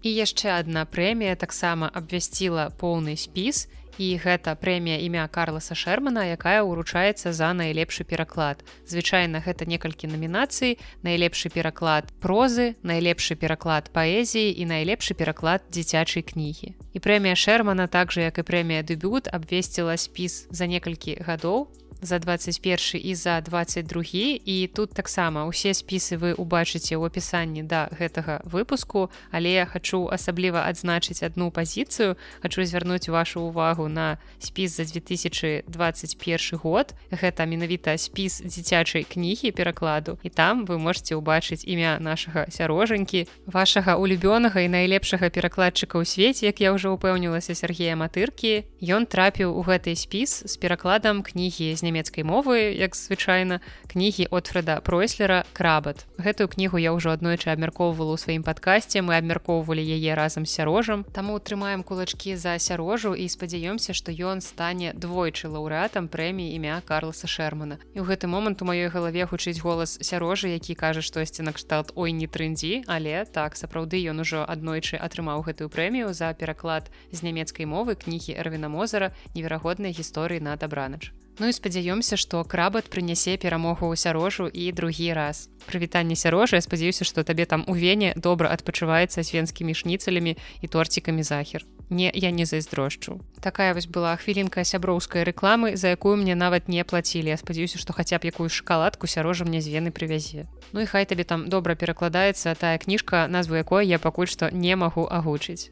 І 0.00 0.08
яшчэ 0.08 0.56
адна 0.56 0.88
прэмія 0.88 1.36
таксама 1.36 1.92
абвясціла 1.92 2.72
поўны 2.80 3.20
спіс 3.20 3.68
і 3.98 4.16
гэта 4.22 4.54
прэмія 4.54 5.00
імя 5.04 5.28
Карласа 5.28 5.74
Шермана, 5.74 6.26
якая 6.28 6.62
ўручаецца 6.62 7.32
за 7.32 7.52
найлепшы 7.52 8.04
пераклад. 8.04 8.60
Звычайна 8.86 9.40
гэта 9.40 9.64
некалькі 9.64 10.06
намінацый, 10.06 10.78
найлепшы 11.02 11.48
пераклад 11.48 12.12
прозы, 12.20 12.76
найлепшы 12.82 13.34
пераклад 13.34 13.90
паэзіі 13.92 14.52
і 14.52 14.64
найлепшы 14.66 15.14
пераклад 15.14 15.64
дзіцячай 15.70 16.22
кнігі. 16.22 16.74
І 16.92 16.98
прэмія 16.98 17.36
Шермана 17.36 17.86
так 17.86 18.12
жа 18.12 18.28
як 18.28 18.38
і 18.38 18.46
прэмія 18.46 18.82
дэбют 18.82 19.28
абвесціла 19.32 19.96
спіс 19.96 20.46
за 20.50 20.66
некалькі 20.66 21.20
гадоў 21.20 21.68
за 22.00 22.18
21 22.18 23.00
і 23.04 23.14
за 23.14 23.40
22 23.40 24.02
і 24.44 24.70
тут 24.74 24.92
таксама 24.92 25.46
усе 25.46 25.74
спісы 25.74 26.16
вы 26.16 26.34
убачыце 26.34 26.96
ў 26.96 27.06
апісанні 27.06 27.62
да 27.62 27.88
гэтага 27.92 28.42
выпуску 28.44 29.10
але 29.30 29.52
я 29.52 29.66
хочу 29.66 30.08
асабліва 30.12 30.66
адзначыць 30.68 31.22
одну 31.22 31.50
пазіцыю. 31.50 32.16
Хочу 32.42 32.64
звярнуць 32.64 33.08
вашу 33.08 33.40
увагу 33.40 33.88
на 33.88 34.18
спіс 34.38 34.76
за 34.76 34.84
2021 34.84 36.58
год. 36.62 36.94
Гэта 37.10 37.46
менавіта 37.46 37.98
спіс 37.98 38.42
дзіцячай 38.44 39.04
кнігі 39.04 39.50
перакладу. 39.50 40.18
І 40.22 40.28
там 40.28 40.66
вы 40.66 40.78
можете 40.78 41.16
убачыць 41.16 41.64
імя 41.64 41.98
нашага 42.00 42.46
сярожанькі 42.50 43.26
вашага 43.46 43.96
улюбёнага 43.96 44.60
і 44.60 44.68
найлепшага 44.68 45.30
перакладчыка 45.30 45.98
ў 45.98 46.04
свеце 46.04 46.46
як 46.46 46.60
я 46.60 46.72
ўжо 46.72 46.92
упэўнілася 46.94 47.54
Сергея 47.54 47.96
матыркі. 47.96 48.64
Ён 48.82 49.06
трапіў 49.06 49.54
у 49.54 49.62
гэты 49.62 49.96
спіс 49.96 50.42
з 50.46 50.54
перакладам 50.56 51.22
кнігі 51.22 51.74
з 51.74 51.82
нямецкай 51.86 52.26
мовы 52.26 52.74
як 52.74 52.98
звычайна 52.98 53.62
кнігі 53.86 54.26
от 54.34 54.50
фреда 54.50 54.82
пройслера 54.82 55.46
крабат 55.54 56.02
гэтую 56.18 56.50
кнігу 56.50 56.82
я 56.82 56.90
ўжо 56.90 57.14
аднойчы 57.14 57.54
абмяркоўвала 57.54 58.12
ў 58.12 58.18
сваім 58.18 58.42
падкасці 58.42 59.06
мы 59.06 59.14
абмяркоўвалі 59.22 59.86
яе 59.86 60.18
разам 60.18 60.42
з 60.42 60.56
сярожам. 60.56 61.04
Таму 61.12 61.38
трымаем 61.38 61.82
кулачкі 61.86 62.36
за 62.36 62.58
сярожу 62.58 63.14
і 63.14 63.28
спадзяёмся 63.28 63.94
што 63.94 64.10
ён 64.10 64.40
стане 64.40 64.92
двойчы 64.96 65.48
лаўрэатам 65.52 66.08
прэміі 66.08 66.56
імя 66.56 66.80
карласа 66.88 67.28
шермана 67.30 67.78
і 67.94 68.00
ў 68.00 68.04
гэты 68.08 68.26
момант 68.26 68.62
у 68.62 68.68
маёй 68.68 68.88
галаве 68.88 69.28
гучыць 69.28 69.60
голас 69.60 69.98
сярожы 70.00 70.54
які 70.56 70.74
кажа 70.74 71.04
штосьці 71.04 71.46
накшталт 71.46 71.92
ой 71.94 72.12
не 72.12 72.26
трындзі 72.26 72.86
але 72.86 73.24
так 73.28 73.60
сапраўды 73.60 74.00
ён 74.10 74.24
ужо 74.24 74.42
аднойчы 74.42 74.96
атрымаў 74.96 75.44
гэтую 75.46 75.68
прэмію 75.68 76.10
за 76.16 76.32
пераклад 76.32 76.90
з 77.12 77.22
нямецкай 77.22 77.68
мовы 77.68 77.94
кнігі 77.94 78.34
эрвіна 78.40 78.72
мозара 78.72 79.12
неверагоднай 79.34 79.92
гісторыі 79.92 80.40
на 80.40 80.56
дабранач 80.56 81.12
Ну 81.38 81.48
і 81.48 81.52
спадзяёмся, 81.52 82.16
што 82.16 82.40
крабат 82.48 82.88
прынясе 82.88 83.36
перамогу 83.36 83.92
ў 83.92 84.00
сярожу 84.00 84.48
і 84.48 84.72
другі 84.72 85.12
раз. 85.12 85.52
Прывітанне 85.68 86.16
сярожа, 86.16 86.56
спадзяюся, 86.64 87.04
што 87.04 87.28
табе 87.28 87.44
там 87.44 87.60
у 87.68 87.76
вене 87.76 88.16
добра 88.16 88.48
адпачуваецца 88.56 89.20
з 89.20 89.28
венскімі 89.36 89.76
шніцалямі 89.76 90.32
і 90.64 90.66
торцікамі 90.66 91.20
захер. 91.20 91.68
Не 91.92 92.08
я 92.14 92.32
не 92.32 92.48
зайздрошчу. 92.48 93.20
Такая 93.44 93.76
вось 93.76 93.84
была 93.84 94.16
хвілінка 94.16 94.64
сяброўскай 94.64 95.28
рэкламы, 95.28 95.76
за 95.76 95.92
якую 95.92 96.16
мне 96.16 96.32
нават 96.32 96.72
не 96.72 96.80
плацілі. 96.88 97.28
Я 97.28 97.36
спадзяюся, 97.36 97.76
што 97.76 97.92
хаця 97.92 98.16
б 98.16 98.32
якую 98.32 98.48
шакаладку 98.48 99.04
сярожа 99.04 99.44
мне 99.44 99.60
з 99.60 99.68
вены 99.68 99.92
прывязе. 99.92 100.48
Ну 100.72 100.80
і 100.80 100.88
хай 100.88 101.04
табе 101.04 101.28
там 101.28 101.52
добра 101.52 101.76
перакладаецца 101.76 102.56
тая 102.56 102.80
кніжка, 102.80 103.28
назву 103.28 103.60
якой 103.60 103.84
я 103.84 104.00
пакуль 104.00 104.32
што 104.32 104.48
не 104.48 104.72
магу 104.72 105.04
агучыць. 105.04 105.68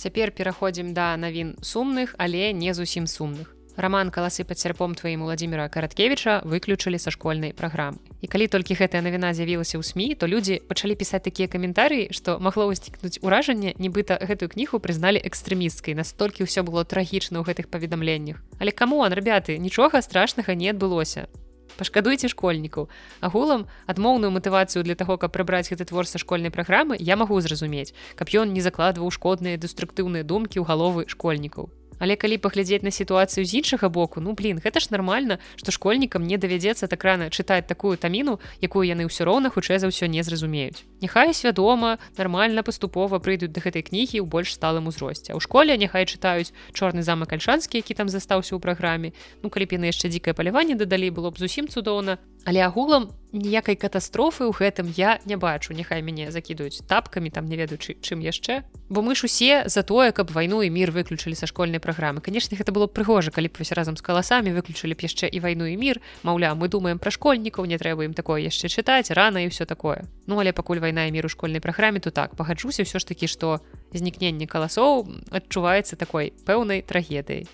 Цяпер 0.00 0.32
пераходзім 0.32 0.96
да 0.96 1.12
навін 1.20 1.60
сумных, 1.60 2.16
але 2.16 2.56
не 2.56 2.72
зусім 2.72 3.04
сумных 3.04 3.57
роман 3.78 4.10
каласы 4.10 4.42
пад 4.42 4.58
сярпом 4.58 4.94
тваім 4.98 5.22
владимира 5.22 5.68
караткевича 5.70 6.42
выключылі 6.42 6.98
са 6.98 7.14
школьнай 7.14 7.54
праграмы. 7.54 8.02
І 8.20 8.26
калі 8.26 8.50
толькі 8.50 8.74
гэтая 8.74 8.98
навіна 9.06 9.30
з'явілася 9.30 9.78
ў 9.78 9.86
сМ 9.86 10.18
то 10.18 10.26
людзі 10.26 10.58
пачалі 10.66 10.98
пісаць 10.98 11.22
такія 11.22 11.46
каментарыі 11.46 12.10
што 12.10 12.42
магло 12.42 12.66
ўзнікнуць 12.66 13.22
уражанне 13.22 13.78
нібыта 13.78 14.18
гэтую 14.18 14.50
кніху 14.50 14.82
прызналі 14.82 15.22
экстрэмісткай. 15.22 15.94
Настолькі 15.94 16.42
ўсё 16.42 16.66
было 16.66 16.82
трагічна 16.82 17.38
ў 17.38 17.46
гэтых 17.46 17.70
паведамленнях. 17.70 18.42
Але 18.58 18.74
каму 18.74 19.06
ан 19.06 19.14
рабяты 19.14 19.62
нічога 19.62 20.02
страшнага 20.02 20.58
не 20.58 20.74
адбылося. 20.74 21.30
Пашкадуйце 21.78 22.26
школьнікаў. 22.26 22.90
Агулам 23.22 23.70
адмоўную 23.86 24.34
матывацыю 24.34 24.82
для 24.82 24.98
таго 24.98 25.14
каб 25.22 25.30
прыбраць 25.30 25.70
гэты 25.70 25.86
твор 25.86 26.10
са 26.10 26.18
школьнай 26.18 26.50
праграмы 26.50 26.98
я 26.98 27.14
магу 27.14 27.38
зразумець 27.38 27.94
каб 28.18 28.26
ён 28.34 28.50
не 28.50 28.60
закладваў 28.60 29.14
шкодныя 29.14 29.54
дэструктыўныя 29.54 30.26
думкі 30.26 30.58
ў 30.58 30.66
галовы 30.66 31.06
школьнікаў 31.06 31.70
Але 31.98 32.16
калі 32.16 32.38
паглядзець 32.38 32.82
на 32.82 32.90
сітуацыю 32.90 33.44
з 33.44 33.60
іншага 33.60 33.88
боку 33.88 34.20
ну 34.20 34.32
блин 34.32 34.62
гэта 34.62 34.80
ж 34.80 34.88
нормально 34.90 35.38
што 35.56 35.74
школьнікам 35.74 36.26
не 36.26 36.38
давядзецца 36.38 36.88
так 36.88 37.04
рана 37.04 37.30
чытаць 37.30 37.66
такую 37.66 37.96
таміну 37.98 38.38
якую 38.62 38.86
яны 38.86 39.06
ўсё 39.10 39.26
роўна 39.26 39.50
хутчэй 39.50 39.78
за 39.82 39.90
ўсё 39.90 40.06
не 40.06 40.22
зразумеюць. 40.22 40.84
Няхай 41.02 41.34
свядома 41.34 41.98
нармальна 42.16 42.62
паступова 42.62 43.18
прыйдуць 43.18 43.52
да 43.52 43.60
гэтай 43.60 43.82
кнігі 43.82 44.22
ў 44.22 44.26
больш 44.26 44.54
сталым 44.54 44.86
узросце. 44.86 45.34
У 45.34 45.40
школе 45.40 45.76
няхай 45.76 46.06
чытаюць 46.06 46.54
чорны 46.72 47.02
замак 47.02 47.32
альшанскі 47.32 47.78
які 47.78 47.94
там 47.94 48.08
застаўся 48.08 48.54
ў 48.54 48.62
праграме. 48.62 49.12
Ну 49.42 49.50
калі 49.50 49.66
б 49.66 49.78
яны 49.78 49.90
яшчэ 49.90 50.08
дзікае 50.08 50.34
паляванне 50.34 50.74
дадалі 50.74 51.10
было 51.10 51.30
б 51.30 51.38
зусім 51.38 51.68
цудоўна 51.68 52.18
але 52.44 52.60
агулам 52.64 53.10
ніякай 53.32 53.76
катастрофы 53.76 54.48
ў 54.48 54.52
гэтым 54.56 54.88
я 54.96 55.20
не 55.28 55.36
бачу. 55.36 55.74
Няхай 55.76 56.00
мяне 56.00 56.30
закідаюць 56.32 56.80
тапкамі 56.88 57.30
там 57.30 57.44
не 57.44 57.56
ведаючы 57.56 58.00
чым 58.00 58.24
яшчэ. 58.24 58.64
Бо 58.88 59.02
мы 59.02 59.14
ж 59.14 59.28
усе 59.28 59.68
за 59.68 59.82
тое 59.82 60.12
каб 60.12 60.32
вайну 60.32 60.62
і 60.64 60.70
мір 60.72 60.90
выключылі 60.92 61.36
са 61.36 61.46
школьнай 61.46 61.80
праграмы. 61.80 62.20
Канешне 62.24 62.56
гэта 62.56 62.72
было 62.72 62.88
прыгожа 62.88 63.30
калі 63.30 63.52
б 63.52 63.60
вось 63.60 63.72
разам 63.72 63.96
з 63.96 64.02
каласамі 64.02 64.56
выключылі 64.56 64.96
б 64.96 65.04
яшчэ 65.04 65.28
і 65.28 65.38
вайну 65.44 65.68
і 65.68 65.76
мір. 65.76 66.00
Маўля 66.24 66.54
мы 66.56 66.68
думаем 66.68 66.98
пра 66.98 67.12
школьнікаў 67.12 67.68
не 67.68 67.76
трэба 67.76 68.08
ім 68.08 68.14
такое 68.16 68.40
яшчэ 68.40 68.72
чытаць 68.72 69.12
рана 69.12 69.44
і 69.44 69.52
ўсё 69.52 69.68
такое. 69.68 70.08
Ну 70.26 70.40
але 70.40 70.56
пакуль 70.56 70.80
вайна 70.80 71.04
і 71.04 71.12
мір 71.12 71.28
у 71.28 71.32
школьнай 71.32 71.60
праграме 71.60 72.00
то 72.00 72.10
так 72.10 72.32
пагаджуся 72.32 72.88
ўсё 72.88 72.96
ж 72.96 73.04
такі 73.04 73.28
што 73.28 73.60
знікненне 73.92 74.48
каласоў 74.48 75.04
адчуваецца 75.32 76.00
такой 76.00 76.32
пэўнай 76.48 76.80
трагедыяй 76.80 77.48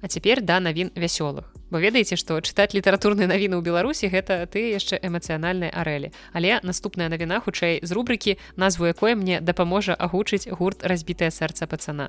А 0.00 0.08
цяпер 0.08 0.40
да 0.40 0.60
навін 0.60 0.90
вясёлых. 0.96 1.52
Бо 1.70 1.78
ведаеце 1.78 2.16
што 2.16 2.40
чытаць 2.40 2.72
літаратурныя 2.74 3.28
навіны 3.28 3.60
ў 3.60 3.62
беларусі 3.62 4.08
гэта 4.08 4.48
ты 4.48 4.72
яшчэ 4.74 4.98
эмацыянальнай 4.98 5.70
арэлі. 5.70 6.10
Але 6.32 6.58
наступная 6.64 7.12
навіна 7.12 7.38
хутчэй 7.44 7.84
з 7.84 7.90
рубрыкі 7.92 8.40
назву 8.56 8.88
якой 8.88 9.14
мне 9.14 9.40
дапаможа 9.40 9.92
агучыць 9.94 10.48
гурт 10.48 10.82
разбітае 10.82 11.30
сэрца 11.30 11.68
пацана 11.68 12.08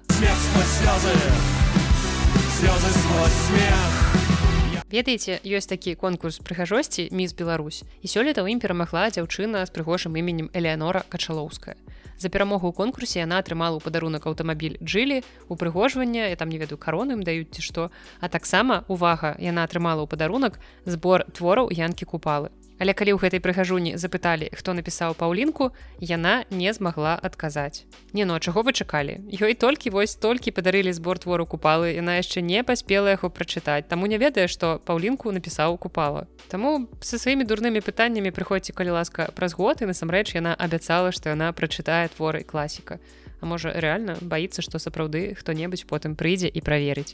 ведаеце 4.92 5.40
ёсць 5.46 5.70
такі 5.72 5.96
конкурс 5.96 6.40
прыгажосці 6.44 7.08
міс 7.16 7.32
Беларусь 7.34 7.84
і 8.04 8.08
сёлета 8.12 8.44
ў 8.44 8.56
ім 8.56 8.60
перамагла 8.60 9.08
дзяўчына 9.08 9.64
з 9.66 9.72
прыгожым 9.72 10.20
іменем 10.20 10.52
элеанора 10.52 11.08
качалоўская 11.08 11.80
За 12.22 12.30
перамогу 12.30 12.70
ў 12.70 12.78
конкурсе 12.78 13.26
яна 13.26 13.42
атрымала 13.42 13.74
ў 13.74 13.82
падарунак 13.82 14.30
аўтамабіль 14.30 14.78
жылі 14.86 15.26
упрыгожвання 15.50 16.30
я 16.30 16.38
там 16.38 16.54
не 16.54 16.62
ведаю 16.62 16.78
карону 16.78 17.18
ім 17.18 17.26
даюць 17.26 17.50
ці 17.50 17.66
што 17.66 17.90
а 18.22 18.30
таксама 18.30 18.86
увага 18.86 19.34
яна 19.42 19.66
атрымала 19.66 20.06
ў 20.06 20.12
падарунак 20.12 20.62
збор 20.86 21.26
твораў 21.34 21.74
янкі 21.74 22.06
купалы 22.06 22.54
Але 22.82 22.98
калі 22.98 23.14
ў 23.14 23.22
гэтай 23.22 23.38
прыгажуні 23.38 23.94
запыталі, 24.02 24.50
хто 24.58 24.74
напісаў 24.74 25.14
паўлінку, 25.14 25.70
яна 26.02 26.50
не 26.50 26.74
змагла 26.74 27.14
адказаць. 27.14 27.86
Не 28.10 28.26
ну, 28.26 28.40
чаго 28.42 28.66
вы 28.66 28.74
чакалі. 28.74 29.22
Ёй 29.30 29.54
толькі 29.54 29.94
вось 29.94 30.18
толькі 30.18 30.50
падарылі 30.50 30.90
збор 30.90 31.22
твору 31.22 31.46
купалы, 31.46 31.94
яна 31.94 32.18
яшчэ 32.18 32.42
не 32.42 32.66
паспела 32.66 33.14
яго 33.14 33.30
прачытаць. 33.30 33.86
Таму 33.86 34.10
не 34.10 34.18
ведае, 34.18 34.50
што 34.50 34.82
паўлінку 34.82 35.30
напісаў 35.30 35.78
купала. 35.78 36.26
Таму 36.50 36.90
са 37.06 37.22
сваімі 37.22 37.46
дурнымі 37.46 37.86
пытаннямі 37.86 38.34
прыходзьце 38.34 38.74
калі 38.74 38.98
ласка 38.98 39.30
праз 39.38 39.54
год 39.54 39.86
і 39.86 39.94
насамрэч 39.94 40.34
яна 40.34 40.58
абяцала, 40.58 41.14
што 41.14 41.30
яна 41.30 41.54
прачытае 41.54 42.10
творы 42.18 42.42
класіка. 42.42 42.98
А 42.98 43.46
можа 43.46 43.78
рэальна 43.78 44.18
баіцца, 44.26 44.66
што 44.66 44.82
сапраўды 44.82 45.38
хто-небудзь 45.38 45.86
потым 45.86 46.18
прыйдзе 46.18 46.50
і 46.50 46.66
праверыць. 46.66 47.14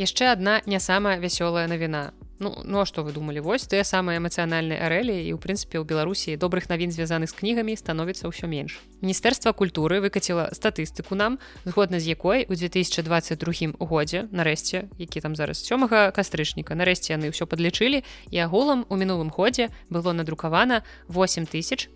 Яшчэ 0.00 0.32
адна 0.32 0.64
не 0.64 0.80
самая 0.80 1.20
вясёлая 1.20 1.68
навіна 1.68 2.16
Ну 2.38 2.62
ну 2.64 2.80
а 2.80 2.86
што 2.86 3.02
вы 3.02 3.12
думалі 3.12 3.42
вось 3.42 3.66
тыя 3.66 3.82
самыя 3.82 4.22
эмацыянальныя 4.22 4.86
арэлі 4.86 5.10
і 5.10 5.34
ў 5.34 5.42
прынцыпе 5.42 5.82
ў 5.82 5.84
беларусі 5.84 6.38
добрых 6.38 6.70
навін 6.70 6.94
звязаных 6.94 7.30
з 7.30 7.34
кнігамі 7.34 7.74
становіцца 7.74 8.30
ўсё 8.30 8.46
менш. 8.46 8.78
Міністэрства 9.02 9.50
культуры 9.50 9.98
выкаціла 9.98 10.54
статыстыку 10.54 11.18
нам 11.18 11.42
згодна 11.66 11.98
з 11.98 12.14
якой 12.14 12.46
у 12.46 12.54
2022 12.54 13.74
годзе 13.82 14.30
нарэшце 14.30 14.86
які 15.02 15.20
там 15.20 15.34
зараз 15.34 15.58
сёмага 15.66 16.14
кастрычніка 16.14 16.78
нарэшце 16.78 17.18
яны 17.18 17.34
ўсё 17.34 17.50
падлічылі 17.50 18.06
і 18.30 18.36
агулам 18.38 18.86
у 18.86 18.94
мінулым 18.94 19.34
годзе 19.34 19.74
было 19.90 20.14
надрукавана 20.14 20.86
8586 21.10 21.90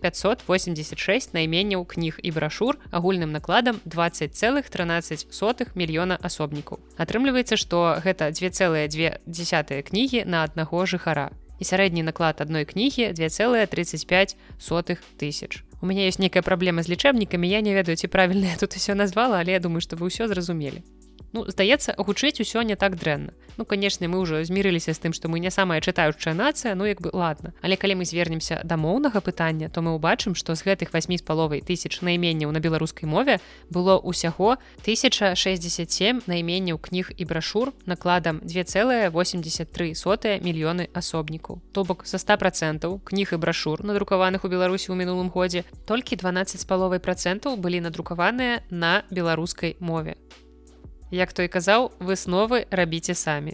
найменняў 1.31 1.87
кніг 1.87 2.19
і 2.19 2.35
брашур 2.35 2.83
агульным 2.91 3.31
накладам 3.31 3.79
20 3.87 4.35
цэлых 4.35 4.67
13 4.67 5.31
сотых 5.31 5.79
мільёна 5.79 6.19
асобнікаў. 6.19 6.83
Атрымліваецца 6.99 7.55
што 7.55 7.95
гэта 8.03 8.27
2,2 8.27 9.23
десятые 9.23 9.87
кнігі 9.87 10.32
на 10.32 10.32
аднаго 10.41 10.89
жыхара. 10.89 11.29
І 11.61 11.63
сярэдні 11.69 12.01
наклад 12.01 12.41
адной 12.41 12.65
кнігі 12.65 13.13
2,35 13.13 14.33
сотых 14.57 15.05
тысяч. 15.21 15.61
У 15.83 15.85
мяне 15.85 16.09
ёсць 16.09 16.17
нейкая 16.17 16.41
праблема 16.41 16.81
з 16.81 16.89
лічэбнікамі 16.89 17.45
я 17.45 17.61
не 17.61 17.77
ведаю 17.77 17.93
ці 17.99 18.09
правільна 18.09 18.49
я 18.49 18.57
тут 18.57 18.73
усё 18.73 18.97
назвала 18.97 19.43
але 19.43 19.53
я 19.53 19.59
думаю 19.59 19.83
што 19.83 19.99
вы 19.99 20.09
ўсё 20.09 20.31
зразумелі 20.31 20.81
ну 21.33 21.45
здаецца 21.49 21.97
гучыць 21.97 22.39
усё 22.39 22.61
не 22.61 22.75
так 22.75 22.95
дрэнна. 22.95 23.33
Ну 23.57 23.65
канешне 23.65 24.07
мы 24.07 24.21
ўжо 24.21 24.41
змірыліся 24.41 24.93
з 24.93 24.99
тым 25.01 25.13
што 25.13 25.29
мы 25.29 25.37
не 25.37 25.51
самая 25.53 25.81
чытаючая 25.81 26.33
нацыя 26.33 26.73
ну 26.73 26.85
як 26.85 27.01
бы 27.01 27.09
ладно 27.13 27.53
але 27.61 27.77
калі 27.77 28.01
мы 28.01 28.05
звернемся 28.05 28.61
да 28.63 28.77
моўнага 28.77 29.21
пытання 29.21 29.69
то 29.69 29.81
мы 29.81 29.93
ўбачым 29.97 30.33
што 30.33 30.55
з 30.55 30.65
гэтых 30.65 30.93
восьмі 30.93 31.17
з 31.17 31.25
паловай 31.25 31.61
тысяч 31.61 32.01
найменняў 32.01 32.49
на 32.49 32.59
беларускай 32.59 33.05
мове 33.09 33.37
было 33.69 33.97
ўсяго 34.01 34.57
1067 34.81 36.25
найменняў 36.25 36.77
кніг 36.77 37.13
і 37.17 37.23
брашур 37.25 37.73
накладам 37.85 38.41
2,83 38.41 39.93
сотыя 39.93 40.39
мільёны 40.41 40.89
асобнікаў. 40.93 41.61
То 41.73 41.83
бок 41.83 42.05
са 42.05 42.17
100 42.17 42.37
процентаў 42.37 43.01
кніг 43.05 43.33
і 43.33 43.37
брашур 43.37 43.85
надрукаваных 43.85 44.45
у 44.45 44.49
беларусі 44.49 44.93
ў 44.93 44.97
мінулым 44.97 45.29
годзе 45.29 45.65
толькі 45.85 46.17
12 46.17 46.61
з 46.61 46.65
паловай 46.65 46.99
процентаў 46.99 47.57
былі 47.57 47.81
надрукаваныя 47.85 48.65
на 48.69 49.03
беларускай 49.09 49.77
мове 49.79 50.17
як 51.13 51.29
той 51.33 51.47
казаў 51.47 51.93
высновы 52.01 52.65
рабіце 52.73 53.13
самі. 53.13 53.53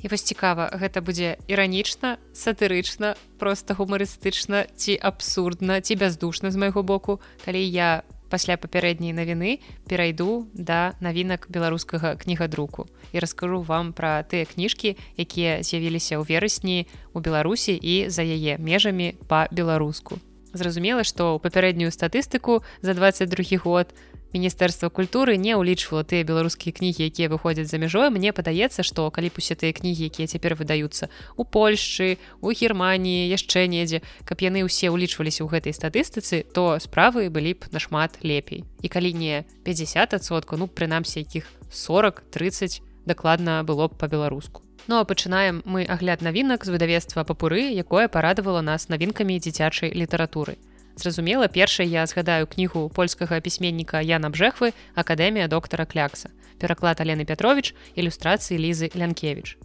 І 0.00 0.08
вось 0.08 0.22
цікава 0.22 0.70
гэта 0.72 1.02
будзе 1.04 1.36
іранічна 1.44 2.16
сатырычна 2.32 3.18
просто 3.36 3.74
гумарыстычна 3.74 4.64
ці 4.78 4.96
абсурдна 4.96 5.80
ці 5.84 5.98
бяздушна 5.98 6.50
з 6.50 6.56
майго 6.56 6.82
боку. 6.82 7.20
Калі 7.44 7.60
я 7.60 8.02
пасля 8.30 8.56
папярэдняй 8.56 9.12
навіны 9.12 9.58
перайду 9.90 10.48
да 10.54 10.94
навінак 11.02 11.50
беларускага 11.50 12.14
кнігадруку 12.16 12.86
і 13.12 13.18
раскажу 13.18 13.60
вам 13.60 13.92
пра 13.92 14.22
тыя 14.22 14.46
кніжкі 14.46 14.96
якія 15.18 15.60
з'явіліся 15.66 16.16
ў 16.16 16.24
верасні 16.24 16.86
у 17.12 17.20
беларусі 17.20 17.74
і 17.74 18.08
за 18.08 18.22
яе 18.22 18.56
межамі 18.56 19.18
па-беларуску. 19.28 20.16
Зразумела 20.54 21.04
што 21.04 21.36
ў 21.36 21.42
папярэднюю 21.42 21.90
статыстыку 21.92 22.62
за 22.80 22.94
22 22.94 23.58
год 23.60 23.92
у 23.92 24.09
міністэрства 24.32 24.90
культуры 24.90 25.36
не 25.36 25.54
ўлічвала 25.58 26.06
тыя 26.06 26.22
беларускія 26.24 26.72
кнігі 26.76 27.06
якія 27.10 27.28
выходзяць 27.32 27.68
за 27.70 27.78
мяжой 27.82 28.10
мне 28.14 28.32
падаецца 28.32 28.86
што 28.86 29.10
калі 29.10 29.30
б 29.30 29.42
усе 29.42 29.58
тыя 29.58 29.74
кнігі 29.74 30.06
якія 30.06 30.30
цяпер 30.30 30.54
выдаюцца 30.54 31.10
у 31.36 31.44
польшчы 31.44 32.18
у 32.40 32.54
германії 32.54 33.28
яшчэ 33.30 33.66
недзе 33.66 34.02
каб 34.24 34.40
яны 34.40 34.64
ўсе 34.66 34.90
ўлічваліся 34.94 35.42
ў 35.44 35.48
гэтай 35.50 35.74
статыстыцы 35.74 36.46
то 36.54 36.78
справы 36.78 37.26
былі 37.30 37.58
б 37.58 37.70
нашмат 37.74 38.18
лепей. 38.22 38.64
І 38.82 38.88
калі 38.88 39.12
не 39.14 39.44
50сотку 39.66 40.56
ну 40.56 40.70
прынамсі 40.70 41.20
якіх 41.20 41.50
40 41.70 42.22
30 42.30 42.82
дакладна 43.06 43.62
было 43.64 43.88
б 43.88 43.98
по-беларуску 43.98 44.62
Ну 44.88 44.96
а 44.96 45.04
пачынаем 45.04 45.62
мы 45.66 45.84
агляд 45.84 46.22
навінак 46.22 46.64
з 46.64 46.72
выдавецтва 46.72 47.24
папуры 47.24 47.68
якое 47.70 48.08
парадавала 48.08 48.62
нас 48.62 48.88
навінкамі 48.88 49.38
дзіцячай 49.38 49.92
літаратуры 49.92 50.56
Зразумела, 50.96 51.48
першай 51.48 51.88
я 51.88 52.06
згадаю 52.06 52.46
кнігу 52.46 52.88
польскага 52.94 53.40
пісьменніка 53.40 54.00
Яна 54.00 54.30
Бжэхвы 54.30 54.72
акадэмія 54.94 55.48
доктара 55.48 55.86
Клякса. 55.86 56.30
Пераклад 56.58 57.00
Алены 57.00 57.24
Пятровіч, 57.24 57.74
ілюстрацыі 57.96 58.60
Лізы 58.60 58.90
Лянкевіч. 58.94 59.56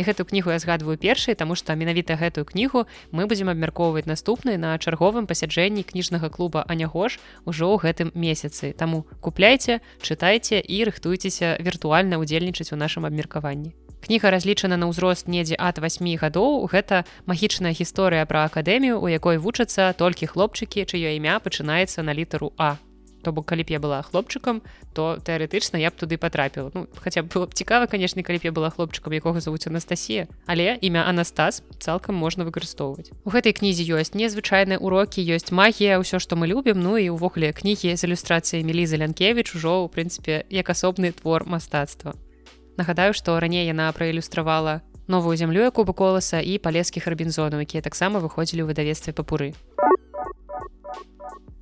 І 0.00 0.02
гэту 0.02 0.24
кнігу 0.24 0.48
я 0.50 0.58
згадваю 0.58 0.96
першай, 0.96 1.34
таму 1.34 1.52
што 1.52 1.76
менавіта 1.76 2.16
гэтую 2.16 2.48
кнігу 2.48 2.86
мы 3.12 3.26
будзем 3.28 3.52
абмяркоўваць 3.52 4.08
наступны 4.08 4.56
на 4.56 4.78
чарговым 4.78 5.28
пасяджэнні 5.28 5.84
кніжнага 5.84 6.32
клуба 6.32 6.64
Анягош 6.64 7.20
ужо 7.44 7.68
ў 7.68 7.76
гэтым 7.84 8.08
месяцы. 8.16 8.72
Таму 8.72 9.04
купляйце, 9.20 9.84
чытайце 10.00 10.62
і 10.62 10.80
рыхтуйцеся 10.88 11.60
віртуальна 11.60 12.16
ўдзельнічаць 12.16 12.72
у 12.72 12.80
нашым 12.80 13.04
абмеркаванні 13.04 13.76
кніга 14.00 14.30
разлічана 14.30 14.76
на 14.76 14.90
ўзрост 14.90 15.28
недзе 15.28 15.56
ад 15.58 15.78
8 15.78 16.04
гадоў. 16.18 16.66
Гэта 16.72 17.04
магічная 17.26 17.72
гісторыя 17.72 18.26
пра 18.26 18.48
акадэмію 18.48 19.00
у 19.00 19.08
якой 19.08 19.38
вучацца 19.38 19.92
толькі 19.92 20.26
хлопчыкі 20.26 20.88
чыё 20.88 21.16
імя 21.16 21.38
пачынаецца 21.40 22.02
на 22.02 22.14
літару 22.14 22.52
а. 22.58 22.76
То 23.22 23.32
бок 23.32 23.46
калі 23.52 23.64
б 23.68 23.76
я 23.76 23.80
была 23.80 24.00
хлопчыкам 24.00 24.62
то 24.94 25.20
тэарэтычна 25.20 25.76
я 25.76 25.90
б 25.92 25.94
туды 26.00 26.16
потрапіла 26.16 26.70
ну, 26.74 26.88
б 26.88 27.28
было 27.28 27.46
б 27.46 27.52
цікава 27.52 27.86
канешне 27.86 28.22
калі 28.22 28.38
б 28.40 28.44
я 28.48 28.52
была 28.52 28.70
хлопчыкам 28.72 29.12
якога 29.12 29.40
завуць 29.40 29.66
Анастасія. 29.66 30.26
Але 30.46 30.78
імя 30.80 31.04
Анастас 31.04 31.62
цалкам 31.78 32.16
можна 32.16 32.44
выкарыстоўваць. 32.44 33.12
У 33.24 33.30
гэтай 33.30 33.52
кнізе 33.52 33.84
ёсць 33.84 34.16
незвычайныя 34.16 34.80
урокі 34.80 35.20
ёсць 35.20 35.52
магія 35.52 36.00
ўсё 36.00 36.18
што 36.18 36.36
мы 36.36 36.48
любім. 36.48 36.80
Ну 36.80 36.96
і 36.96 37.12
увогуле 37.12 37.52
кнігі 37.52 37.92
з 37.96 38.08
ілюстрацыяй 38.08 38.64
Мелізы 38.64 38.96
Лянкевіч 38.96 39.52
ужо 39.52 39.84
ў 39.84 39.92
прынцыпе 39.92 40.48
як 40.48 40.72
асобны 40.72 41.12
твор 41.12 41.44
мастацтва 41.44 42.16
Нагадаю, 42.76 43.14
што 43.14 43.40
раней 43.40 43.66
яна 43.66 43.90
праілюстравала 43.92 44.80
новую 45.10 45.36
зямлю 45.36 45.70
куба 45.72 45.92
коласа 45.92 46.40
і 46.40 46.58
палескіх 46.58 47.06
рабінзонаў, 47.06 47.66
якія 47.66 47.82
таксама 47.82 48.22
выходзілі 48.22 48.62
ў 48.64 48.70
выдавецтве 48.70 49.12
папуры. 49.12 49.52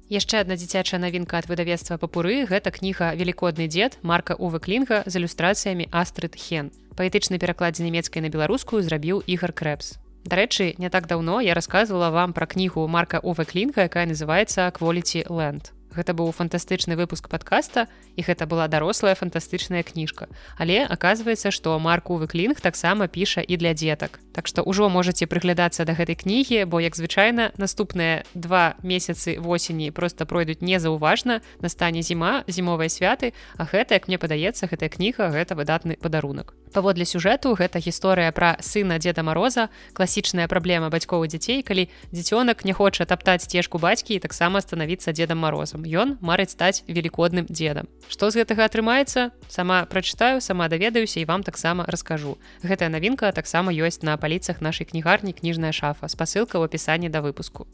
Яшчэ 0.08 0.40
адна 0.40 0.56
дзіцячая 0.56 1.00
навінка 1.00 1.40
ад 1.40 1.48
выдавецтва 1.48 1.96
папуры 2.00 2.44
гэта 2.48 2.72
кніга 2.72 3.12
велікодны 3.12 3.68
дзед 3.68 3.98
марка 4.00 4.36
увы 4.36 4.60
клінга 4.60 5.04
з 5.04 5.20
ілюстрацыямі 5.20 5.88
астрыт 5.92 6.36
хен. 6.36 6.72
Паэтычны 6.96 7.40
пераклад 7.40 7.76
з 7.76 7.84
нямецкай 7.84 8.24
на 8.24 8.32
беларускую 8.32 8.80
зрабіў 8.84 9.24
ігар 9.24 9.52
крэпс. 9.52 9.96
Дарэчы, 10.28 10.74
не 10.76 10.88
так 10.88 11.08
даўно 11.08 11.40
я 11.40 11.52
рассказывала 11.54 12.10
вам 12.10 12.32
пра 12.32 12.48
кнігу 12.48 12.88
марка 12.88 13.20
увы 13.20 13.44
клінга, 13.44 13.88
якая 13.88 14.08
называецца 14.08 14.72
кволіці 14.76 15.24
ленд 15.28 15.72
гэта 15.94 16.14
быў 16.14 16.32
фантастычны 16.32 16.96
выпуск 16.96 17.28
подкаста 17.28 17.88
і 18.16 18.22
гэта 18.22 18.46
была 18.46 18.68
дарослая 18.68 19.14
фантастычная 19.14 19.82
кніжка. 19.82 20.28
Але 20.58 20.84
оказывается 20.84 21.50
что 21.50 21.78
марку 21.78 22.18
выклінг 22.18 22.60
таксама 22.60 23.08
піша 23.08 23.40
і 23.40 23.56
для 23.56 23.74
дзетак. 23.74 24.20
Так 24.32 24.46
что 24.46 24.62
ўжо 24.62 24.88
можете 24.88 25.26
прыглядацца 25.26 25.84
да 25.84 25.94
гэтай 25.94 26.18
кнігі 26.18 26.64
бо 26.64 26.80
як 26.80 26.96
звычайна 26.96 27.52
наступныя 27.56 28.24
два 28.34 28.74
месяцы 28.82 29.38
восені 29.40 29.90
просто 29.90 30.26
пройдуць 30.26 30.60
незаўважна 30.60 31.40
настане 31.60 32.02
зіма 32.02 32.44
зімовыя 32.46 32.88
святы 32.88 33.32
а 33.56 33.64
гэта 33.64 33.94
як 33.94 34.08
мне 34.08 34.18
падаецца 34.18 34.66
гэтая 34.66 34.90
кніга 34.90 35.30
гэта 35.30 35.54
выдатны 35.54 35.96
падарунак 35.96 36.57
паводле 36.72 37.04
сюжэту 37.04 37.54
гэта 37.58 37.80
гісторыя 37.80 38.32
пра 38.32 38.56
сына 38.60 38.98
деда 38.98 39.22
мороза 39.22 39.68
класічная 39.92 40.48
праблема 40.48 40.90
бацькоў 40.92 41.26
дзяцей 41.26 41.62
калі 41.62 41.88
дзіцёнак 42.12 42.64
не 42.64 42.72
хоча 42.72 43.04
таптаць 43.04 43.44
сцежку 43.44 43.78
бацькі 43.78 44.14
і 44.14 44.22
таксама 44.22 44.60
станавіцца 44.60 45.12
дедам 45.12 45.38
морозам 45.44 45.82
ён 45.84 46.18
марыць 46.20 46.52
стаць 46.52 46.84
велікодным 46.88 47.46
дзедам. 47.48 47.88
Што 48.08 48.30
з 48.30 48.44
гэтага 48.44 48.68
атрымаецца 48.68 49.30
сама 49.48 49.84
прачытаю 49.86 50.40
сама 50.40 50.68
даведаюся 50.68 51.20
і 51.20 51.28
вам 51.28 51.42
таксама 51.42 51.84
раскажу. 51.88 52.38
Гэтая 52.62 52.88
навінка 52.88 53.32
таксама 53.32 53.72
ёсць 53.72 54.02
на 54.02 54.16
паліцах 54.16 54.60
нашай 54.60 54.86
кнігарні 54.86 55.32
кніжная 55.32 55.72
шафа 55.72 56.08
спасылка 56.08 56.58
ў 56.58 56.68
апісанні 56.68 57.08
да 57.08 57.20
выпуску 57.20 57.68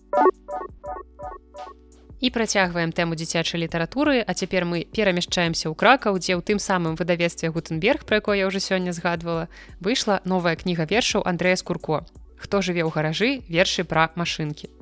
і 2.20 2.30
працягваем 2.34 2.92
тэму 2.92 3.14
дзіцячай 3.14 3.62
літаратуры 3.62 4.20
а 4.20 4.34
цяпер 4.34 4.66
мы 4.66 4.84
перамяшчаемся 4.90 5.70
ў 5.70 5.74
кракаў 5.78 6.18
дзе 6.18 6.34
ў 6.34 6.42
тым 6.42 6.58
самым 6.58 6.98
выдавецтве 6.98 7.54
гутенберг 7.54 8.04
про 8.04 8.18
якое 8.18 8.42
я 8.42 8.46
уже 8.50 8.60
сёння 8.60 8.92
згадвала 8.92 9.48
выйшла 9.80 10.20
новая 10.24 10.56
кніга 10.58 10.84
вершаў 10.90 11.22
Андрэя 11.22 11.56
скурко 11.56 12.04
хто 12.44 12.60
жыве 12.60 12.84
ў 12.84 12.92
гаражы? 12.92 13.40
Вершы 13.48 13.88
пра 13.88 14.10
машынкі 14.20 14.73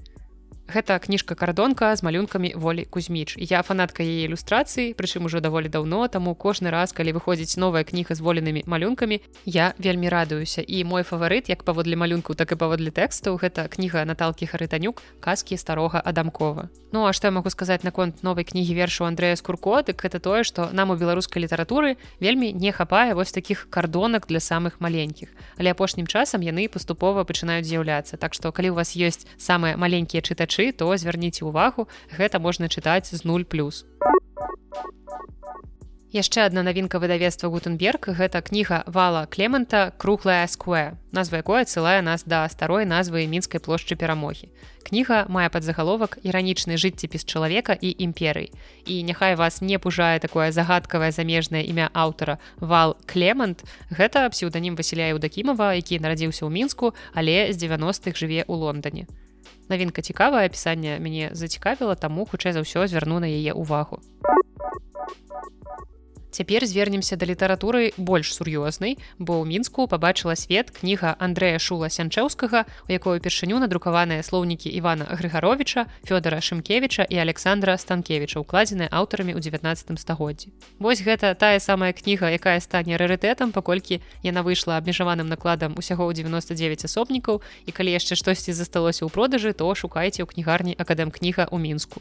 гэта 0.72 0.98
кніжка 0.98 1.34
кардонка 1.36 1.92
з 1.96 2.02
малюнкамі 2.02 2.52
волі 2.56 2.84
кузьміч. 2.88 3.36
Я 3.36 3.62
фанатка 3.62 4.02
яе 4.02 4.24
ілюстрацыі 4.26 4.96
прычым 4.96 5.28
ужо 5.28 5.44
даволі 5.44 5.68
даўно 5.68 6.08
таму 6.08 6.34
кожны 6.34 6.72
раз 6.72 6.96
калі 6.96 7.12
выходзіць 7.20 7.60
новая 7.60 7.84
кніга 7.84 8.16
з 8.16 8.24
воленымі 8.24 8.64
малюнкамі 8.66 9.20
я 9.44 9.74
вельмі 9.78 10.08
радуюся. 10.08 10.64
І 10.64 10.84
мой 10.84 11.04
фаварыт 11.04 11.52
як 11.52 11.64
паводле 11.64 11.96
малюнку 11.96 12.34
так 12.34 12.52
і 12.52 12.56
паводле 12.56 12.88
тэкстаў 12.88 13.36
гэта 13.36 13.68
кніга 13.68 14.04
наталкі 14.08 14.48
харытанюк 14.48 15.04
казкі 15.20 15.60
старога 15.60 16.00
адамкова 16.00 16.72
Ну 16.92 17.06
а 17.06 17.12
што 17.12 17.26
я 17.28 17.32
могу 17.32 17.48
сказаць 17.50 17.82
наконт 17.88 18.22
новай 18.22 18.44
кнігі 18.44 18.76
вершу 18.76 19.08
Андрэя 19.08 19.36
скурко 19.40 19.80
дык 19.80 20.04
гэта 20.04 20.20
тое 20.20 20.44
што 20.44 20.68
нам 20.76 20.92
у 20.92 20.96
беларускай 21.00 21.40
літаратуры 21.42 21.96
вельмі 22.20 22.52
не 22.52 22.72
хапае 22.72 23.16
вось 23.16 23.32
такіх 23.32 23.66
кардонак 23.72 24.28
для 24.28 24.40
самых 24.44 24.76
маленькіх. 24.78 25.32
Але 25.56 25.72
апошнім 25.72 26.06
часам 26.06 26.44
яны 26.44 26.68
паступова 26.68 27.24
пачынаюць 27.24 27.64
з'яўляцца. 27.64 28.20
Так 28.20 28.36
што 28.36 28.52
калі 28.52 28.70
у 28.70 28.74
вас 28.76 28.92
ёсць 28.92 29.24
самыя 29.40 29.80
маленькія 29.80 30.20
чытачы 30.20 30.61
чытачы 30.62 30.72
то 30.72 30.94
звярніце 30.96 31.44
увагу 31.44 31.88
гэта 32.16 32.38
можна 32.38 32.68
чытаць 32.68 33.10
з 33.10 33.24
0 33.24 33.44
плюс. 33.44 33.84
Яшчэ 36.12 36.44
одна 36.44 36.60
навінка 36.60 37.00
выдавецтва 37.00 37.48
гутенберг 37.48 38.12
гэта 38.12 38.44
кніга 38.44 38.84
вала 38.86 39.24
клемента 39.24 39.96
круглая 39.96 40.44
скве 40.46 41.00
назва 41.10 41.40
якой 41.40 41.64
адсылае 41.64 42.04
нас 42.04 42.28
да 42.28 42.44
старой 42.52 42.84
назвы 42.84 43.24
мінскай 43.24 43.64
плошчы 43.64 43.96
перамогі. 43.96 44.52
Кніга 44.84 45.24
мае 45.32 45.48
падзагаловак 45.48 46.20
іранічны 46.20 46.76
жыццепіс 46.76 47.24
чалавека 47.24 47.72
і 47.72 47.96
імперый 47.96 48.52
і 48.84 49.00
няхай 49.08 49.40
вас 49.40 49.64
не 49.64 49.80
пужае 49.80 50.20
такое 50.20 50.52
загадкавае 50.52 51.16
замежнае 51.16 51.64
імя 51.64 51.88
аўтара 51.96 52.36
вал 52.60 52.92
клемент 53.08 53.64
гэта 53.88 54.28
псеўданім 54.28 54.76
васіля 54.76 55.08
еўдакімова 55.16 55.72
які 55.80 55.96
нарадзіўся 55.96 56.44
ў 56.44 56.52
мінску 56.52 56.92
але 57.16 57.56
з 57.56 57.56
90-х 57.56 58.12
жыве 58.20 58.44
ў 58.44 58.52
лондоне 58.52 59.08
навінка 59.72 60.04
цікавае 60.04 60.44
апісанне 60.46 61.00
мяне 61.00 61.32
зацікавіла 61.32 61.96
таму 61.96 62.28
хутчэй 62.28 62.52
за 62.56 62.62
ўсё 62.64 62.84
звярну 62.92 63.18
на 63.24 63.28
яе 63.28 63.56
ўвагу 63.56 63.98
Цяпер 66.32 66.64
звернемся 66.64 67.16
да 67.20 67.28
літаратуры 67.28 67.92
больш 68.00 68.32
сур'ёзнай, 68.32 68.96
бо 69.20 69.36
ў 69.36 69.44
мінску 69.44 69.84
пабачыла 69.84 70.32
свет 70.32 70.72
кніга 70.72 71.12
Андрэя 71.20 71.60
Шула 71.60 71.92
Сянчэўскага, 71.92 72.64
у 72.88 72.90
якой 72.90 73.20
упершыню 73.20 73.60
надрукаваныя 73.60 74.24
слоўнікі 74.24 74.72
Івана 74.72 75.04
Грыгаровича, 75.12 75.92
Фёдора 76.08 76.40
Шымкевіча 76.40 77.04
і 77.04 77.20
Александра 77.20 77.76
Станкевіча, 77.76 78.40
укладзеныя 78.40 78.88
аўтарамі 78.88 79.36
ў 79.36 79.44
19 79.44 80.00
стагоддзі. 80.00 80.56
Вось 80.80 81.04
гэта 81.04 81.36
тая 81.36 81.60
самая 81.60 81.92
кніга, 81.92 82.32
якая 82.32 82.64
стане 82.64 82.96
рарытэтам, 82.96 83.52
паколькі 83.52 84.00
яна 84.24 84.40
выйшла 84.40 84.80
абмежаваным 84.80 85.28
накладам 85.28 85.76
усяго 85.76 86.08
ў 86.08 86.16
99 86.16 86.88
асобнікаў 86.88 87.44
і 87.68 87.70
калі 87.76 87.92
яшчэ 87.92 88.16
штосьці 88.16 88.56
засталося 88.56 89.04
ў 89.04 89.12
продажы, 89.12 89.52
то 89.52 89.68
шукайце 89.76 90.24
ў 90.24 90.32
кнігарні 90.32 90.80
акадэм 90.80 91.12
кніга 91.12 91.44
ў 91.52 91.60
мінску. 91.60 92.00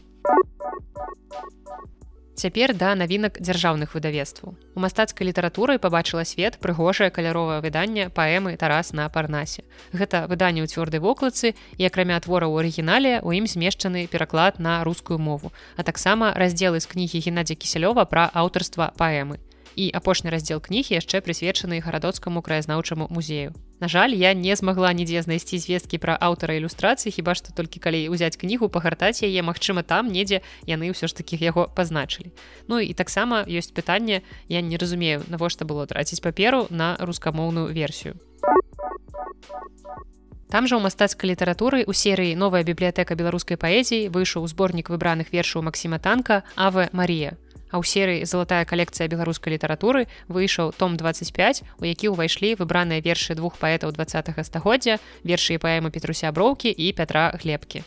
Цяпер 2.41 2.71
да 2.73 2.95
навінак 2.97 3.35
дзяржаўных 3.37 3.93
выдавецтваў. 3.93 4.55
У 4.73 4.79
мастацкай 4.81 5.27
літаратуры 5.29 5.77
пабачыла 5.77 6.23
свет 6.25 6.57
прыгожае 6.57 7.11
каляровае 7.13 7.59
выданне 7.61 8.07
паэмы 8.09 8.57
Тарас 8.57 8.89
на 8.97 9.05
парнасе. 9.13 9.61
Гэта 9.93 10.25
выданне 10.25 10.65
ў 10.65 10.71
цвёрдай 10.73 10.97
вокладцы 10.97 11.53
і 11.77 11.85
акрамя 11.85 12.17
твора 12.17 12.49
ў 12.49 12.65
арыгінале 12.65 13.13
у 13.21 13.29
ім 13.29 13.45
змешчаны 13.45 14.07
пераклад 14.09 14.57
на 14.57 14.81
рускую 14.81 15.21
мову, 15.21 15.53
а 15.77 15.85
таксама 15.85 16.33
раздзелы 16.33 16.81
з 16.81 16.89
кнігі 16.89 17.21
Геннадзя 17.29 17.53
кісялёва 17.53 18.09
пра 18.09 18.25
аўтарства 18.33 18.89
паэмы 18.97 19.37
і 19.75 19.91
апошні 19.93 20.29
раздзел 20.29 20.61
кнігі 20.61 20.97
яшчэ 20.97 21.21
прысвечаны 21.21 21.81
гарадоцкаму 21.81 22.41
краязнаўчаму 22.41 23.07
музею. 23.09 23.53
На 23.81 23.87
жаль, 23.87 24.13
я 24.13 24.33
не 24.33 24.55
змагла 24.55 24.93
нідзе 24.93 25.21
знайсці 25.25 25.57
звесткі 25.57 25.97
пра 25.97 26.13
аўтара 26.13 26.53
ілюстрацыі, 26.61 27.09
хіба 27.09 27.33
што 27.33 27.49
толькі 27.49 27.81
калі 27.81 28.13
ўзяць 28.13 28.37
кнігу 28.37 28.69
пагартаць 28.69 29.25
яе, 29.25 29.41
магчыма, 29.41 29.81
там 29.81 30.13
недзе 30.13 30.45
яны 30.69 30.93
ўсё 30.93 31.09
ж 31.09 31.17
такі 31.17 31.41
яго 31.41 31.65
пазначылі. 31.65 32.29
Ну 32.69 32.77
і 32.77 32.93
таксама 32.93 33.41
ёсць 33.49 33.73
пытанне, 33.73 34.21
я 34.45 34.61
не 34.61 34.77
разумею, 34.77 35.25
навошта 35.33 35.65
было 35.65 35.89
траціць 35.89 36.21
паперу 36.21 36.67
на 36.69 36.93
рускамоўную 37.01 37.73
версію. 37.73 38.21
Там 40.51 40.67
жа 40.67 40.75
ў 40.77 40.83
мастацкай 40.83 41.31
літаратуры 41.31 41.87
у 41.87 41.93
серыі 41.95 42.35
новая 42.35 42.61
бібліятэка 42.67 43.15
беларускай 43.15 43.55
паэзіі 43.55 44.11
выйшаў 44.11 44.45
зборнік 44.51 44.91
выбраных 44.91 45.31
вершаў 45.31 45.63
Масіма 45.63 45.97
танка 45.97 46.43
Аве 46.53 46.91
Марія 46.91 47.39
а 47.71 47.79
ў 47.79 47.83
серыі 47.87 48.27
залатая 48.27 48.63
калекцыя 48.67 49.07
беларускай 49.07 49.55
літаратуры 49.55 50.07
выйшаў 50.27 50.75
том 50.75 50.99
25 50.99 51.63
у 51.79 51.83
які 51.87 52.11
ўвайшлі 52.11 52.59
выбраныя 52.59 53.01
вершы 53.01 53.35
двух 53.35 53.57
паэтаў 53.57 53.95
два 53.95 54.05
стагоддзя 54.05 54.99
вершы 55.23 55.55
і 55.55 55.63
паэмы 55.63 55.89
петруся 55.89 56.31
броўкі 56.31 56.69
і 56.69 56.91
пятра 56.93 57.31
глебкі. 57.39 57.83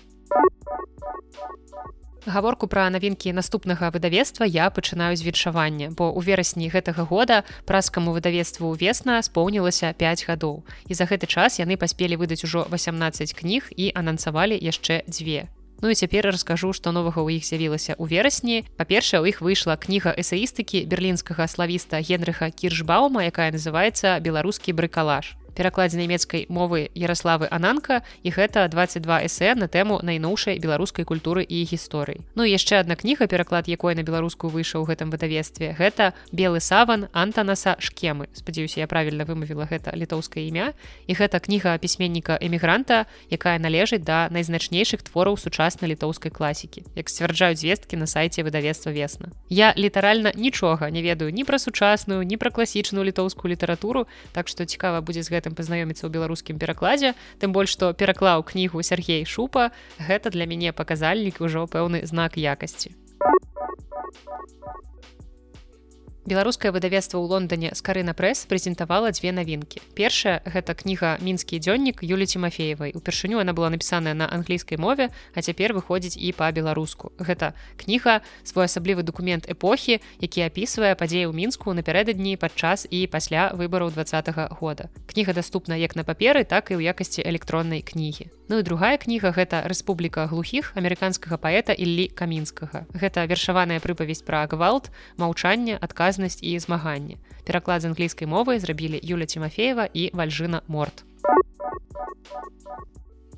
Гаворку 2.27 2.67
пра 2.73 2.89
навінкі 2.89 3.37
наступнага 3.37 3.91
выдавецтва 3.93 4.49
я 4.49 4.71
пачынаю 4.73 5.17
з 5.17 5.23
віншавання 5.29 5.93
бо 5.93 6.09
у 6.09 6.25
верасні 6.25 6.73
гэтага 6.73 7.05
года 7.05 7.45
праскаму 7.69 8.17
выдавецтву 8.17 8.73
ўвесна 8.73 9.21
споўнілася 9.21 9.93
5 9.93 10.25
гадоў. 10.29 10.65
І 10.89 10.97
за 10.97 11.05
гэты 11.05 11.29
час 11.29 11.61
яны 11.61 11.77
паспелі 11.77 12.17
выдаць 12.17 12.41
ужо 12.49 12.65
18 12.73 13.37
кніг 13.37 13.69
і 13.77 13.93
анансавалі 13.93 14.57
яшчэ 14.57 15.05
дзве 15.05 15.53
Ну 15.85 15.91
і 15.91 15.95
цяпер 15.95 16.25
раскажу, 16.25 16.73
што 16.73 16.97
новага 16.97 17.21
ў 17.21 17.37
іх 17.37 17.45
з'явілася 17.45 17.93
ў 18.01 18.09
верасні. 18.09 18.65
Па-першае, 18.81 19.21
у 19.21 19.29
іх 19.29 19.45
выйшла 19.45 19.77
кніга 19.77 20.17
эсаістыкі 20.17 20.89
берлінскага 20.89 21.45
славіста 21.45 22.01
Генрыха 22.01 22.49
Кіршбаума, 22.49 23.29
якая 23.29 23.53
называецца 23.53 24.17
беларускі 24.25 24.73
брыкалаж 24.73 25.37
перакладзе 25.55 25.99
нямецкай 25.99 26.47
мовы 26.49 26.91
Ярославы 26.95 27.49
Ананка 27.51 28.03
і 28.23 28.31
гэта 28.31 28.69
22 28.69 29.25
эсэ 29.27 29.55
на 29.55 29.69
тэму 29.69 30.01
найноўшай 30.03 30.59
беларускай 30.59 31.05
культуры 31.05 31.43
і 31.43 31.65
гісторыі. 31.65 32.23
Ну 32.35 32.45
яшчэ 32.45 32.85
адна 32.85 32.97
кніга 32.97 33.27
пераклад 33.27 33.69
якой 33.69 33.95
на 33.95 34.03
беларускую 34.03 34.51
выйшаў 34.51 34.83
у 34.83 34.89
гэтым 34.89 35.11
выдавецтве 35.11 35.75
гэта 35.79 36.15
белы 36.33 36.61
саван 36.61 37.09
антанаса 37.13 37.77
шкемы. 37.79 38.29
Спадзяюся 38.33 38.81
я 38.81 38.87
правільна 38.87 39.25
вымавіла 39.25 39.69
гэта 39.71 39.95
літоўскае 39.95 40.49
імя. 40.49 40.73
І 41.07 41.15
гэта 41.15 41.39
кніга 41.39 41.79
пісьменніка 41.79 42.39
эмігранта 42.41 43.05
якая 43.31 43.59
належыць 43.61 44.01
да 44.01 44.29
найзначнейшых 44.33 45.05
твораў 45.05 45.37
сучаснай 45.37 45.93
літоўскай 45.93 46.33
класікі 46.33 46.85
як 46.97 47.13
сцвярджаюць 47.13 47.61
звесткі 47.61 48.01
на 48.01 48.09
сайце 48.09 48.41
выдавецтва 48.41 48.97
весна 48.97 49.29
я 49.53 49.75
літаральна 49.77 50.33
нічога 50.33 50.89
не 50.89 51.05
ведаю 51.05 51.29
ні 51.29 51.45
пра 51.45 51.61
сучасную 51.61 52.25
ні 52.25 52.41
пра 52.41 52.51
класічную 52.51 53.05
літоўскую 53.05 53.53
літаратуру 53.53 54.07
так 54.33 54.49
што 54.49 54.65
цікава 54.65 55.05
будзе 55.05 55.23
з 55.23 55.29
гэтым 55.29 55.44
гэтым 55.45 55.61
пазнаёміцца 55.61 56.09
ў 56.09 56.11
беларускім 56.17 56.57
перакладзе 56.57 57.13
тым 57.37 57.53
больш 57.53 57.77
што 57.77 57.93
пераклаў 57.93 58.41
кнігу 58.49 58.81
Сергей 58.81 59.29
шупа. 59.29 59.77
Гэта 60.01 60.33
для 60.33 60.49
мяне 60.49 60.73
паказальнік 60.73 61.45
ужо 61.45 61.69
пэўны 61.69 62.01
знак 62.09 62.41
якасці 62.41 62.97
беларускае 66.27 66.73
выдавецтва 66.73 67.21
ў 67.21 67.27
лондоне 67.29 67.69
скарына 67.77 68.17
прэс 68.17 68.49
прэзентавала 68.49 69.13
дзве 69.13 69.33
навінкі. 69.33 69.85
Першая 69.95 70.41
гэта 70.45 70.75
кніга 70.75 71.21
мінскі 71.21 71.61
дзённік 71.61 72.01
юлі 72.01 72.27
тимофеевай. 72.27 72.97
Упершыню 72.97 73.39
она 73.39 73.53
была 73.53 73.69
напісаная 73.71 74.15
на 74.15 74.27
англійскай 74.27 74.79
мове 74.79 75.11
а 75.35 75.43
цяпер 75.45 75.77
выходзіць 75.77 76.17
і 76.17 76.33
па-беларуску. 76.33 77.13
Гэта 77.21 77.53
кніга 77.77 78.25
своеасаблівы 78.43 79.03
документ 79.05 79.45
эпохі 79.49 80.01
які 80.21 80.49
апісвае 80.49 80.97
падзеі 80.97 81.29
ў 81.29 81.37
мінску 81.37 81.77
напярэдадні 81.77 82.41
падчас 82.41 82.89
і 82.91 83.07
пасля 83.07 83.53
выбараў 83.53 83.93
два 83.93 84.05
года. 84.61 84.89
Кніга 85.07 85.33
доступна 85.33 85.77
як 85.77 85.97
на 85.97 86.05
паперы 86.05 86.45
так 86.45 86.71
і 86.71 86.81
ў 86.81 86.91
якасці 86.91 87.23
электроннай 87.23 87.83
кнігі. 87.83 88.31
Ну 88.49 88.59
і 88.59 88.63
другая 88.63 88.97
кніга 89.01 89.33
гэта 89.33 89.65
рэспубліка 89.65 90.29
глухіх 90.29 90.73
амерыканскага 90.77 91.41
паэта 91.41 91.73
Іллі 91.73 92.13
камінскага. 92.13 92.85
Гэта 92.93 93.25
вершаваная 93.25 93.81
прыпавесць 93.81 94.25
пра 94.25 94.45
гвалт 94.45 94.93
маўчанне 95.17 95.81
адказ 95.81 96.14
адказнасць 96.15 96.39
і 96.43 96.59
змаганне. 96.59 97.17
Пераклад 97.45 97.83
з 97.83 97.85
англійскай 97.85 98.29
мовы 98.29 98.59
зрабілі 98.59 99.01
Юля 99.03 99.27
Тимофеева 99.27 99.89
і 99.93 100.11
вальжына 100.15 100.63
морт. 100.69 101.05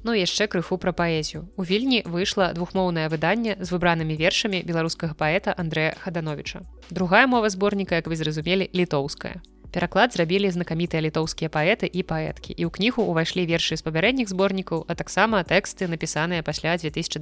Ну 0.04 0.12
яшчэ 0.14 0.46
крыху 0.46 0.78
пра 0.78 0.92
паэзію. 0.92 1.48
У 1.56 1.64
вільні 1.64 2.04
выйшла 2.06 2.52
двухмоўнае 2.54 3.08
выданне 3.08 3.56
з 3.58 3.72
выбранымі 3.72 4.14
вершамі 4.14 4.62
беларускага 4.62 5.18
паэта 5.18 5.50
Андрэя 5.56 5.96
Хадановича. 5.98 6.62
Другая 6.90 7.26
мова 7.26 7.50
зборніка, 7.50 7.96
як 7.96 8.06
вы 8.06 8.14
зразумелі 8.14 8.70
літоўская. 8.70 9.42
Пераклад 9.76 10.16
зрабілі 10.16 10.48
знакамітыя 10.48 11.04
літоўскія 11.04 11.52
паэты 11.52 11.84
і 11.84 12.00
паэткі 12.00 12.56
і 12.56 12.64
ў 12.64 12.72
кнігу 12.72 13.04
ўвайшлі 13.12 13.44
вершы 13.44 13.76
з 13.76 13.84
папярэдніх 13.84 14.24
зборнікаў, 14.24 14.88
а 14.88 14.96
таксама 14.96 15.44
тэксты 15.44 15.84
напісаныя 15.84 16.40
пасля 16.40 16.80
2020 16.80 17.20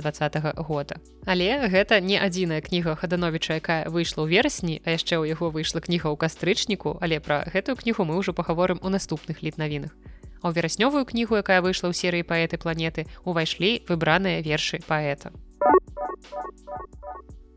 года. 0.63 1.03
Але 1.27 1.67
гэта 1.67 1.99
не 1.99 2.15
адзіная 2.15 2.63
кніга 2.63 2.95
хадановича, 2.95 3.59
якая 3.59 3.91
выйшла 3.91 4.23
ў 4.23 4.39
верасні, 4.39 4.79
а 4.87 4.95
яшчэ 4.95 5.19
ў 5.19 5.35
яго 5.35 5.51
выйшла 5.51 5.83
кніга 5.83 6.15
ў 6.15 6.15
кастрычніку, 6.15 6.95
але 7.03 7.19
пра 7.19 7.43
гэтую 7.51 7.75
кнігу 7.75 8.07
мы 8.07 8.23
ўжо 8.23 8.31
пагаворым 8.31 8.79
у 8.87 8.89
наступных 8.95 9.43
літнавінах. 9.43 9.91
А 10.39 10.47
ў 10.47 10.55
вераснёвую 10.55 11.03
кнігу, 11.11 11.43
якая 11.43 11.59
выйшла 11.59 11.91
ў 11.91 11.99
серыі 11.99 12.23
паэты 12.23 12.55
планеты, 12.63 13.11
увайшлі 13.27 13.83
выбраныя 13.91 14.47
вершы 14.47 14.79
паэта. 14.87 15.35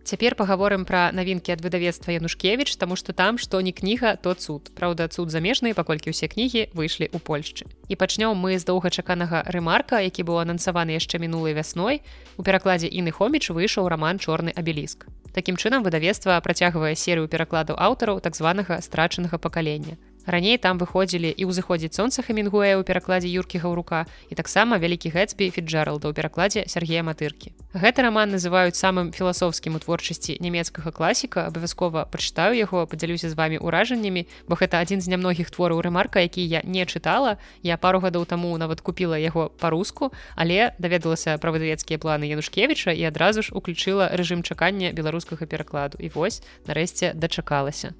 Цяпер 0.08 0.39
пагаворым 0.39 0.88
пра 0.88 1.12
навінкі 1.12 1.51
ад 1.51 1.60
выдавецтва 1.60 2.16
Янушкевіч, 2.16 2.80
таму 2.80 2.95
што 2.95 3.12
там 3.12 3.36
што 3.36 3.60
не 3.60 3.76
кніга, 3.76 4.16
то 4.16 4.32
цуд. 4.39 4.72
Праўда, 4.72 5.12
цуд 5.12 5.36
замежныя, 5.36 5.76
паколькі 5.76 6.16
ўсе 6.16 6.32
кнігі 6.32 6.72
выйшлі 6.72 7.12
ў 7.12 7.20
Польшчы. 7.20 7.68
І 7.91 7.99
пачнём 7.99 8.39
мы 8.39 8.55
з 8.55 8.64
доўгачаканага 8.64 9.43
рэмарка, 9.51 9.99
які 9.99 10.24
быў 10.24 10.39
анансаваны 10.47 10.95
яшчэ 10.95 11.20
мінулай 11.20 11.51
вясной. 11.51 11.99
У 12.39 12.47
перакладзе 12.47 12.88
іны 12.88 13.12
хоміч 13.12 13.51
выйшаў 13.51 13.91
раман 13.91 14.16
чорны 14.16 14.55
абеліск. 14.55 15.12
Такім 15.36 15.60
чынам 15.60 15.84
выдавецтва 15.84 16.39
працягвае 16.39 16.95
серыю 16.95 17.28
перакладу 17.28 17.76
аўтараў 17.76 18.24
так 18.24 18.39
званага 18.39 18.80
страчанага 18.80 19.36
пакалення. 19.36 19.99
Раней 20.28 20.57
там 20.59 20.78
выходзілі 20.78 21.32
і 21.32 21.47
ўзыходзіць 21.47 21.95
сонца 21.95 22.21
хамінгуэ 22.21 22.75
ў 22.75 22.84
перакладзе 22.84 23.32
юркі 23.32 23.63
гаўрука 23.63 24.03
і 24.28 24.36
таксама 24.36 24.75
вялікі 24.78 25.09
гэтсбі 25.15 25.47
фіджаралда 25.55 26.11
ў 26.11 26.13
перакладзе 26.13 26.67
Сергея 26.67 27.01
матыркі. 27.01 27.55
Гэты 27.71 28.03
роман 28.03 28.36
называюць 28.36 28.75
самым 28.75 29.15
філасофскім 29.15 29.75
у 29.75 29.80
творчасці 29.80 30.38
нямецкага 30.43 30.91
класіка. 30.91 31.47
Абавязкова 31.47 32.05
пачытаю 32.11 32.59
яго 32.59 32.84
падзялюся 32.86 33.32
з 33.32 33.39
вами 33.39 33.57
ўражаннямі 33.57 34.28
бо 34.51 34.59
гэта 34.59 34.84
адзін 34.84 34.99
з 34.99 35.07
нямногіх 35.15 35.47
твораў 35.47 35.80
рэмарка 35.80 36.19
які 36.19 36.43
я 36.43 36.61
не 36.67 36.84
чытала. 36.84 37.39
Я 37.63 37.80
пару 37.80 38.03
гадоў 38.03 38.28
таму 38.28 38.51
нават 38.59 38.84
купила 38.84 39.15
яго 39.15 39.47
па-руску 39.55 40.11
але 40.36 40.75
даведалася 40.78 41.39
пра 41.39 41.55
выдавецкія 41.55 41.95
планы 41.97 42.28
янушкевича 42.28 42.91
і 42.91 43.07
адразу 43.07 43.47
ж 43.47 43.55
уключыла 43.55 44.11
рэжым 44.11 44.43
чакання 44.43 44.91
беларускага 44.91 45.47
перакладу. 45.47 45.95
І 46.03 46.11
вось 46.11 46.43
нарэшце 46.67 47.15
дачакалася 47.15 47.95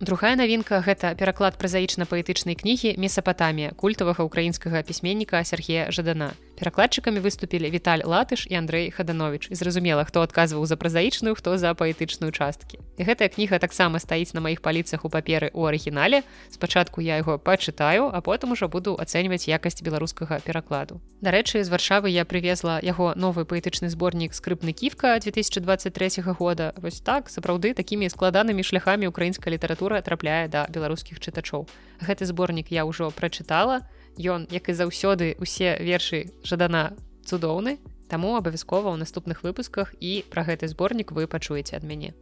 Другая 0.00 0.32
навінка 0.32 0.80
гэта 0.80 1.12
пераклад 1.12 1.60
празаічна-паэтычнай 1.60 2.56
кнігі 2.56 2.96
месапатамія 2.96 3.76
культавага 3.76 4.24
украінскага 4.24 4.80
пісьменніка 4.80 5.44
Сергея 5.44 5.92
Жадана. 5.92 6.32
Перакладчыкамі 6.56 7.20
выступілі 7.20 7.68
Віталь 7.68 8.04
латыш 8.04 8.48
і 8.48 8.56
Андрей 8.56 8.88
хаданович 8.92 9.52
і 9.52 9.54
зразумела 9.60 10.04
хто 10.04 10.20
адказваў 10.24 10.64
за 10.64 10.76
празаічную 10.76 11.36
хто 11.36 11.56
за 11.60 11.72
паэтычную 11.76 12.32
часткі. 12.32 12.80
І 12.96 13.04
гэтая 13.04 13.28
кніга 13.28 13.60
таксама 13.60 14.00
стаіць 14.00 14.32
на 14.32 14.40
маіх 14.40 14.64
паліцах 14.64 15.04
у 15.04 15.12
паперы 15.12 15.52
ў 15.52 15.68
арыгінале. 15.68 16.24
Спачатку 16.48 17.04
я 17.04 17.20
яго 17.20 17.36
пачытаю 17.36 18.08
а 18.08 18.20
потым 18.24 18.56
ужо 18.56 18.72
буду 18.72 18.96
ацэньваць 18.96 19.48
якасць 19.52 19.84
беларускага 19.84 20.40
перакладу. 20.40 21.00
Дарэчы 21.20 21.60
з 21.64 21.68
варшавы 21.68 22.08
я 22.08 22.24
привезла 22.24 22.80
яго 22.80 23.12
новы 23.16 23.44
паэтычны 23.44 23.92
зборнік 23.92 24.32
скрыпны 24.32 24.72
кіфка 24.72 25.16
2023 25.20 26.24
года. 26.36 26.72
Вось 26.76 27.00
так 27.00 27.32
сапраўды 27.32 27.72
такімі 27.72 28.08
складанымі 28.12 28.64
шляхамі 28.64 29.08
украінская 29.08 29.52
літаратура 29.52 29.89
трапляе 29.98 30.46
да 30.46 30.70
беларускіх 30.70 31.18
чытачоў 31.18 31.66
гэты 31.98 32.22
зборнік 32.30 32.70
я 32.70 32.86
ўжо 32.86 33.10
прачытала. 33.10 33.82
Ён 34.14 34.46
як 34.50 34.70
і 34.70 34.74
заўсёды 34.78 35.34
усе 35.42 35.74
вершы 35.82 36.30
жадана 36.46 36.94
цудоўны 37.26 37.82
таму 38.10 38.34
абавязкова 38.38 38.94
ў 38.94 39.02
наступных 39.02 39.42
выпусках 39.42 39.94
і 39.98 40.22
пра 40.30 40.46
гэты 40.46 40.70
зборнік 40.70 41.14
вы 41.14 41.26
пачуеце 41.30 41.78
ад 41.78 41.86
мяне 41.86 42.14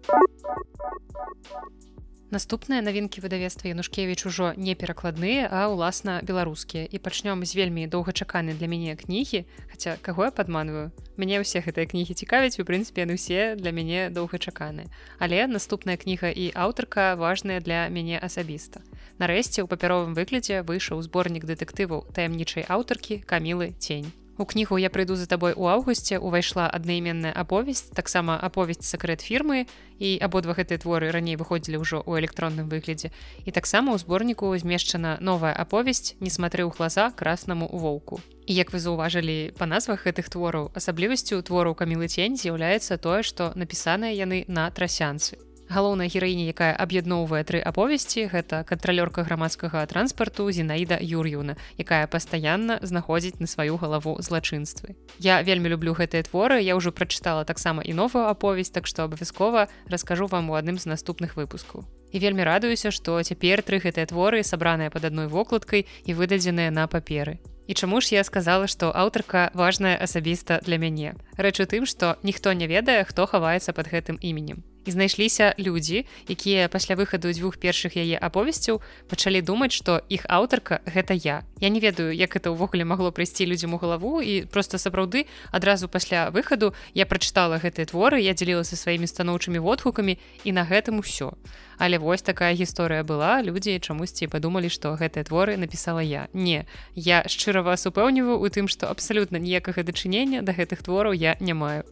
наступныя 2.31 2.85
навінкі 2.85 3.25
выдавецтва 3.25 3.73
янушкевич 3.73 4.27
ужо 4.29 4.53
не 4.57 4.75
перакладныя 4.75 5.49
а 5.49 5.73
ўласна 5.73 6.21
беларускія. 6.23 6.85
І 6.85 7.01
пачнём 7.01 7.45
з 7.45 7.57
вельмі 7.57 7.89
доўгачаканы 7.89 8.53
для 8.53 8.69
мяне 8.69 8.97
кнігі 8.97 9.49
хаця 9.73 9.97
каго 10.03 10.29
я 10.29 10.31
падманваю? 10.31 10.93
Мяне 11.17 11.41
ўсе 11.41 11.65
гэтыя 11.65 11.89
кнігі 11.89 12.13
цікавяць 12.13 12.61
у 12.61 12.69
прынцыпе 12.69 13.09
яны 13.09 13.17
ўсе 13.17 13.57
для 13.57 13.73
мяне 13.73 14.13
доўгачаканы 14.13 14.93
але 15.19 15.47
наступная 15.49 15.97
кніга 15.97 16.29
і 16.29 16.53
аўтарка 16.53 17.17
важная 17.17 17.61
для 17.65 17.89
мяне 17.89 18.21
асабіста. 18.21 18.85
Нарэшце 19.19 19.65
ў 19.65 19.67
папяровым 19.67 20.13
выглядзе 20.13 20.63
выйшаў 20.63 21.01
зборнік 21.03 21.49
дэтэктываў 21.49 22.07
таямнічай 22.13 22.69
аўтаркі 22.69 23.25
камілы 23.25 23.73
цень. 23.81 24.13
У 24.39 24.45
кнігу 24.47 24.79
я 24.79 24.87
прыйду 24.89 25.19
за 25.19 25.27
табой 25.27 25.53
у 25.57 25.67
аўгусце 25.67 26.19
увайшла 26.23 26.71
аднайменная 26.71 27.35
аповесць 27.35 27.91
таксама 27.91 28.39
аповесць 28.39 28.87
сакрэт 28.87 29.19
фірмы 29.19 29.67
і 29.99 30.15
абодва 30.23 30.55
гэтыя 30.55 30.79
творы 30.79 31.11
раней 31.11 31.35
выходзілі 31.35 31.83
ўжо 31.83 31.99
ў 32.07 32.23
электронным 32.23 32.71
выглядзе. 32.71 33.11
І 33.43 33.51
таксама 33.51 33.91
ў 33.91 33.99
зборніку 33.99 34.55
змешчана 34.55 35.19
новая 35.19 35.51
аповесць 35.51 36.15
несматры 36.23 36.63
ў 36.63 36.71
глаза 36.71 37.11
краснаму 37.11 37.67
воўку 37.67 38.23
і 38.49 38.55
як 38.55 38.73
вы 38.73 38.79
заўважылі 38.81 39.53
па 39.59 39.67
назвах 39.67 40.07
гэтых 40.07 40.31
твораў 40.33 40.71
асаблівасцю 40.79 41.43
твораў 41.43 41.77
камілы 41.77 42.09
цень 42.09 42.39
з'яўляецца 42.41 42.97
тое 42.97 43.21
што 43.27 43.53
напісаныя 43.59 44.17
яны 44.17 44.47
на 44.49 44.71
трасянцы 44.71 45.48
галоўная 45.69 46.09
гераіня 46.09 46.49
якая 46.49 46.73
аб'ядноўвае 46.73 47.45
тры 47.45 47.61
аповесці 47.61 48.27
гэта 48.33 48.65
кантралёрка 48.65 49.25
грамадскага 49.25 49.85
транспарту 49.87 50.49
зінаіда 50.51 50.99
юр'юна 51.01 51.57
якая 51.77 52.07
пастаянна 52.09 52.81
знаходзіць 52.83 53.41
на 53.41 53.47
сваю 53.47 53.77
галаву 53.77 54.17
злачынствы. 54.19 54.97
Я 55.21 55.43
вельмі 55.43 55.69
люблю 55.69 55.93
гэтыя 55.93 56.25
творы 56.25 56.61
я 56.65 56.77
ўжо 56.77 56.93
прачытала 56.93 57.45
таксама 57.45 57.85
і 57.85 57.93
новую 57.93 58.25
аповесць 58.33 58.73
так 58.73 58.89
што 58.89 59.05
абавязкова 59.05 59.69
раскажу 59.87 60.27
вам 60.27 60.51
у 60.51 60.57
адным 60.57 60.81
з 60.81 60.89
наступных 60.89 61.37
выпускаў. 61.37 61.85
І 62.13 62.19
вельмі 62.19 62.49
радуюся 62.49 62.91
што 62.91 63.21
цяпер 63.21 63.63
тры 63.63 63.85
гэтыя 63.85 64.09
творы 64.09 64.41
сабраныя 64.43 64.89
пад 64.91 65.05
адной 65.05 65.29
вокладкай 65.29 65.85
і 66.05 66.15
выдадзеныя 66.17 66.73
на 66.73 66.89
паперы. 66.89 67.39
І 67.69 67.75
чаму 67.77 68.01
ж 68.01 68.17
я 68.17 68.25
сказала, 68.25 68.65
што 68.67 68.89
аўтарка 68.97 69.53
важная 69.53 70.01
асабіста 70.01 70.65
для 70.65 70.81
мяне. 70.81 71.21
Рэч 71.37 71.61
у 71.61 71.69
тым, 71.69 71.85
што 71.85 72.17
ніхто 72.25 72.57
не 72.57 72.65
ведае, 72.65 73.05
хто 73.05 73.29
хаваецца 73.29 73.77
пад 73.77 73.93
гэтым 73.93 74.17
іменем 74.25 74.65
і 74.87 74.91
знайшліся 74.91 75.55
людзі 75.59 76.07
якія 76.29 76.69
пасля 76.69 76.95
выхаду 76.95 77.33
дзвюх 77.33 77.59
першых 77.59 77.97
яе 77.97 78.19
аповесцяў 78.19 78.81
пачалі 79.09 79.43
думаць 79.43 79.73
што 79.73 80.01
іх 80.09 80.25
аўтарка 80.29 80.81
гэта 80.87 81.15
я. 81.15 81.45
Я 81.61 81.69
не 81.69 81.81
ведаю 81.81 82.15
як 82.15 82.37
это 82.37 82.51
ўвогуле 82.51 82.85
магло 82.85 83.11
прыйсці 83.11 83.47
людзям 83.47 83.75
у 83.75 83.79
галаву 83.79 84.21
і 84.21 84.47
просто 84.47 84.79
сапраўды 84.79 85.27
адразу 85.53 85.89
пасля 85.89 86.31
выхаду 86.31 86.75
я 86.95 87.07
прачытала 87.07 87.59
гэтыя 87.59 87.87
творы 87.87 88.21
я 88.23 88.33
дзялілася 88.33 88.77
сваімі 88.77 89.07
станоўчымі 89.07 89.59
водгукамі 89.59 90.19
і 90.45 90.51
на 90.53 90.65
гэтым 90.65 91.03
усё. 91.03 91.35
Але 91.79 91.99
вось 91.99 92.23
такая 92.23 92.55
гісторыя 92.55 93.05
была 93.05 93.43
людзі 93.43 93.79
чамусьці 93.79 94.29
падумалі 94.29 94.69
што 94.71 94.95
гэтыя 94.95 95.25
творы 95.25 95.57
напісала 95.57 96.03
я. 96.03 96.29
Не 96.33 96.67
я 96.95 97.23
шчыра 97.27 97.63
вас 97.63 97.87
упэўніваю 97.87 98.39
у 98.39 98.47
тым 98.49 98.69
што 98.69 98.89
абсалютна 98.89 99.39
ніякага 99.39 99.83
дачынення 99.83 100.43
да 100.43 100.53
гэтых 100.53 100.83
твораў 100.83 101.13
я 101.13 101.37
не 101.41 101.55
маю 101.55 101.85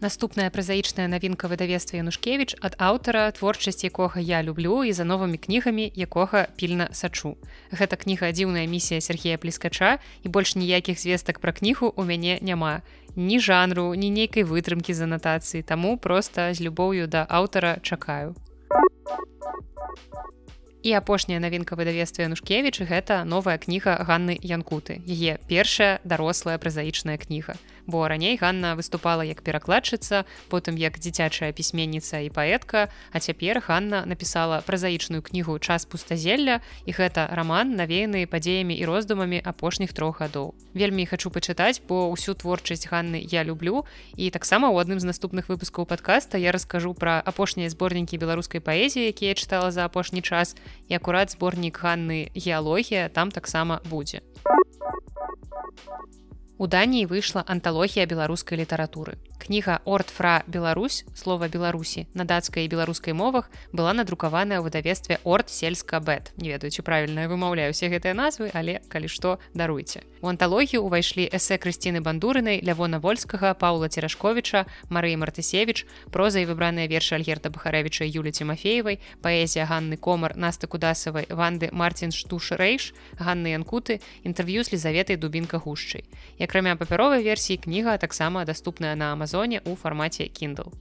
Наступная 0.00 0.48
празаічная 0.48 1.12
навінка 1.12 1.44
выдавецтва 1.44 2.00
Янушкевіч 2.00 2.56
ад 2.64 2.72
аўтара 2.80 3.28
творчасць 3.36 3.84
якога 3.84 4.16
я 4.16 4.40
люблю 4.40 4.80
і 4.80 4.96
за 4.96 5.04
новымі 5.04 5.36
кнігамі 5.36 5.92
якога 5.92 6.48
пільна 6.56 6.88
сачу. 6.96 7.36
Гэта 7.68 8.00
кніга 8.00 8.32
дзіўная 8.32 8.64
місія 8.64 9.04
Сергея 9.04 9.36
плескача 9.36 10.00
і 10.24 10.32
больш 10.32 10.56
ніякіх 10.56 10.96
звестак 10.96 11.44
пра 11.44 11.52
кнігу 11.52 11.92
у 11.92 12.04
мяне 12.08 12.40
няма. 12.40 12.80
Ні 13.12 13.44
жанру, 13.44 13.92
ні 13.92 14.08
нейкай 14.08 14.48
вытрымкі 14.48 14.96
з 14.96 15.04
анатацыі, 15.04 15.60
таму 15.60 16.00
проста 16.00 16.48
з 16.56 16.64
любоўю 16.64 17.04
да 17.04 17.28
аўтара 17.28 17.76
чакаю. 17.84 18.32
І 20.80 20.96
апошняя 20.96 21.44
навінка 21.44 21.76
выдавецтва 21.76 22.24
Янушкевіч 22.24 22.88
гэта 22.88 23.20
новая 23.28 23.60
кніга 23.60 24.00
Ганны 24.00 24.40
Янкуты. 24.40 25.04
Яе 25.04 25.36
першая 25.44 26.00
дарослая 26.08 26.56
празаічная 26.56 27.20
кніга 27.20 27.60
бо 27.86 28.08
раней 28.08 28.36
Ганна 28.36 28.74
выступала 28.74 29.22
як 29.22 29.42
перакладчыца, 29.42 30.24
потым 30.48 30.76
як 30.76 30.98
дзіцячая 30.98 31.52
пісьменніца 31.52 32.20
і 32.20 32.30
паэтка, 32.30 32.88
а 33.12 33.20
цяпер 33.20 33.62
Ганна 33.66 34.04
напісала 34.06 34.60
празаічную 34.66 35.22
кнігу 35.22 35.58
час 35.58 35.84
пустазелля 35.84 36.60
і 36.86 36.92
гэта 36.92 37.28
раман 37.32 37.76
навеяны 37.76 38.26
падзеямі 38.26 38.74
і 38.74 38.84
роздумамі 38.84 39.40
апошніх 39.44 39.92
трох 39.92 40.20
гадоў. 40.20 40.54
Вельмі 40.74 41.06
хачу 41.06 41.30
пачытаць, 41.30 41.82
бо 41.86 42.10
ўсю 42.12 42.34
творчасць 42.34 42.86
Ганны 42.86 43.20
я 43.20 43.44
люблю 43.44 43.84
і 44.16 44.30
таксама 44.30 44.70
ў 44.70 44.80
адным 44.82 45.00
з 45.00 45.08
наступных 45.10 45.50
выпускаў 45.50 45.86
падкаста 45.86 46.38
я 46.38 46.52
раскажу 46.52 46.94
пра 46.94 47.20
апошнія 47.24 47.70
зборнікі 47.70 48.18
беларускай 48.18 48.60
паэзіі, 48.60 49.10
якія 49.10 49.34
чытала 49.34 49.70
за 49.70 49.84
апошні 49.84 50.22
час 50.22 50.56
і 50.88 50.94
акурат 50.94 51.30
зборнік 51.34 51.78
Ганны 51.80 52.30
геалогія 52.34 53.08
там 53.08 53.30
таксама 53.30 53.80
будзе. 53.84 54.22
У 56.60 56.66
Даніі 56.66 57.06
выйшла 57.08 57.40
анталогія 57.48 58.04
беларускай 58.04 58.60
літаратуры. 58.60 59.16
Кніга 59.40 59.80
Ортфра 59.88 60.44
Беларусь 60.46 61.06
слова 61.16 61.48
Беларусі 61.48 62.04
на 62.12 62.28
дацкай 62.28 62.68
і 62.68 62.68
беларускай 62.68 63.16
мовах 63.16 63.48
была 63.72 63.96
надрукаваная 63.96 64.60
ў 64.60 64.68
выдавестве 64.68 65.16
Орт 65.24 65.48
сельска 65.48 66.04
бэт. 66.04 66.36
Не 66.36 66.52
ведаючы 66.52 66.84
правільна 66.84 67.24
вымаўляю 67.32 67.72
усе 67.72 67.88
гэтыя 67.88 68.12
назвы, 68.12 68.52
але 68.52 68.84
калі 68.92 69.08
што 69.08 69.40
даруйце. 69.56 70.04
У 70.20 70.28
анталогію 70.28 70.84
ўвайшлі 70.84 71.24
эсэ 71.32 71.56
Крысціны 71.56 72.04
бандурынай 72.04 72.60
Лявона 72.60 73.00
вольскага, 73.00 73.56
Паўла 73.56 73.88
Церашковіча, 73.88 74.68
Марыі 74.92 75.16
Мартысевич, 75.16 75.88
проза 76.12 76.44
і 76.44 76.48
выбраныя 76.52 76.84
вершы 76.92 77.16
Альгерта 77.16 77.48
Бахарэвіча 77.48 78.04
Юлі 78.04 78.36
Цімафеевай, 78.36 79.00
паэзія 79.24 79.64
Ганны 79.64 79.96
Комар, 79.96 80.36
Насты 80.36 80.68
Кудасавай, 80.68 81.24
Ванды 81.32 81.72
Марцін 81.72 82.12
Штуш 82.12 82.52
Рэйш, 82.52 82.92
Ганны 83.16 83.56
Янкуты, 83.56 84.04
інтэрв'ю 84.28 84.60
з 84.60 84.76
лізаветай 84.76 85.16
дубінка 85.16 85.56
гушчай. 85.56 86.04
Акрамя 86.50 86.74
папяровай 86.74 87.22
версіі 87.22 87.62
кніга 87.62 87.94
таксама 88.02 88.42
даступная 88.44 88.98
на 88.98 89.12
Амазоне 89.14 89.62
ў 89.62 89.78
фармаце 89.78 90.26
Kindle. 90.26 90.74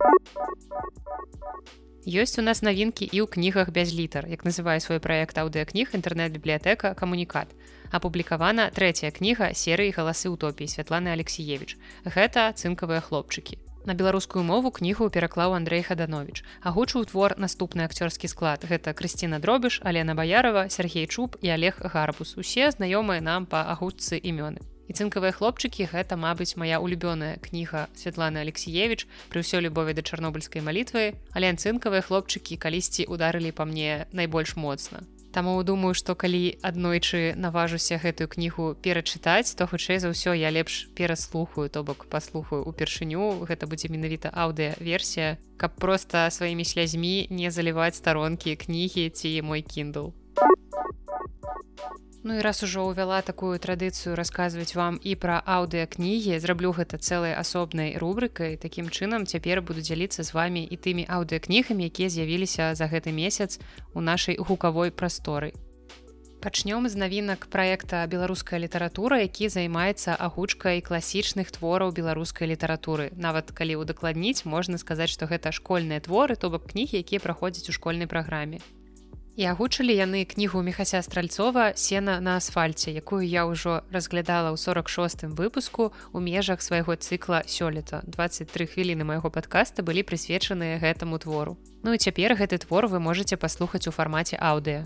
Ёсць 2.09 2.41
у 2.41 2.43
нас 2.47 2.65
навінкі 2.65 3.05
і 3.05 3.22
ў 3.22 3.30
кнігах 3.30 3.70
без 3.70 3.93
літар, 3.93 4.26
як 4.26 4.49
называе 4.49 4.82
свой 4.82 4.97
праект 4.97 5.38
аўдыакніг 5.38 5.93
інтэрнэт-бібліятэка 5.93 6.97
камунікат. 6.97 7.53
Апублікавана 7.93 8.74
трэцяя 8.74 9.13
кніга 9.13 9.53
серыі 9.53 9.93
галасы 9.93 10.34
утопіі 10.34 10.65
Святланы 10.74 11.13
Алексеевич. 11.13 11.78
Гэта 12.01 12.49
цынкавыя 12.57 12.97
хлопчыкі. 12.97 13.61
На 13.86 13.93
беларускую 13.93 14.41
мову 14.41 14.74
кнігу 14.74 15.13
пераклаў 15.13 15.53
Андрей 15.53 15.86
Хаданович. 15.86 16.41
Агучыў 16.65 17.05
твор 17.05 17.38
наступны 17.38 17.86
акцёрскі 17.86 18.26
склад. 18.26 18.65
Гэта 18.65 18.97
Крысціна 18.97 19.38
Дробіш, 19.38 19.86
Алена 19.86 20.17
Баярова, 20.17 20.65
Сергей 20.74 21.05
Чуб 21.05 21.38
і 21.45 21.53
Олег 21.53 21.78
Гарбус. 21.78 22.41
Усе 22.41 22.74
знаёмыя 22.74 23.22
нам 23.22 23.45
па 23.45 23.70
агутцы 23.70 24.17
імёны 24.17 24.65
і 24.89 24.97
цынкавыя 24.97 25.31
хлопчыкі 25.31 25.85
гэта 25.93 26.17
мабыць 26.17 26.57
моя 26.57 26.81
улюбёная 26.81 27.37
кніга 27.45 27.85
Святланы 27.93 28.41
алексеевич 28.41 29.05
пры 29.29 29.45
ўсё 29.45 29.61
любові 29.61 29.93
да 29.93 30.01
чарнобыльскай 30.01 30.65
малітвы 30.65 31.13
але 31.37 31.53
цынкавыя 31.53 32.01
хлопчыкі 32.01 32.57
калісьці 32.57 33.05
ударылі 33.05 33.53
па 33.53 33.69
мне 33.69 34.09
найбольш 34.11 34.57
моцна. 34.57 35.05
Таму 35.29 35.61
думаю 35.61 35.93
што 35.93 36.17
калі 36.17 36.57
аднойчы 36.65 37.37
наважуся 37.37 38.01
гэтую 38.01 38.33
кнігу 38.33 38.73
перачытаць 38.81 39.53
то 39.53 39.69
хутчэй 39.69 40.01
за 40.01 40.09
ўсё 40.09 40.33
я 40.33 40.49
лепш 40.49 40.89
пераслухаю 40.97 41.69
то 41.69 41.85
бок 41.85 42.09
паслухаю 42.09 42.65
упершыню. 42.65 43.45
Гэта 43.45 43.69
будзе 43.69 43.93
менавіта 43.93 44.33
аўдыа 44.33 44.73
версія 44.81 45.37
каб 45.61 45.77
проста 45.77 46.25
сваімі 46.33 46.65
слязьмі 46.65 47.29
не 47.29 47.53
заліваць 47.53 48.01
старонкі 48.01 48.57
кнігі 48.57 49.13
ці 49.13 49.29
мой 49.45 49.61
кіндл 49.61 50.17
Ну 52.24 52.36
і 52.36 52.41
раз 52.43 52.63
ужо 52.67 52.84
ўвяла 52.91 53.22
такую 53.24 53.55
традыцыю 53.63 54.11
расказваць 54.20 54.76
вам 54.76 54.99
і 54.99 55.15
пра 55.15 55.39
аўдыакнігі, 55.39 56.36
зраблю 56.43 56.76
гэта 56.76 56.99
цэлай 56.99 57.32
асобнай 57.32 57.95
рубрыкай. 57.95 58.59
Такім 58.59 58.91
чынам 58.91 59.24
цяпер 59.24 59.63
буду 59.63 59.80
дзяліцца 59.80 60.28
з 60.28 60.36
вамі 60.36 60.59
і 60.67 60.76
тымі 60.76 61.07
аўдыакнігамі, 61.07 61.88
якія 61.88 62.11
з'явіліся 62.11 62.76
за 62.76 62.91
гэты 62.91 63.15
месяц 63.15 63.63
у 63.95 64.03
нашай 64.03 64.36
гукавой 64.36 64.91
прасторы. 64.91 65.55
Пачнём 66.43 66.91
з 66.91 66.99
навінак 66.99 67.47
праекта 67.47 68.03
беларуская 68.03 68.59
літаратура, 68.59 69.24
які 69.24 69.47
займаецца 69.47 70.15
агучкай 70.20 70.84
класічных 70.84 71.51
твораў 71.55 71.95
беларускай 71.95 72.51
літаратуры. 72.51 73.15
Нават 73.15 73.55
калі 73.55 73.80
ўдакладніць, 73.80 74.43
можна 74.43 74.76
сказаць, 74.76 75.11
што 75.15 75.24
гэта 75.32 75.55
школьныя 75.55 76.03
творы, 76.03 76.36
то 76.36 76.51
бок 76.51 76.67
кнігі, 76.67 76.99
якія 76.99 77.24
праходзяць 77.24 77.72
у 77.72 77.76
школьнай 77.76 78.11
праграме 78.11 78.59
і 79.39 79.45
агучылі 79.47 79.95
яны 79.95 80.25
кнігу 80.27 80.59
мехася 80.67 80.99
стральцова 80.99 81.71
сена 81.79 82.19
на 82.19 82.35
асфальце 82.43 82.91
якую 82.91 83.23
я 83.23 83.47
ўжо 83.47 83.87
разглядала 83.87 84.51
ў 84.51 84.59
46 84.59 85.31
выпуску 85.31 85.95
у 86.11 86.19
межах 86.19 86.59
свайго 86.59 86.99
цыкла 86.99 87.47
сёлета 87.47 88.03
23 88.03 88.67
хвіліны 88.67 89.07
майго 89.07 89.31
падкаста 89.31 89.79
былі 89.79 90.03
прысвечаныя 90.03 90.75
гэтаму 90.83 91.23
твору. 91.23 91.55
Ну 91.87 91.95
і 91.95 92.01
цяпер 92.03 92.35
гэты 92.35 92.59
твор 92.59 92.91
вы 92.91 92.99
можете 92.99 93.39
паслухаць 93.39 93.87
у 93.87 93.95
фармаце 93.95 94.35
аўдыа 94.35 94.83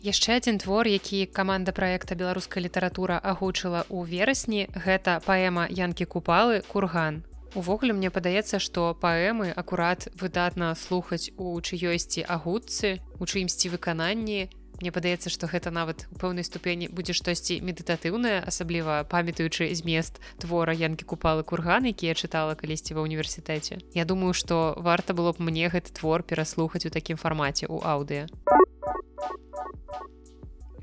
яшчэ 0.00 0.40
адзін 0.40 0.56
твор 0.64 0.88
які 0.88 1.28
каманда 1.28 1.76
праекта 1.76 2.16
беларуская 2.16 2.64
літаратура 2.64 3.20
агучыла 3.20 3.84
ў 3.92 4.08
верасні 4.08 4.72
гэта 4.72 5.20
паэма 5.28 5.68
янкі 5.68 6.08
купалы. 6.08 6.64
Курган 6.64 7.20
Увогуле 7.54 7.92
мне 7.92 8.10
падаецца, 8.14 8.62
што 8.62 8.94
паэмы 8.94 9.50
акурат 9.50 10.06
выдатна 10.14 10.70
слухаць 10.78 11.34
у 11.34 11.58
чыёйсці 11.58 12.22
агутцы, 12.22 13.02
у 13.18 13.26
чыімсьці 13.26 13.74
выкананні. 13.74 14.46
Мне 14.78 14.92
падаецца, 14.94 15.34
што 15.34 15.50
гэта 15.50 15.74
нават 15.74 16.06
у 16.14 16.16
пэўнай 16.22 16.46
ступені 16.46 16.86
будзе 16.94 17.12
штосьці 17.12 17.58
медытатыўнае, 17.66 18.38
асабліва 18.46 19.02
памятаючы 19.10 19.66
змест 19.74 20.22
твора 20.38 20.72
янкі 20.72 21.04
купалы 21.10 21.42
курган, 21.42 21.90
які 21.90 22.06
я 22.06 22.14
чытала 22.14 22.54
калісьці 22.54 22.94
ва 22.94 23.02
ўніверсітэце. 23.02 23.82
Я 23.98 24.06
думаю, 24.06 24.32
што 24.32 24.78
варта 24.78 25.12
было 25.12 25.34
б 25.34 25.42
мне 25.50 25.66
гэты 25.68 25.90
твор 25.90 26.22
пераслухаць 26.22 26.86
у 26.86 26.94
такім 26.94 27.18
фармаце 27.18 27.66
ў 27.66 27.82
аўдыа 27.82 28.30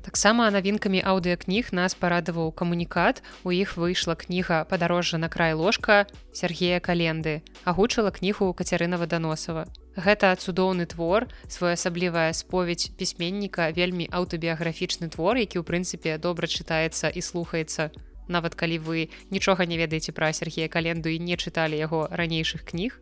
таксама 0.04 0.50
навінкамі 0.50 1.02
аўдыакніг 1.02 1.70
нас 1.72 1.94
парадаваў 1.94 2.52
камунікат. 2.52 3.22
У 3.44 3.52
іх 3.52 3.76
выйшла 3.76 4.14
кніга 4.14 4.64
падарожжа 4.64 5.18
на 5.18 5.28
край 5.28 5.54
ложка 5.54 6.06
Сергея 6.32 6.80
календы. 6.80 7.42
Агучыла 7.64 8.10
кнігу 8.10 8.52
кацярына 8.54 8.98
ваданосава. 8.98 9.66
Гэта 9.98 10.34
цудоўны 10.38 10.86
твор 10.86 11.26
своеасаблівая 11.48 12.32
споведь 12.32 12.94
пісьменніка 12.96 13.70
вельмі 13.74 14.06
аўтабіяграфічны 14.10 15.10
твор 15.10 15.36
які 15.36 15.58
ў 15.58 15.66
прынцыпе 15.66 16.18
добра 16.22 16.46
чытаецца 16.46 17.10
і 17.10 17.20
слухаецца. 17.20 17.90
Нават 18.28 18.54
калі 18.54 18.78
вы 18.78 19.08
нічога 19.30 19.66
не 19.66 19.76
ведаеце 19.80 20.12
пра 20.12 20.32
Сергея 20.32 20.68
календу 20.68 21.08
і 21.08 21.18
не 21.18 21.34
чыталі 21.34 21.74
яго 21.74 22.06
ранейшых 22.12 22.62
кніг 22.62 23.00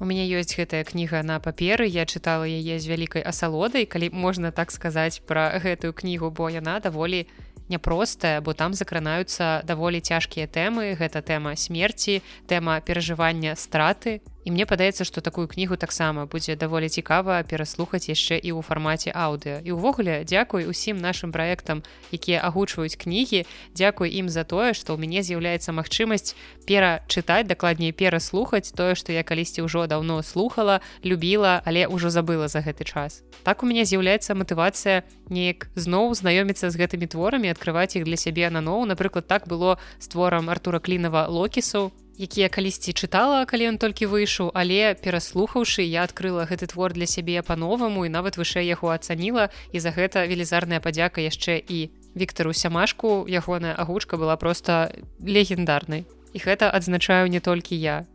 У 0.00 0.04
мяне 0.04 0.26
ёсць 0.26 0.58
гэтая 0.58 0.82
кніга 0.82 1.22
на 1.22 1.38
паперы 1.38 1.86
я 1.86 2.02
чытала 2.02 2.42
яе 2.42 2.82
з 2.82 2.90
вялікай 2.90 3.22
асалодай 3.22 3.86
калі 3.86 4.10
можна 4.10 4.50
так 4.50 4.74
сказаць 4.74 5.22
пра 5.22 5.54
гэтую 5.62 5.94
кнігу 5.94 6.30
бо 6.34 6.50
яна 6.50 6.80
даволі 6.82 7.26
няпростая 7.68 8.40
бо 8.40 8.54
там 8.58 8.74
закранаюцца 8.74 9.62
даволі 9.64 10.00
цяжкія 10.00 10.50
тэмы. 10.50 10.98
Гэта 10.98 11.22
тэма 11.22 11.54
смерці 11.56 12.20
тэма 12.50 12.80
перажывання 12.82 13.54
страты 13.54 14.20
і 14.44 14.52
мне 14.52 14.66
падаецца 14.68 15.04
што 15.08 15.20
такую 15.24 15.48
кнігу 15.48 15.76
таксама 15.80 16.26
будзе 16.28 16.56
даволі 16.56 16.88
цікава 16.88 17.42
пераслухаць 17.48 18.08
яшчэ 18.08 18.36
і 18.36 18.52
ў 18.52 18.60
фармаце 18.60 19.10
аўдыо 19.10 19.64
і 19.64 19.76
ўвогуле 19.76 20.20
дзякуй 20.28 20.68
усім 20.68 21.00
нашим 21.00 21.32
праектам 21.32 21.82
якія 22.12 22.44
агучваюць 22.44 23.00
кнігі. 23.00 23.44
Дзякуй 23.72 24.12
ім 24.20 24.28
за 24.28 24.44
тое 24.44 24.76
што 24.76 24.94
ў 24.94 25.00
мяне 25.00 25.24
з'яўляецца 25.24 25.72
магчымасць 25.72 26.36
перачытаць 26.68 27.48
дакладней 27.48 27.96
пераслухаць 27.96 28.72
тое 28.76 28.94
што 28.94 29.16
я 29.16 29.24
калісьці 29.24 29.64
ўжо 29.64 29.88
даўно 29.88 30.20
слухала 30.22 30.80
любіла 31.02 31.64
але 31.64 31.88
ўжо 31.88 32.12
забыла 32.12 32.48
за 32.48 32.60
гэты 32.60 32.84
час. 32.84 33.24
Так 33.42 33.64
у 33.64 33.66
мяне 33.66 33.88
з'яўляецца 33.88 34.36
матывацыя 34.36 35.08
неяк 35.32 35.72
зноў 35.74 36.12
знаёміцца 36.12 36.68
з 36.68 36.76
гэтымі 36.76 37.08
творамі 37.08 37.48
открываць 37.48 37.96
іх 37.96 38.04
для 38.04 38.20
сябе 38.20 38.52
наноў 38.52 38.84
напрыклад 38.84 39.26
так 39.26 39.48
было 39.48 39.80
з 39.98 40.06
творам 40.12 40.52
артура 40.52 40.78
клінова 40.80 41.26
локісу 41.32 41.92
які 42.18 42.40
я 42.40 42.48
калісьці 42.48 42.92
чытала 42.92 43.44
калі 43.46 43.74
ён 43.74 43.76
толькі 43.78 44.06
выйшаў 44.06 44.50
але 44.54 44.94
пераслухаўшы 44.94 45.82
я 45.82 46.06
адкрыла 46.06 46.46
гэты 46.46 46.70
твор 46.70 46.94
для 46.94 47.06
сябе 47.06 47.42
па-новаму 47.42 48.06
і 48.06 48.12
нават 48.14 48.38
вышэй 48.38 48.66
яго 48.66 48.94
ацаніла. 48.94 49.50
І 49.72 49.80
за 49.80 49.90
гэта 49.90 50.26
велізарная 50.30 50.80
падзяка 50.80 51.20
яшчэ 51.20 51.58
і 51.58 51.90
Віктору 52.14 52.54
сямашку. 52.54 53.26
Ягоная 53.26 53.74
агучка 53.74 54.16
была 54.16 54.36
просто 54.36 54.94
легендарнай. 55.18 56.06
І 56.32 56.38
гэта 56.38 56.70
адзначаю 56.70 57.26
не 57.26 57.40
толькі 57.40 57.74
я 57.74 58.06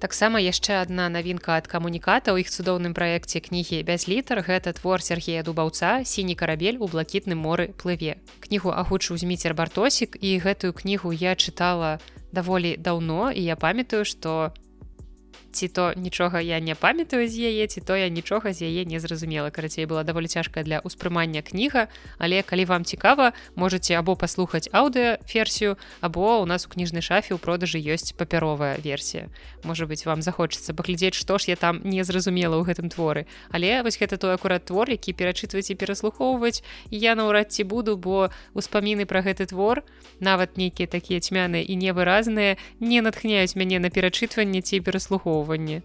таксама 0.00 0.40
яшчэ 0.40 0.80
одна 0.80 1.08
навінка 1.12 1.60
ад 1.60 1.68
камуніката 1.68 2.32
ў 2.32 2.42
іх 2.42 2.48
цудоўным 2.48 2.96
праекце 2.96 3.44
кнігі 3.44 3.84
без 3.84 4.08
літар 4.08 4.40
гэта 4.40 4.72
твор 4.72 5.04
Сергея 5.04 5.44
дубаўца 5.44 6.00
сіні 6.08 6.34
карабель 6.40 6.80
у 6.80 6.88
блакітным 6.88 7.44
моры 7.44 7.68
плыве 7.76 8.16
кнігу 8.40 8.72
агучыў 8.72 9.20
зміцер 9.20 9.52
бартосік 9.52 10.16
і 10.16 10.40
гэтую 10.40 10.72
кнігу 10.72 11.12
я 11.12 11.36
чытала 11.36 12.00
даволі 12.32 12.74
даўно 12.80 13.28
і 13.30 13.44
я 13.44 13.60
памятаю 13.60 14.08
што 14.08 14.56
ці 15.52 15.68
то 15.68 15.92
нічога 15.96 16.40
я 16.40 16.60
не 16.60 16.74
памятаю 16.74 17.28
з 17.28 17.34
яе 17.50 17.66
ці 17.66 17.80
то 17.80 17.96
я 17.96 18.08
нічога 18.08 18.52
з 18.52 18.62
яе 18.62 18.84
не 18.84 19.00
зразумела. 19.00 19.50
Карацей 19.50 19.86
была 19.86 20.04
даволі 20.04 20.30
цяжкая 20.30 20.64
для 20.64 20.80
ўспрымання 20.80 21.42
кніга 21.42 21.88
але 22.18 22.42
калі 22.42 22.64
вам 22.64 22.84
цікава 22.84 23.32
можете 23.56 23.98
або 23.98 24.16
паслухаць 24.16 24.70
аўдыо 24.70 25.18
версію 25.34 25.76
або 26.00 26.40
у 26.40 26.46
нас 26.46 26.66
у 26.66 26.70
кніжнай 26.70 27.02
шафе 27.02 27.34
ў 27.34 27.38
продажы 27.42 27.82
ёсць 27.82 28.14
папяровая 28.14 28.78
версія. 28.78 29.28
Можа 29.64 29.86
быть 29.86 30.06
вам 30.06 30.22
захочацца 30.22 30.74
паглядзець 30.74 31.18
што 31.18 31.38
ж 31.38 31.50
я 31.50 31.56
там 31.56 31.82
не 31.84 32.04
зразумела 32.04 32.54
ў 32.54 32.70
гэтым 32.70 32.88
творы. 32.88 33.26
Але 33.50 33.82
вось 33.82 33.98
гэта 33.98 34.16
той 34.16 34.34
акурат 34.38 34.70
твор 34.70 34.90
які 34.90 35.12
перачытваць 35.12 35.70
і 35.70 35.74
пераслухоўваць 35.74 36.62
я 36.90 37.14
наўрад 37.18 37.50
ці 37.50 37.64
буду 37.64 37.96
бо 37.96 38.30
успаміны 38.54 39.04
пра 39.04 39.26
гэты 39.26 39.50
твор 39.50 39.82
нават 40.20 40.56
нейкія 40.56 40.86
такія 40.86 41.20
цьмяныя 41.20 41.66
і 41.66 41.74
невыразныя 41.74 42.56
не 42.80 43.02
натхняюць 43.02 43.56
мяне 43.58 43.82
на 43.82 43.90
перачытванне 43.90 44.62
ці 44.62 44.80
пераслухоў 44.80 45.39
абслугоўванні. 45.40 45.82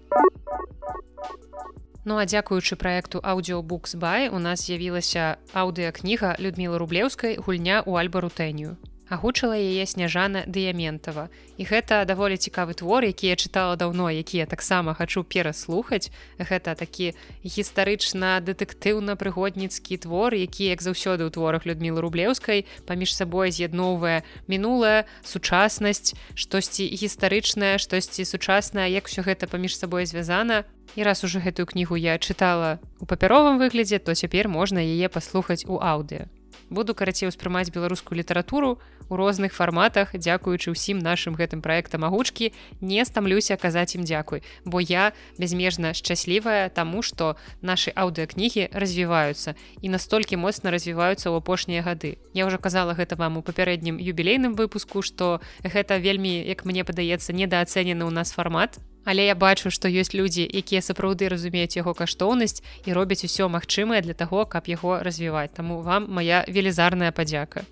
Ну 2.05 2.17
а 2.21 2.25
дзякуючы 2.25 2.75
праекту 2.77 3.19
аўдіобукс 3.23 3.95
бай 3.95 4.29
у 4.29 4.37
нас 4.37 4.67
з'явілася 4.67 5.41
аўдыакніга 5.57 6.37
Людмілы 6.37 6.77
рублеўскай 6.77 7.41
гульня 7.41 7.81
ў 7.81 7.97
альбару 7.97 8.29
тэнію 8.29 8.77
агучыла 9.09 9.53
яе 9.53 9.85
сняжана 9.85 10.43
дыяментава. 10.47 11.29
І 11.57 11.65
гэта 11.65 12.05
даволі 12.05 12.37
цікавы 12.37 12.73
твор 12.73 13.05
які 13.05 13.27
я 13.27 13.35
чытала 13.35 13.77
даўно 13.77 14.09
які 14.09 14.37
я 14.37 14.45
таксама 14.45 14.93
хачу 14.93 15.23
пераслухаць. 15.23 16.09
Гэта 16.39 16.75
такі 16.75 17.13
гістарычна 17.45 18.41
дэтэктыўна 18.41 19.15
прыгодніцкі 19.15 19.97
твор 20.01 20.33
які 20.33 20.73
як 20.73 20.81
заўсёды 20.81 21.25
ў 21.25 21.31
творах 21.31 21.65
людмілы 21.65 22.01
рублеўскай 22.01 22.65
паміж 22.85 23.15
сабой 23.15 23.51
з'ядноўвае 23.51 24.25
мінулая 24.47 25.05
сучаснасць 25.21 26.17
штосьці 26.33 26.89
гістарычнае 26.89 27.77
штосьці 27.77 28.25
сучаснае 28.25 28.89
як 28.89 29.07
все 29.07 29.21
гэта 29.21 29.45
паміж 29.47 29.77
сабой 29.77 30.05
звязана. 30.05 30.65
І 30.95 31.03
раз 31.03 31.23
уже 31.23 31.39
гэтую 31.39 31.65
кнігу 31.65 31.95
я 31.97 32.17
чытала 32.17 32.79
у 32.99 33.05
папяровым 33.05 33.59
выглядзе 33.59 33.99
то 33.99 34.15
цяпер 34.15 34.47
можна 34.47 34.79
яе 34.79 35.09
паслухаць 35.09 35.65
у 35.67 35.77
аўдыо 35.77 36.25
буду 36.69 36.95
карацей 36.95 37.29
успрымаць 37.29 37.69
беларускую 37.69 38.17
літаратуру 38.17 38.79
у 39.09 39.15
розных 39.15 39.53
фарматах 39.53 40.15
дзякуючы 40.15 40.71
ўсім 40.71 40.99
нашим 40.99 41.35
гэтым 41.35 41.61
праектам 41.61 42.05
агучкі 42.05 42.51
не 42.81 43.03
стамлюся 43.05 43.57
казаць 43.57 43.95
ім 43.95 44.03
дзякуй 44.07 44.41
бо 44.65 44.81
я 44.81 45.13
безмежна 45.37 45.93
шчаслівая 45.93 46.69
таму 46.69 47.01
што 47.01 47.35
наши 47.61 47.91
аўдыакнігі 47.91 48.71
развіваюцца 48.73 49.55
і 49.81 49.87
настолькі 49.89 50.41
моцна 50.41 50.71
развіваюцца 50.71 51.29
ў 51.29 51.37
апошнія 51.37 51.81
гады 51.85 52.17
я 52.33 52.45
уже 52.45 52.57
казала 52.57 52.97
гэта 52.97 53.15
вам 53.15 53.37
у 53.37 53.45
папярэднім 53.45 54.01
юбілейным 54.01 54.55
выпуску 54.55 55.01
что 55.01 55.41
гэта 55.61 55.97
вельмі 55.97 56.41
як 56.41 56.65
мне 56.65 56.83
падаецца 56.83 57.33
недаацэнены 57.33 58.03
ў 58.05 58.11
нас 58.11 58.31
фармат 58.31 58.81
Але 59.05 59.25
я 59.25 59.35
бачу, 59.35 59.69
што 59.69 59.87
ёсць 59.87 60.17
людзі, 60.17 60.49
якія 60.49 60.81
сапраўды 60.81 61.29
разумеюць 61.29 61.77
яго 61.77 61.93
каштоўнасць 61.93 62.65
і 62.89 62.97
робяць 62.97 63.21
усё 63.21 63.45
магчымае 63.53 64.01
для 64.01 64.17
таго, 64.17 64.49
каб 64.49 64.65
яго 64.65 64.97
развіваць. 65.05 65.53
Таму 65.53 65.85
вам 65.85 66.09
моя 66.09 66.41
велізарная 66.49 67.13
падзяка. 67.13 67.69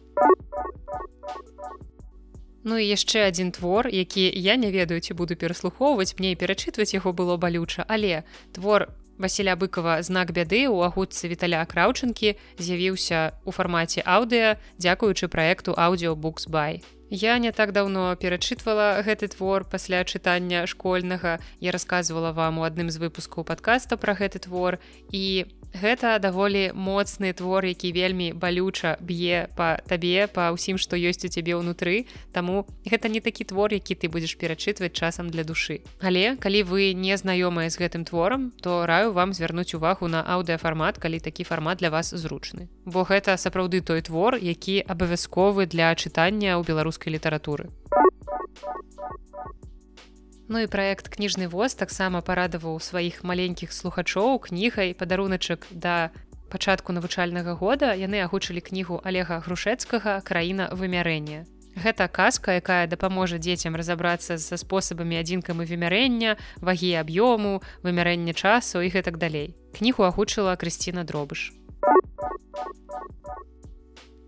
Ну 2.64 2.80
і 2.80 2.86
яшчэ 2.88 3.28
адзін 3.28 3.52
твор, 3.52 3.92
які 3.92 4.24
я 4.40 4.56
не 4.56 4.72
ведаю, 4.72 5.04
ці 5.04 5.14
буду 5.14 5.36
пераслухоўваць, 5.36 6.16
мне 6.20 6.36
перачытваць 6.40 6.96
яго 6.96 7.12
было 7.12 7.36
балюча, 7.38 7.84
але 7.88 8.24
твор 8.56 8.88
Васіля 9.18 9.54
быкова 9.56 10.02
знак 10.02 10.34
бяды 10.34 10.66
ў 10.66 10.90
агутцы 10.90 11.30
віталя 11.30 11.62
краўчынкі 11.70 12.34
з'явіўся 12.58 13.38
ў 13.46 13.50
фармаце 13.54 14.02
аўдыа, 14.02 14.58
дзякуючы 14.82 15.30
праекту 15.30 15.78
аўдіобуксбай. 15.78 16.82
Я 17.14 17.38
не 17.38 17.52
так 17.54 17.78
даўно 17.78 18.18
перачытвала 18.18 18.98
гэты 19.06 19.30
твор 19.30 19.70
пасля 19.70 20.02
чытання 20.02 20.66
школьнага. 20.66 21.38
Я 21.62 21.70
расказвала 21.70 22.34
вам 22.34 22.58
у 22.58 22.66
адным 22.66 22.90
з 22.90 22.98
выпускаў 22.98 23.46
падкаста 23.46 24.02
пра 24.02 24.18
гэты 24.18 24.42
твор 24.42 24.82
і 25.14 25.46
гэта 25.74 26.20
даволі 26.20 26.72
моцны 26.74 27.34
твор 27.34 27.66
які 27.66 27.92
вельмі 27.92 28.32
балюча 28.34 28.98
б'е 29.02 29.50
па 29.58 29.82
табе 29.90 30.30
па 30.32 30.54
ўсім 30.54 30.78
што 30.78 30.96
ёсць 30.96 31.26
у 31.26 31.30
цябе 31.30 31.58
ўнутры. 31.58 32.06
Таму 32.32 32.66
гэта 32.86 33.10
не 33.10 33.20
такі 33.20 33.44
твор 33.50 33.74
які 33.74 33.96
ты 33.96 34.10
будзеш 34.10 34.38
перачытваць 34.38 34.94
часам 34.94 35.30
для 35.30 35.44
душы. 35.44 35.82
Але 36.02 36.38
калі 36.38 36.64
вы 36.64 36.94
не 36.94 37.18
знаёмыя 37.18 37.70
з 37.70 37.80
гэтым 37.82 38.06
творам 38.06 38.54
то 38.62 38.86
раю 38.86 39.12
вам 39.12 39.34
звярнуць 39.34 39.74
увагу 39.74 40.08
на 40.08 40.22
аўдыафармат 40.24 41.02
калі 41.02 41.20
такі 41.20 41.44
фармат 41.44 41.82
для 41.82 41.90
вас 41.90 42.14
зручны. 42.14 42.70
Бо 42.86 43.04
гэта 43.04 43.38
сапраўды 43.38 43.82
той 43.82 44.02
твор 44.02 44.38
які 44.38 44.80
абавязковы 44.86 45.66
для 45.66 45.94
чытання 45.96 46.56
ў 46.58 46.64
беларускай 46.64 47.14
літаратуры 47.14 47.74
Ну 50.48 50.60
і 50.60 50.68
праект 50.68 51.08
кніжны 51.08 51.48
воз 51.48 51.76
таксама 51.80 52.20
парадаваў 52.20 52.76
сваіх 52.84 53.24
маленькіх 53.24 53.72
слухачоў 53.72 54.40
кнігай 54.44 54.92
падаруначак 54.92 55.68
да 55.72 56.12
пачатку 56.52 56.92
навучальнага 56.92 57.56
года 57.56 57.96
яны 57.96 58.20
агучылі 58.20 58.60
кнігу 58.60 59.00
алега 59.08 59.40
грушэцкага 59.40 60.20
краіна 60.28 60.68
вымярэння. 60.76 61.48
Гэта 61.74 62.06
казка, 62.06 62.60
якая 62.60 62.86
дапаможа 62.86 63.40
дзецям 63.42 63.74
разабрацца 63.80 64.38
са 64.38 64.60
спосабамі 64.62 65.18
адзінкамі 65.24 65.66
вымярэння, 65.66 66.38
вагі 66.62 66.92
аб'ёму, 67.02 67.64
вымярэння 67.82 68.38
часу 68.38 68.86
і 68.86 68.94
гэтак 68.94 69.18
далей. 69.18 69.56
Кнігу 69.74 70.06
агучыла 70.06 70.54
Крысціна 70.54 71.02
дробыш 71.02 71.50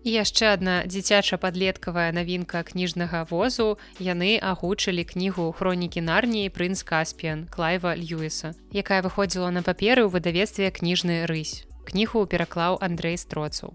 яшчэ 0.06 0.54
одна 0.54 0.86
дзіцяча-падлеткавая 0.86 2.14
навінка 2.14 2.62
кніжнага 2.62 3.26
возу. 3.30 3.78
Яны 3.98 4.38
агучылі 4.38 5.02
кнігу 5.02 5.50
хронікі 5.50 6.00
нарніі 6.00 6.52
прынц 6.54 6.86
каспіян 6.86 7.46
клайва 7.50 7.98
льюіса 7.98 8.54
якая 8.70 9.02
выходзіла 9.02 9.50
на 9.50 9.66
паперы 9.66 10.06
ў 10.06 10.12
выдавецтве 10.14 10.70
кніжны 10.70 11.26
рысь 11.26 11.66
кнігу 11.86 12.26
пераклаў 12.26 12.78
Андрей 12.80 13.16
строцаў. 13.16 13.74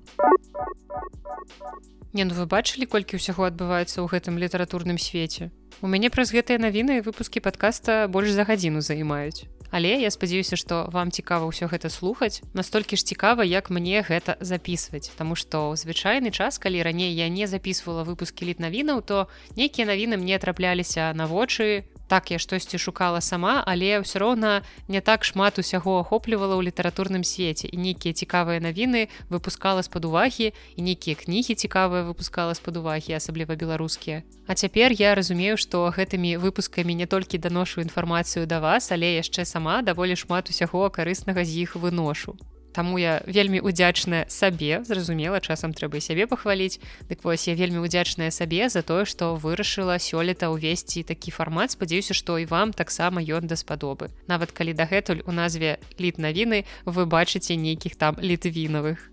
Не 2.14 2.24
ну 2.28 2.36
вы 2.36 2.46
бачылі 2.46 2.86
колькі 2.92 3.20
ўсяго 3.20 3.48
адбываецца 3.48 4.04
ў 4.04 4.08
гэтым 4.12 4.36
літаратурным 4.36 5.00
свеце? 5.00 5.52
У 5.80 5.88
мяне 5.88 6.12
праз 6.12 6.36
гэтыя 6.36 6.60
навіны 6.60 7.00
выпускі 7.02 7.40
падкаста 7.40 8.12
больш 8.12 8.36
за 8.36 8.44
гадзіну 8.44 8.84
займаюць 8.84 9.48
Але 9.72 9.96
я 10.04 10.12
спадзяюся, 10.12 10.60
што 10.60 10.92
вам 10.92 11.12
цікава 11.12 11.48
ўсё 11.48 11.72
гэта 11.72 11.88
слухаць. 11.88 12.44
Настолькі 12.54 13.00
ж 13.00 13.08
цікава, 13.08 13.48
як 13.48 13.72
мне 13.72 14.04
гэта 14.04 14.36
записываць. 14.44 15.12
Таму 15.16 15.40
што 15.40 15.72
ў 15.72 15.80
звычайны 15.80 16.30
час, 16.36 16.60
калі 16.60 16.84
раней 16.84 17.16
я 17.16 17.32
не 17.32 17.48
записывала 17.48 18.04
выпускі 18.04 18.52
літ 18.52 18.60
навінаў, 18.60 19.00
то 19.02 19.32
нейкія 19.56 19.88
навіны 19.88 20.20
мне 20.20 20.36
трапляліся 20.44 21.16
на 21.16 21.26
вочы, 21.26 21.88
так 22.12 22.32
я 22.32 22.40
штосьці 22.44 22.76
шукала 22.76 23.22
сама 23.24 23.64
але 23.64 24.04
ўсё 24.04 24.20
роўна 24.20 24.68
не 24.92 25.00
так 25.00 25.24
шмат 25.24 25.56
усяго 25.64 26.04
ахоплівала 26.04 26.60
ў 26.60 26.68
літаратурным 26.68 27.24
свеце. 27.24 27.72
І 27.72 27.80
нейкія 27.80 28.12
цікавыя 28.12 28.60
навіны 28.60 29.08
выпускала 29.32 29.80
з-пад 29.80 30.12
увагі 30.12 30.52
і 30.52 30.80
нейкія 30.84 31.16
кнігі 31.16 31.56
цікавыя 31.56 32.04
выпускала 32.04 32.52
з-пад 32.52 32.84
увагі 32.84 33.16
асабліва 33.16 33.56
беларускія. 33.56 34.28
А 34.44 34.60
цяпер 34.60 34.92
я 34.92 35.16
разумею 35.16 35.56
што 35.56 35.88
гэтымі 35.88 36.36
выпускамі 36.36 36.92
не 37.00 37.08
толькі 37.08 37.40
даношу 37.40 37.80
інфармацыю 37.80 38.44
да 38.44 38.60
вас 38.60 38.92
але 38.92 39.16
яшчэ 39.16 39.48
сама 39.48 39.80
даволі 39.80 40.20
шмат 40.20 40.52
усяго 40.52 40.92
карыснага 40.92 41.48
з 41.48 41.64
іх 41.64 41.80
выношу 41.80 42.36
Таму 42.72 42.98
я 42.98 43.22
вельмі 43.28 43.60
удзячная 43.60 44.26
сабе. 44.30 44.84
Зразумела 44.88 45.42
часам 45.42 45.74
трэба 45.74 45.98
і 45.98 46.06
сябе 46.06 46.28
пахваліць. 46.28 46.80
Дык 47.10 47.24
вось 47.24 47.48
я 47.48 47.56
вельмі 47.56 47.84
удзячная 47.84 48.32
сабе 48.32 48.70
за 48.70 48.82
тое 48.82 49.06
што 49.06 49.36
вырашыла 49.36 50.00
сёлета 50.00 50.48
ўвесці 50.54 51.04
такі 51.04 51.32
фармат. 51.32 51.76
Спадзяюся 51.76 52.14
што 52.14 52.38
і 52.38 52.46
вам 52.46 52.72
таксама 52.72 53.20
ён 53.22 53.48
даспадобы 53.48 54.12
нават 54.28 54.52
калі 54.56 54.74
дагэтуль 54.78 55.24
у 55.28 55.36
назве 55.36 55.78
літ 56.00 56.18
навіны 56.18 56.64
вы 56.86 57.06
бачыце 57.06 57.60
нейкіх 57.60 57.96
там 57.96 58.16
літвінавых 58.22 59.12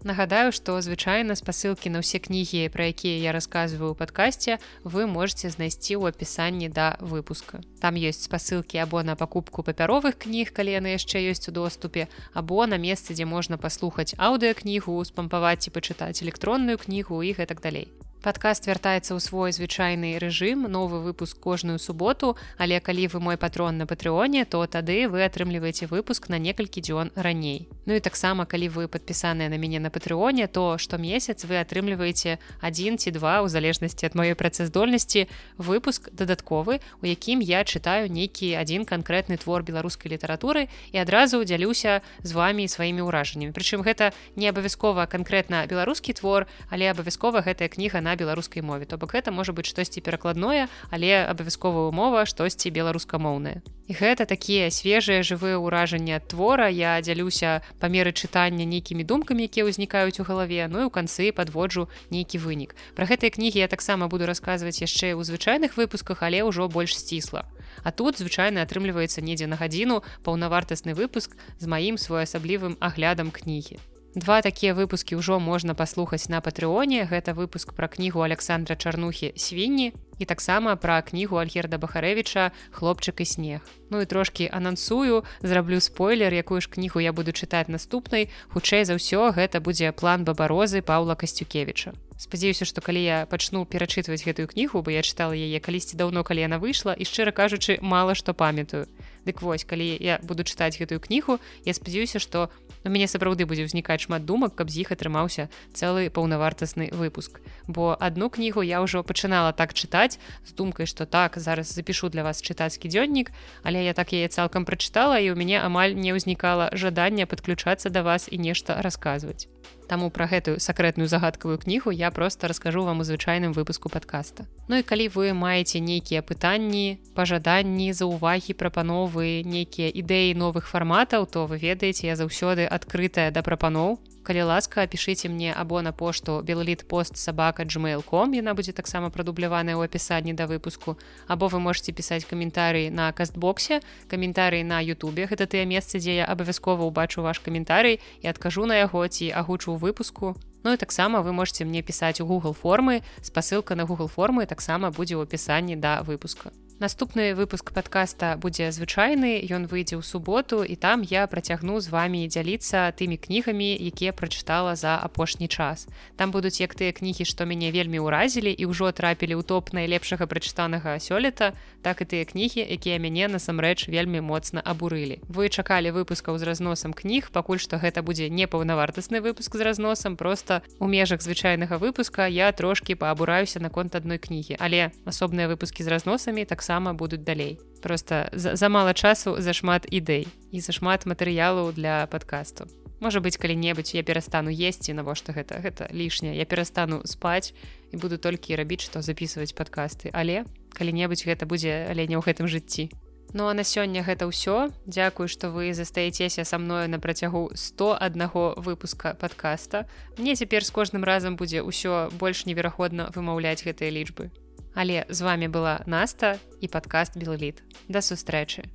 Нагадаю, 0.00 0.48
што 0.48 0.80
звычайна 0.80 1.36
спасылкі 1.36 1.92
на 1.92 2.00
ўсе 2.00 2.24
кнігі, 2.24 2.72
пра 2.72 2.88
якія 2.88 3.20
я 3.20 3.36
расказваю 3.36 3.92
ў 3.92 4.00
падкасці, 4.00 4.56
вы 4.80 5.04
можете 5.04 5.52
знайсці 5.52 6.00
ў 6.00 6.08
апісанні 6.08 6.72
да 6.72 6.96
выпуска. 7.04 7.60
Там 7.84 8.00
ёсць 8.00 8.24
спасылкі 8.24 8.80
або 8.80 9.04
на 9.04 9.12
пакупку 9.12 9.60
папяровых 9.60 10.16
кніг, 10.16 10.56
калі 10.56 10.72
яны 10.80 10.96
яшчэ 10.96 11.20
ёсць 11.28 11.44
у 11.48 11.52
доступе, 11.52 12.08
або 12.32 12.64
на 12.64 12.80
месцы, 12.80 13.12
дзе 13.12 13.28
можна 13.28 13.60
паслухаць 13.60 14.16
аўдыакнігу, 14.16 14.96
спампаваць 15.04 15.68
і 15.68 15.74
пачытаць 15.76 16.24
электронную 16.24 16.80
кнігу 16.80 17.20
і 17.20 17.36
гэтак 17.36 17.60
далей. 17.60 17.92
Падкаст 18.20 18.68
вяртаецца 18.68 19.16
ў 19.16 19.20
свой 19.24 19.48
звычайны 19.48 20.20
рэжым, 20.20 20.68
новы 20.68 21.00
выпуск 21.00 21.40
кожную 21.40 21.80
суботу, 21.80 22.36
але 22.60 22.76
калі 22.76 23.08
вы 23.16 23.20
мой 23.20 23.36
патрон 23.40 23.80
на 23.80 23.86
патрыоне, 23.88 24.44
то 24.44 24.60
тады 24.68 25.08
вы 25.08 25.24
атрымліваеце 25.24 25.88
выпуск 25.88 26.28
на 26.28 26.36
некалькі 26.36 26.84
дзён 26.84 27.16
раней. 27.16 27.64
Ну 27.88 27.96
і 27.96 28.04
таксама 28.04 28.44
калі 28.44 28.68
вы 28.76 28.92
падпісаныя 28.92 29.48
на 29.48 29.56
мяне 29.56 29.80
на 29.80 29.88
патрыоне, 29.88 30.52
то 30.52 30.76
штомесяц 30.76 31.48
вы 31.48 31.64
атрымліваеце 31.64 32.36
адзін 32.60 33.00
ці 33.00 33.08
два 33.16 33.40
ў 33.40 33.48
залежнасці 33.48 34.12
ад 34.12 34.12
маёй 34.12 34.36
працаздольнасці 34.36 35.24
выпуск 35.56 36.12
дадатковы, 36.12 36.84
у 37.00 37.08
якім 37.08 37.40
я 37.40 37.64
чытаю 37.64 38.12
нейкі 38.12 38.52
адзін 38.60 38.84
канкрэтны 38.84 39.40
твор 39.40 39.64
беларускай 39.64 40.12
літаратуры 40.12 40.68
і 40.92 41.00
адразу 41.00 41.40
дзялюся 41.40 42.04
з 42.20 42.30
вами 42.36 42.68
сваімі 42.68 43.00
ўражаннямі. 43.08 43.56
Прычым 43.56 43.80
гэта 43.80 44.12
не 44.36 44.52
абавязкова 44.52 45.08
канкрэтна 45.08 45.64
беларускі 45.64 46.12
твор, 46.12 46.44
але 46.68 46.92
абавязкова 46.92 47.40
гэтая 47.40 47.72
кніга 47.72 48.04
на 48.04 48.09
на 48.10 48.18
беларускай 48.18 48.66
мове 48.66 48.90
то 48.90 48.98
бок 48.98 49.14
гэта 49.14 49.30
можа 49.30 49.54
быць 49.54 49.70
штосьці 49.70 50.02
перакладное 50.02 50.66
але 50.90 51.14
абавязковая 51.22 51.86
умова 51.94 52.26
штосьці 52.26 52.74
беларускамоўнае 52.74 53.62
і 53.90 53.92
гэта 53.98 54.22
такія 54.22 54.70
свежыя 54.70 55.26
жывыя 55.26 55.58
ўражанні 55.58 56.14
ад 56.14 56.30
твора. 56.30 56.70
Я 56.70 56.94
дзялюся 57.02 57.58
па 57.82 57.90
меры 57.90 58.14
чытання 58.14 58.62
нейкімі 58.62 59.02
думкамі 59.02 59.50
якія 59.50 59.66
ўзнікаюць 59.66 60.22
у 60.22 60.26
галаве 60.30 60.70
ну 60.70 60.86
і 60.86 60.86
ў 60.86 60.94
канцы 60.94 61.34
подводжу 61.34 61.90
нейкі 62.14 62.38
вынік. 62.38 62.78
Про 62.94 63.10
гэтыя 63.10 63.34
кнігі 63.34 63.58
я 63.58 63.66
таксама 63.66 64.06
буду 64.06 64.30
расказваць 64.30 64.78
яшчэ 64.78 65.18
ў 65.18 65.26
звычайных 65.26 65.74
выпусках 65.74 66.22
але 66.22 66.46
ўжо 66.46 66.70
больш 66.70 66.94
сцісла. 66.94 67.50
А 67.82 67.90
тут 67.90 68.22
звычайна 68.22 68.62
атрымліваецца 68.62 69.26
недзе 69.26 69.50
на 69.50 69.58
гадзіну 69.58 70.06
паўнавартасны 70.22 70.94
выпуск 70.94 71.34
з 71.58 71.66
маім 71.66 71.98
своеасаблівым 71.98 72.78
аглядам 72.78 73.34
кнігі 73.34 73.82
Два 74.14 74.42
такія 74.42 74.74
выпускі 74.74 75.14
ўжо 75.22 75.38
можна 75.38 75.70
паслухаць 75.78 76.26
на 76.26 76.42
патрыоне. 76.42 77.06
Гэта 77.06 77.30
выпуск 77.30 77.70
пра 77.78 77.86
кнігу 77.86 78.26
Александра 78.26 78.74
Чарнухі 78.74 79.30
свінні 79.38 79.94
і 80.18 80.24
таксама 80.26 80.74
пра 80.74 80.98
кнігу 80.98 81.38
Альгерда 81.38 81.78
Бахарэвіча 81.78 82.50
хлопчык 82.74 83.22
і 83.22 83.24
снег. 83.24 83.62
Ну 83.86 84.02
і 84.02 84.10
трошкі 84.10 84.50
анансую, 84.50 85.22
зраблю 85.46 85.78
спойлер, 85.78 86.34
якую 86.34 86.58
ж 86.58 86.66
кнігу 86.66 86.98
я 86.98 87.14
буду 87.14 87.30
чытаць 87.30 87.70
наступнай. 87.70 88.34
Хутчэй 88.50 88.82
за 88.82 88.98
ўсё 88.98 89.30
гэта 89.30 89.62
будзе 89.62 89.94
план 89.94 90.26
бабарозы 90.26 90.82
Паўла 90.82 91.14
Касцюкевіча. 91.14 91.94
Спадзяюся, 92.18 92.66
што 92.66 92.82
калі 92.82 93.00
я 93.00 93.30
пачну 93.30 93.62
перачытваць 93.62 94.26
гэтую 94.26 94.50
кнігу, 94.50 94.82
бо 94.82 94.90
я 94.90 95.06
чытала 95.06 95.38
яе 95.38 95.62
калісьці 95.62 95.94
даўно, 95.94 96.26
калі 96.26 96.50
яна 96.50 96.58
выйшла 96.58 96.98
і 96.98 97.06
шчыра 97.06 97.30
кажучы, 97.30 97.78
мала 97.80 98.18
што 98.18 98.34
памятаю. 98.34 98.90
Дык 99.26 99.42
вось 99.42 99.64
калі 99.64 99.96
я 100.00 100.18
буду 100.22 100.42
чытаць 100.42 100.78
гэтую 100.80 101.00
кнігу 101.00 101.38
я 101.64 101.72
спадзяюся 101.74 102.18
што 102.18 102.48
у 102.84 102.88
мяне 102.88 103.06
сапраўды 103.06 103.44
будзе 103.44 103.68
ўзнікаць 103.68 104.08
шмат 104.08 104.24
думак 104.24 104.56
каб 104.56 104.72
з 104.72 104.82
іх 104.84 104.92
атрымаўся 104.96 105.52
цэлы 105.76 106.08
паўнавартасны 106.08 106.88
выпуск. 106.96 107.40
Бо 107.68 107.92
одну 108.00 108.30
кнігу 108.30 108.64
я 108.64 108.80
ўжо 108.80 109.04
пачынала 109.04 109.52
так 109.52 109.76
чытаць 109.76 110.16
з 110.48 110.50
думкай 110.56 110.88
што 110.88 111.04
так 111.04 111.36
зараз 111.36 111.68
запишу 111.68 112.08
для 112.08 112.24
вас 112.24 112.40
чытацкі 112.40 112.88
дзённік 112.88 113.32
але 113.62 113.84
я 113.84 113.92
так 113.92 114.16
яе 114.16 114.28
цалкам 114.28 114.64
прачытала 114.64 115.20
і 115.20 115.28
ў 115.32 115.36
мяне 115.36 115.60
амаль 115.60 115.92
не 115.92 116.16
ўзнікала 116.16 116.72
жадання 116.72 117.28
падключацца 117.28 117.92
да 117.92 118.02
вас 118.02 118.32
і 118.32 118.40
нешта 118.40 118.80
расказваць 118.80 119.46
Таму 119.90 120.10
пра 120.10 120.30
гэтую 120.30 120.62
сакрэтную 120.62 121.08
загадкавую 121.10 121.58
кнігу 121.58 121.90
я 121.90 122.10
просто 122.10 122.46
раскажу 122.46 122.84
вам 122.84 123.00
у 123.00 123.04
звычайным 123.04 123.50
выпуску 123.52 123.88
подкаста. 123.88 124.46
Ну 124.68 124.78
і 124.78 124.86
калі 124.86 125.08
вы 125.10 125.34
маеце 125.34 125.80
нейкія 125.82 126.22
пытанні, 126.22 127.02
пажаданні, 127.14 127.90
заўвагі, 127.92 128.54
прапановы, 128.54 129.42
нейкія 129.42 129.90
ідэі 129.90 130.38
новых 130.38 130.70
фарматаў, 130.70 131.26
то 131.26 131.46
вы 131.46 131.58
ведаеце, 131.58 132.06
я 132.06 132.14
заўсёды 132.14 132.70
адкрытая 132.70 133.34
да 133.34 133.42
прапаноў. 133.42 133.98
Калі 134.22 134.42
ласка 134.48 134.86
пішыце 134.86 135.28
мне 135.28 135.52
або 135.56 135.82
на 135.82 135.92
пошту 135.92 136.42
белліт 136.44 136.86
пост 136.88 137.16
сабака 137.16 137.64
gmail.com 137.64 138.34
яна 138.36 138.54
будзе 138.54 138.72
таксама 138.72 139.10
прадубляваная 139.10 139.76
ў 139.76 139.84
апісанні 139.84 140.32
да 140.32 140.46
выпуску 140.46 140.96
або 141.26 141.48
вы 141.48 141.60
можете 141.60 141.92
пісаць 141.92 142.24
каментарыі 142.24 142.90
на 142.90 143.12
кастбоксе 143.12 143.80
каментарыі 144.08 144.64
на 144.64 144.80
Ютубе. 144.80 145.26
Гэта 145.26 145.46
тыя 145.46 145.64
месцы 145.66 145.98
дзе 145.98 146.22
я 146.22 146.26
абавязкова 146.30 146.84
ўбачу 146.86 147.22
ваш 147.22 147.40
каментарый 147.40 148.00
і 148.22 148.26
адкажу 148.30 148.66
на 148.66 148.76
яго 148.78 149.06
ці 149.08 149.32
агучу 149.34 149.76
выпуску. 149.76 150.36
Ну 150.64 150.72
і 150.72 150.76
таксама 150.76 151.20
вы 151.20 151.32
можете 151.32 151.64
мне 151.64 151.82
пісаць 151.82 152.20
у 152.20 152.26
Google 152.26 152.52
формы. 152.54 153.02
Спасылка 153.22 153.74
на 153.74 153.84
Google 153.84 154.08
формы 154.08 154.46
таксама 154.46 154.90
будзе 154.90 155.16
ў 155.16 155.24
апісанні 155.24 155.76
да 155.76 156.02
выпуска 156.02 156.52
Наступны 156.80 157.34
выпуск 157.34 157.74
подкаста 157.76 158.40
будзе 158.40 158.72
звычайны 158.72 159.44
ён 159.52 159.68
выйдзе 159.68 160.00
ў 160.00 160.02
суботу 160.02 160.64
і 160.64 160.80
там 160.80 161.04
я 161.04 161.28
працягну 161.28 161.76
з 161.76 161.92
вами 161.92 162.24
дзяліцца 162.24 162.88
тымі 162.96 163.20
кнігамі 163.20 163.76
якія 163.76 164.16
прачытала 164.16 164.72
за 164.80 164.96
апошні 164.96 165.44
час. 165.44 165.84
Там 166.16 166.32
будуць 166.32 166.56
як 166.56 166.72
тыя 166.72 166.96
кнігі 166.96 167.28
што 167.28 167.44
мяне 167.44 167.68
вельмі 167.68 168.00
ўразілі 168.00 168.48
і 168.48 168.64
ўжо 168.72 168.96
трапілі 168.96 169.36
ў 169.36 169.44
топ 169.44 169.76
найлепшага 169.76 170.24
прачытанага 170.24 170.96
сёлета 171.04 171.52
так 171.84 172.00
і 172.00 172.08
тыя 172.08 172.24
кнігі 172.24 172.64
якія 172.64 172.96
мяне 172.96 173.28
насамрэч 173.28 173.84
вельмі 173.92 174.24
моцна 174.24 174.64
абурылі. 174.64 175.20
Вы 175.28 175.52
чакалі 175.52 175.92
выпускаў 175.92 176.40
з 176.40 176.48
разносам 176.48 176.96
кніг 176.96 177.28
пакуль 177.28 177.60
што 177.60 177.76
гэта 177.76 178.00
будзе 178.00 178.32
не 178.32 178.48
паўнавартасны 178.48 179.20
выпуск 179.20 179.52
з 179.52 179.68
разносам 179.68 180.16
просто 180.16 180.64
у 180.80 180.88
межах 180.88 181.20
звычайнага 181.20 181.76
выпуска 181.76 182.24
я 182.24 182.48
трошки 182.56 182.96
паабураюся 182.96 183.60
наконт 183.60 183.92
адной 184.00 184.16
кнігі. 184.16 184.56
Але 184.56 184.96
асобныя 185.04 185.44
выпускі 185.44 185.84
з 185.84 185.92
разносамі 185.92 186.48
таксама 186.48 186.69
таксама 186.70 186.94
будуць 186.94 187.24
далей. 187.24 187.58
Просто 187.82 188.28
замала 188.32 188.88
за 188.88 188.94
часу 188.94 189.40
зашмат 189.42 189.86
ідэй 189.90 190.28
і 190.52 190.60
зашмат 190.60 191.02
матэрыялаў 191.02 191.74
для 191.74 192.06
падкасту. 192.06 192.70
Можа 193.00 193.18
быць 193.18 193.42
калі-небудзь 193.42 193.98
я 193.98 194.06
перастану 194.06 194.54
есці 194.54 194.94
навошта 194.94 195.32
гэта? 195.32 195.58
Гэта 195.58 195.90
лішняе. 195.90 196.38
Я 196.38 196.46
перастану 196.46 197.02
спаць 197.10 197.54
і 197.90 197.96
буду 197.96 198.18
толькі 198.18 198.54
рабіць 198.54 198.86
што 198.86 199.02
записываць 199.02 199.50
падкасты. 199.50 200.14
Але 200.14 200.46
калі-небудзь 200.78 201.26
гэта 201.26 201.42
будзе 201.42 201.90
але 201.90 202.06
не 202.06 202.14
ў 202.14 202.22
гэтым 202.22 202.46
жыцці. 202.46 202.86
Ну 203.34 203.50
а 203.50 203.54
на 203.54 203.66
сёння 203.66 204.06
гэта 204.06 204.30
ўсё. 204.30 204.70
Дякую 204.86 205.26
што 205.26 205.50
вы 205.50 205.74
застаецеся 205.74 206.46
са 206.46 206.54
мною 206.54 206.86
на 206.86 207.02
працягу 207.02 207.50
101 207.58 208.62
выпуска 208.62 209.18
подкаста 209.18 209.90
мне 210.18 210.38
цяпер 210.38 210.62
з 210.62 210.70
кожным 210.70 211.02
разам 211.02 211.34
будзе 211.34 211.66
ўсё 211.66 212.14
больш 212.14 212.46
невераходна 212.46 213.10
вымаўляць 213.10 213.66
гэтыя 213.66 213.90
лічбы 213.90 214.30
Але 214.74 215.02
з 215.08 215.20
вами 215.20 215.48
была 215.48 215.82
Наста 215.86 216.38
і 216.60 216.68
падкаст 216.68 217.18
Белліт. 217.18 217.64
Да 217.88 218.04
сустрэчы. 218.04 218.68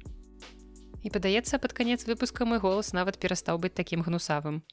І 1.06 1.14
падаецца, 1.14 1.62
пад 1.62 1.72
канец 1.78 2.04
выпуска 2.10 2.50
мой 2.50 2.60
голас 2.60 2.90
нават 2.92 3.22
перастаў 3.22 3.62
быць 3.62 3.78
такім 3.78 4.02
гнусавым. 4.02 4.66